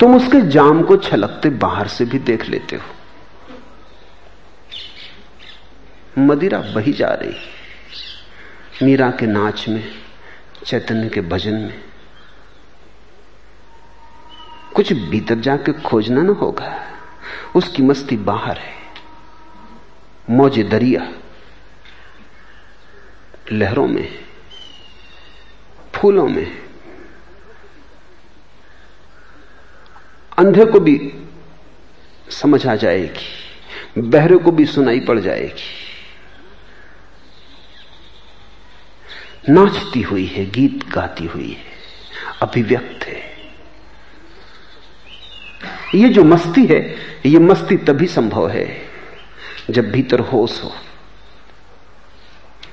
[0.00, 2.82] तुम उसके जाम को छलकते बाहर से भी देख लेते हो।
[6.18, 7.34] मदिरा बही जा रही।
[8.82, 9.84] मीरा के नाच में,
[10.66, 11.93] चैतन्य के भजन में।
[14.74, 16.98] कुछ भीतर जाके खोजना ना होगा।
[17.56, 18.74] उसकी मस्ती बाहर है।
[20.30, 21.12] मौजे दरिया।
[23.52, 24.24] लहरों में।
[25.94, 26.62] फूलों में।
[30.38, 31.12] अंधे को भी
[32.30, 33.44] समझ आ जाएगी।
[34.00, 35.84] बहरे को भी सुनाई पड़ जाएगी।
[39.48, 41.64] नाचती हुई है, गीत गाती हुई है।
[42.42, 43.23] अभिव्यक्त है।
[45.94, 46.94] ये जो मस्ती है,
[47.26, 48.82] ये मस्ती तभी संभव है,
[49.70, 50.72] जब भीतर होश हो।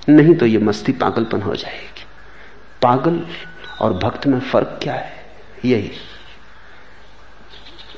[0.10, 2.04] नहीं तो ये मस्ती पागलपन हो जाएगी।
[2.82, 3.28] पागल
[3.82, 5.14] और भक्त में फ़र्क क्या है?
[5.66, 5.92] यही।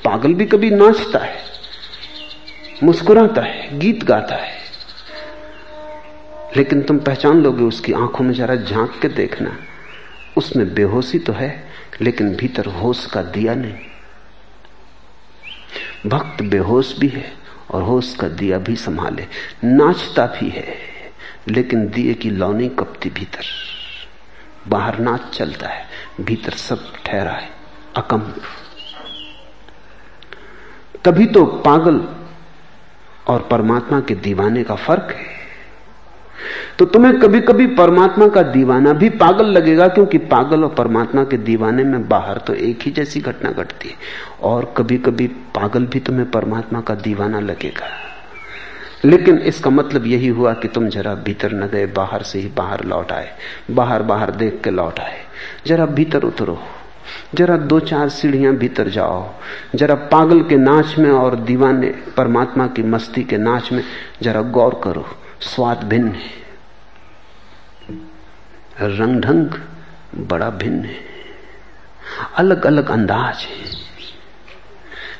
[0.05, 1.37] पागल भी कभी नाचता है,
[2.83, 4.57] मुस्कुराता है, गीत गाता है।
[6.57, 9.57] लेकिन तुम पहचान लोगे उसकी आँखों में जरा झाँक के देखना।
[10.37, 11.71] उसमें बेहोशी तो है,
[12.01, 13.92] लेकिन भीतर होश का दिया नहीं।
[16.05, 17.33] भक्त बेहोश भी है
[17.71, 19.27] और होश का दिया भी संभाले।
[19.63, 20.77] नाचता भी है,
[21.47, 23.43] लेकिन दिए की लौनी कपती भीतर।
[24.67, 25.85] बाहर नाच चलता है,
[26.21, 27.49] भीतर सब ठहरा है,
[27.97, 28.33] अकम।
[31.05, 32.07] तभी तो पागल
[33.27, 35.42] और परमात्मा के दीवाने का फ़र्क है।
[36.79, 41.37] तो तुम्हें कभी कभी परमात्मा का दीवाना भी पागल लगेगा, क्योंकि पागल और परमात्मा के
[41.37, 43.95] दीवाने में बाहर तो एक ही जैसी घटना घटती है।
[44.41, 47.87] और कभी कभी पागल भी तुम्हें परमात्मा का दीवाना लगेगा।
[49.05, 52.83] लेकिन इसका मतलब यही हुआ कि तुम जरा भीतर न गए, बाहर से ही बाहर
[52.83, 53.29] लौट आए।
[53.71, 55.19] बाहर बाहर देख के लौट आए।
[55.67, 56.59] जरा भीतर उतरो।
[57.35, 59.29] जरा दो चार सीढ़ियाँ भीतर जाओ।
[59.75, 61.87] जरा पागल के नाच में और दीवाने,
[62.17, 63.83] परमात्मा की मस्ती के नाच में
[64.21, 65.05] जरा गौर करो।
[65.43, 66.41] स्वाद भिन्न है।
[68.81, 69.49] रंग ढंग
[70.27, 70.99] बड़ा भिन्न है।
[72.35, 73.71] अलग अलग अंदाज है।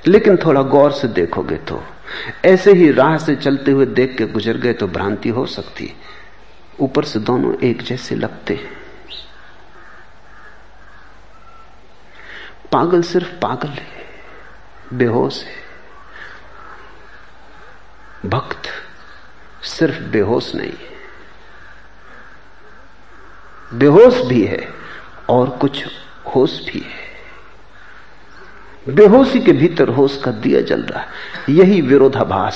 [0.07, 1.83] लेकिन थोड़ा गौर से देखोगे तो
[2.45, 5.95] ऐसे ही राह से चलते हुए देख के गुजर गए तो भ्रांति हो सकती है।
[6.79, 8.71] ऊपर से दोनों एक जैसे लगते हैं।
[12.71, 13.87] पागल सिर्फ़ पागल है,
[14.93, 15.55] बेहोश है।
[18.25, 18.69] भक्त
[19.63, 20.91] सिर्फ़ बेहोश नहीं है।
[23.73, 24.67] बेहोश भी है
[25.29, 25.83] और कुछ
[26.35, 27.03] होश भी है।
[28.95, 31.07] बेहोशी के भीतर होश का दिया जल रहा है।
[31.49, 32.55] यही विरोधाभास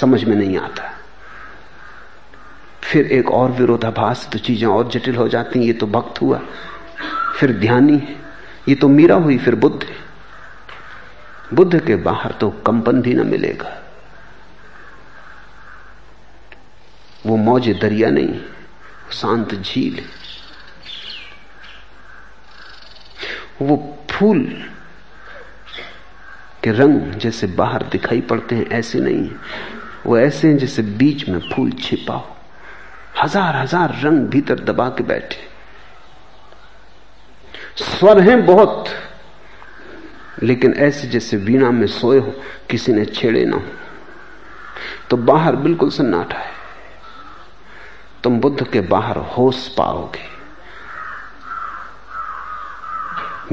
[0.00, 0.90] समझ में नहीं आता।
[2.82, 6.40] फिर एक और विरोधाभास तो चीज़ें और जटिल हो जाती हैं। ये तो भक्त हुआ,
[7.38, 8.16] फिर ध्यानी है।
[8.68, 9.86] ये तो मीरा हुई, फिर बुद्ध
[11.54, 13.80] बुद्ध के बाहर तो कंपन भी ना मिलेगा।
[17.26, 18.40] वो मौज दरिया नहीं,
[19.12, 20.00] शांत झील
[23.62, 23.76] वो
[24.10, 24.44] फूल
[26.64, 29.36] के रंग जैसे बाहर दिखाई पड़ते हैं, ऐसे नहीं है।
[30.06, 32.36] वो ऐसे हैं जैसे बीच में फूल छिपा हो।
[33.22, 35.48] हज़ार हज़ार रंग भीतर दबा के बैठे।
[37.76, 38.88] स्वर हैं बहुत,
[40.42, 42.34] लेकिन ऐसे जैसे वीणा में सोए हो,
[42.70, 43.62] किसी ने छेड़े ना हो।
[45.10, 46.53] तो बाहर बिल्कुल सन्नाटा है।
[48.24, 50.34] तुम बुद्ध के बाहर होश पाओगे।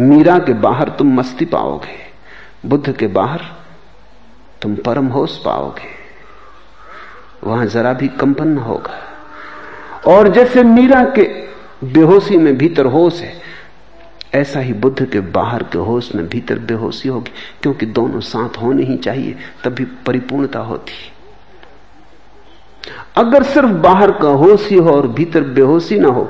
[0.03, 2.11] मीरा के बाहर तुम मस्ती पाओगे।
[2.65, 3.41] बुद्ध के बाहर
[4.61, 6.01] तुम परम होश पाओगे।
[7.43, 9.03] वहाँ जरा भी कंपन होगा।
[10.07, 11.23] और जैसे मीरा के
[11.83, 13.41] बेहोशी में भीतर होश है,
[14.33, 17.31] ऐसा ही बुद्ध के बाहर के होश में भीतर बेहोशी होगी,
[17.61, 21.10] क्योंकि दोनों साथ होने ही चाहिए, तभी परिपूर्णता होती।
[23.17, 26.23] अगर सिर्फ़ बाहर का होश ही हो और भीतर बेहोशी ना हो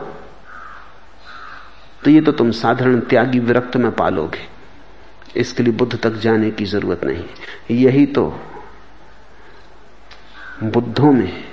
[2.04, 4.48] तो ये तो तुम साधारण त्यागी विरक्त में पालोगे।
[5.36, 8.26] इसके लिए बुद्ध तक जाने की ज़रूरत नहीं। यही तो
[10.64, 11.44] बुद्धों में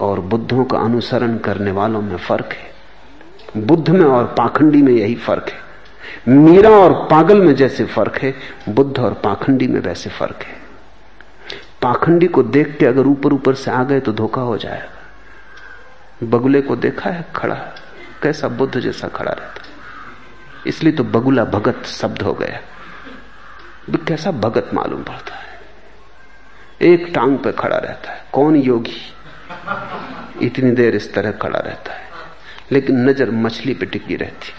[0.00, 5.14] और बुद्धों का अनुसरण करने वालों में फ़र्क है। बुद्ध में और पाखंडी में यही
[5.16, 5.68] फ़र्क है।
[6.28, 8.34] मीरा और पागल में जैसे फ़र्क है,
[8.68, 10.59] बुद्ध और पाखंडी में वैसे फ़र्क है।
[11.82, 16.60] पाखंडी को देख के अगर ऊपर ऊपर से आ गए तो धोखा हो जाएगा। बगुले
[16.62, 17.54] को देखा है, खड़ा
[18.22, 19.62] कैसा बुद्ध जैसा खड़ा रहता
[20.66, 22.60] इसलिए तो बगुला भगत शब्द हो गया।
[24.06, 25.60] कैसा भगत मालूम पड़ता है?
[26.82, 29.00] एक टांग पे खड़ा रहता है। कौन योगी?
[30.42, 32.08] इतनी देर इस तरह खड़ा रहता है।
[32.72, 34.52] लेकिन नज़र मछली पे टिकी रहती।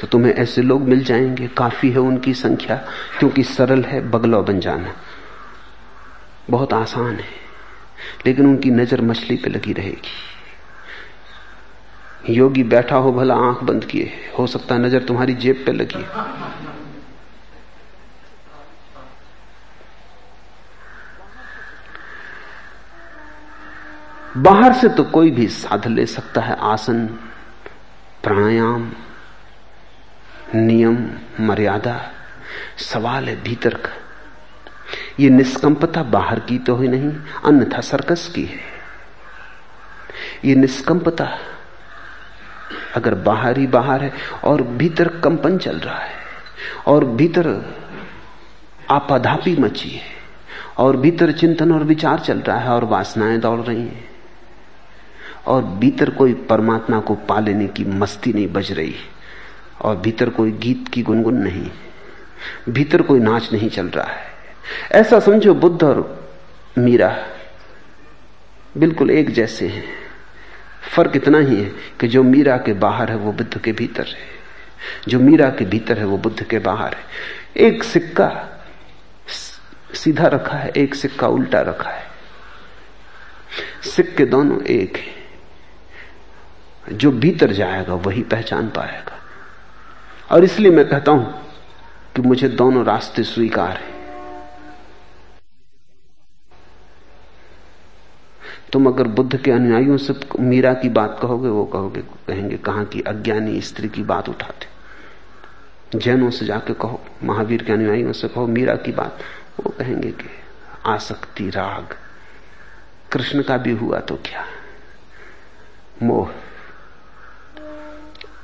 [0.00, 2.76] तो तुम्हें ऐसे लोग मिल जाएँगे। काफ़ी है उनकी संख्या,
[3.18, 4.94] क्योंकि सरल है, बगलौ बन जाना।
[6.50, 7.28] बहुत आसान है,
[8.26, 10.10] लेकिन उनकी नज़र मछली पे लगी रहेगी।
[12.28, 16.04] योगी बैठा हो, भला आँख बंद किए। हो सकता है नज़र तुम्हारी जेब पे लगी
[24.36, 27.06] बाहर से तो कोई भी साध ले सकता है आसन,
[28.22, 28.90] प्राणायाम।
[30.54, 31.10] नियम,
[31.40, 32.00] मर्यादा,
[32.78, 33.90] सवाल है भीतर का।
[35.20, 37.12] ये निष्कंपता बाहर की तो ही नहीं,
[37.44, 38.60] अन्यथा सर्कस की है।
[40.44, 41.28] ये निष्कंपता
[42.96, 44.12] अगर बाहर ही बाहर है
[44.44, 46.14] और भीतर कंपन चल रहा है,
[46.86, 47.48] और भीतर
[48.90, 50.10] आपाधापी मची है,
[50.78, 54.10] और भीतर चिंतन और विचार चल रहा है, और वासनाएँ दौड़ रही हैं,
[55.46, 58.94] और भीतर कोई परमात्मा को पा लेने की मस्ती नहीं बज रही
[59.82, 61.70] और भीतर कोई गीत की गुनगुन नहीं।
[62.68, 64.26] भीतर कोई नाच नहीं चल रहा है।
[64.92, 66.28] ऐसा समझो बुद्ध और
[66.78, 67.26] मीरा
[68.76, 69.94] बिल्कुल एक जैसे हैं।
[70.96, 74.32] फ़र्क इतना ही है कि जो मीरा के बाहर है वो बुद्ध के भीतर है।
[75.08, 77.04] जो मीरा के भीतर है वो बुद्ध के बाहर है।
[77.56, 78.48] एक सिक्का
[79.94, 82.06] सीधा रखा है, एक सिक्का उल्टा रखा है।
[83.82, 85.22] सिक्के दोनों एक है।
[86.92, 89.21] जो भीतर जाएगा वही पहचान पाएगा।
[90.32, 91.42] और इसलिए मैं कहता हूँ
[92.16, 93.92] कि मुझे दोनों रास्ते स्वीकार हैं।
[98.72, 103.00] तुम अगर बुद्ध के अनुयायियों से मीरा की बात कहोगे, वो कहोगे, कहेंगे, कहाँ की
[103.00, 104.72] अज्ञानी स्त्री की बात उठाते?
[105.98, 109.18] जैनों से जाके कहो, महावीर के अनुयायियों से कहो, मीरा की बात,
[109.64, 110.30] वो कहेंगे कि
[110.86, 111.96] आसक्ति, राग,
[113.12, 114.46] कृष्ण का भी हुआ तो क्या?
[116.02, 116.30] मोह।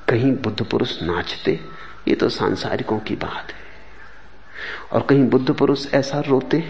[0.08, 1.77] कहीं बुद्ध पुरुष नाचते
[2.08, 3.66] ये तो सांसारिकों की बात है।
[4.92, 6.62] और कहीं बुद्ध पुरुष ऐसा रोते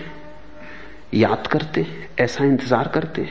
[1.14, 1.86] याद करते
[2.20, 3.28] ऐसा इंतज़ार करते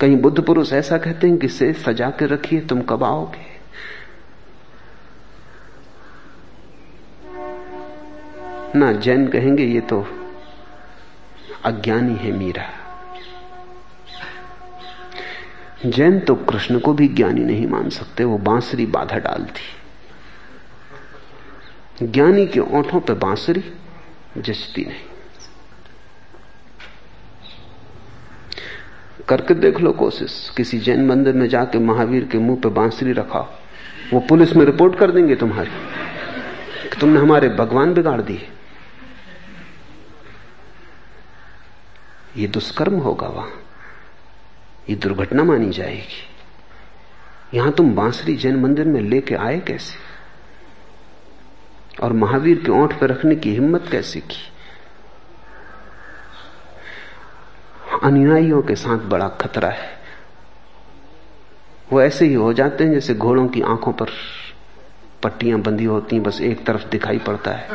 [0.00, 3.46] कहीं बुद्ध पुरुष ऐसा कहते हैं कि से सजा के रखिए, तुम कब आओगे?
[8.74, 10.06] ना जैन कहेंगे, ये तो
[11.64, 12.68] अज्ञानी है मीरा।
[15.86, 19.62] जैन तो कृष्ण को भी ज्ञानी नहीं मान सकते, वो बांसुरी बाधा डालती।
[22.02, 23.62] ज्ञानी के ओठों पर बांसुरी
[24.36, 25.06] जचती नहीं।
[29.28, 33.40] करके देख लो कोशिश, किसी जैन मंदिर में जाके महावीर के मुँह पे बांसुरी रखा
[34.12, 35.70] वो पुलिस में रिपोर्ट कर देंगे तुम्हारी
[36.82, 38.48] कि तुमने हमारे भगवान बिगाड़ दिए।
[42.36, 43.52] ये दुष्कर्म होगा वहाँ,
[44.90, 49.96] ये दुर्घटना मानी जाएगी। यहाँ तुम बांसुरी जैन मंदिर में लेके आए कैसे?
[52.02, 54.52] और महावीर के ओंठ पर रखने की हिम्मत कैसे की?
[58.02, 59.98] अनुयायियों के साथ बड़ा खतरा है।
[61.92, 64.06] वो ऐसे ही हो जाते हैं जैसे घोड़ों की आँखों पर
[65.22, 67.68] पट्टियाँ बंधी होती हैं, बस एक तरफ़ दिखाई पड़ता है।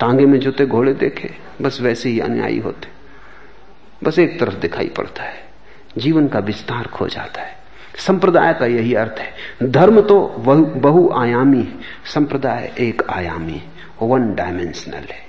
[0.00, 2.88] टांगे में जोते घोड़े देखे, बस वैसे ही अनुयायी होते।
[4.04, 5.52] बस एक तरफ़ दिखाई पड़ता है।
[5.98, 7.61] जीवन का विस्तार खो जाता है।
[7.98, 13.62] संप्रदाय का यही अर्थ है। धर्म तो बहुआयामी है। संप्रदाय एक आयामी
[14.02, 15.20] वन डायमेंशनल है।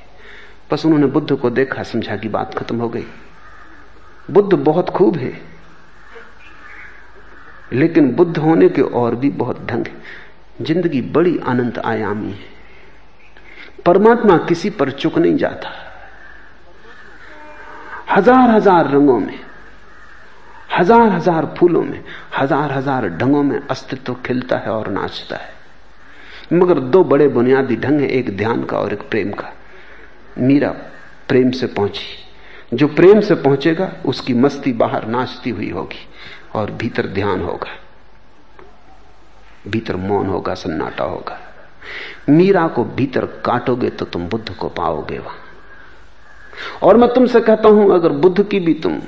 [0.72, 3.06] बस उन्होंने बुद्ध को देखा, समझा कि बात खत्म हो गई।
[4.31, 5.34] बुद्ध बहुत खूब है।
[7.73, 10.02] लेकिन बुद्ध होने के और भी बहुत ढंग है।
[10.61, 12.52] ज़िंदगी बड़ी अनंत आयामी है।
[13.85, 15.72] परमात्मा किसी पर चुक नहीं जाता।
[18.11, 19.40] हज़ार हज़ार रंगों में
[20.74, 22.04] हज़ार हज़ार फूलों में,
[22.38, 25.52] हज़ार हज़ार ढंगों में अस्तित्व खिलता है और नाचता है।
[26.54, 29.54] मगर दो बड़े बुनियादी ढंग हैं, एक ध्यान का और एक प्रेम का।
[30.38, 30.70] मीरा
[31.30, 36.08] प्रेम से पहुँची। जो प्रेम से पहुंचेगा, उसकी मस्ती बाहर नाचती हुई होगी
[36.56, 37.78] और भीतर ध्यान होगा।
[39.68, 41.40] भीतर मौन होगा, सन्नाटा होगा।
[42.30, 45.38] मीरा को भीतर काटोगे तो तुम बुद्ध को पाओगे वहाँ।
[46.84, 49.00] और मैं तुमसे कहता हूँ, अगर बुद्ध की भी तुम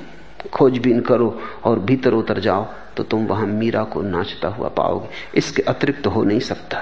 [0.52, 2.66] खोजबीन करो और भीतर उतर जाओ
[2.96, 6.78] तो तुम वहाँ मीरा को नाचता हुआ पाओगे। इसके अतिरिक्त हो नहीं सकता।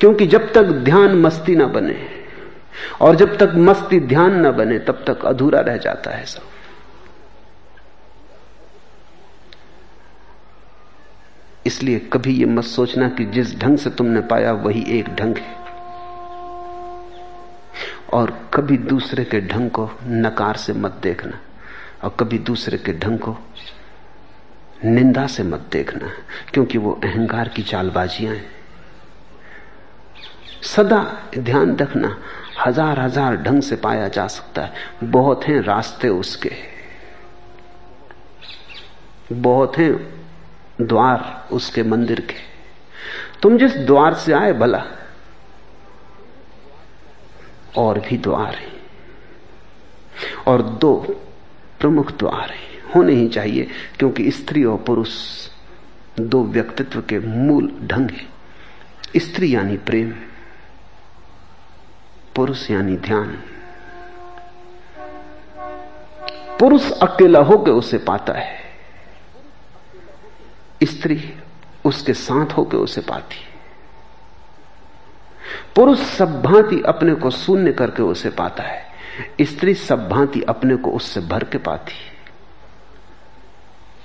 [0.00, 2.24] क्योंकि जब तक ध्यान मस्ती ना बने
[3.00, 6.42] और जब तक मस्ती ध्यान ना बने, तब तक अधूरा रह जाता है सब।
[11.66, 15.56] इसलिए कभी यह मत सोचना कि जिस ढंग से तुमने पाया, वही एक ढंग है।
[18.12, 21.38] और कभी दूसरे के ढंग को नकार से मत देखना।
[22.04, 23.36] और कभी दूसरे के ढंग को
[24.84, 26.10] निंदा से मत देखना,
[26.52, 28.50] क्योंकि वो अहंकार की चालबाजियाँ हैं।
[30.64, 31.02] सदा
[31.38, 32.16] ध्यान रखना,
[32.66, 34.72] हज़ार हज़ार ढंग से पाया जा सकता है।
[35.04, 36.50] बहुत हैं रास्ते उसके।
[39.32, 39.92] बहुत हैं
[40.80, 42.36] द्वार उसके मंदिर के।
[43.42, 44.84] तुम जिस द्वार से आए भला,
[47.76, 48.78] और भी द्वार हैं।
[50.46, 50.92] और दो
[51.80, 55.14] प्रमुख द्वार हैं। होने ही चाहिए, क्योंकि स्त्री और पुरुष
[56.20, 58.28] दो व्यक्तित्व के मूल ढंग है।
[59.16, 60.10] स्त्री यानी प्रेम,
[62.36, 63.42] पुरुष यानी ध्यान।
[66.58, 68.58] पुरुष अकेला होकर उसे पाता है।
[70.82, 71.34] स्त्री
[71.84, 73.50] उसके साथ होकर उसे पाती है।
[75.76, 78.89] पुरुष सब भांति अपने को शून्य करके उसे पाता है।
[79.42, 82.18] स्त्री सब भांति अपने को उससे भर के पाती है।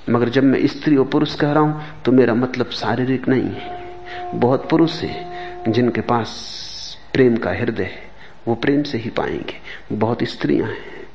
[0.09, 3.83] मगर जब मैं स्त्री और पुरुष कह रहा हूँ तो मेरा मतलब शारीरिक नहीं है।
[4.35, 6.31] बहुत पुरुष हैं, जिनके पास
[7.13, 8.03] प्रेम का हृदय है,
[8.47, 9.59] वो प्रेम से ही पाएँगे।
[9.91, 11.07] बहुत स्त्रियाँ हैं,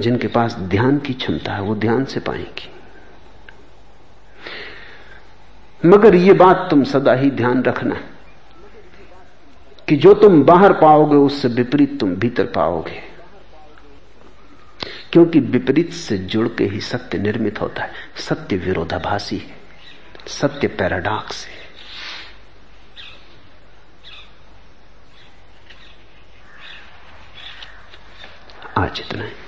[0.00, 2.70] जिनके पास ध्यान की क्षमता है, वो ध्यान से पाएँगी।
[5.84, 7.96] मगर ये बात तुम सदा ही ध्यान रखना।
[9.88, 13.02] कि जो तुम बाहर पाओगे, उससे विपरीत तुम भीतर पाओगे।
[15.12, 19.56] क्योंकि विपरीत से जुड़ के ही सत्य निर्मित होता है। सत्य विरोधाभासी है।
[20.26, 21.64] सत्य पैराडॉक्स है।
[28.78, 29.43] आज इतना है।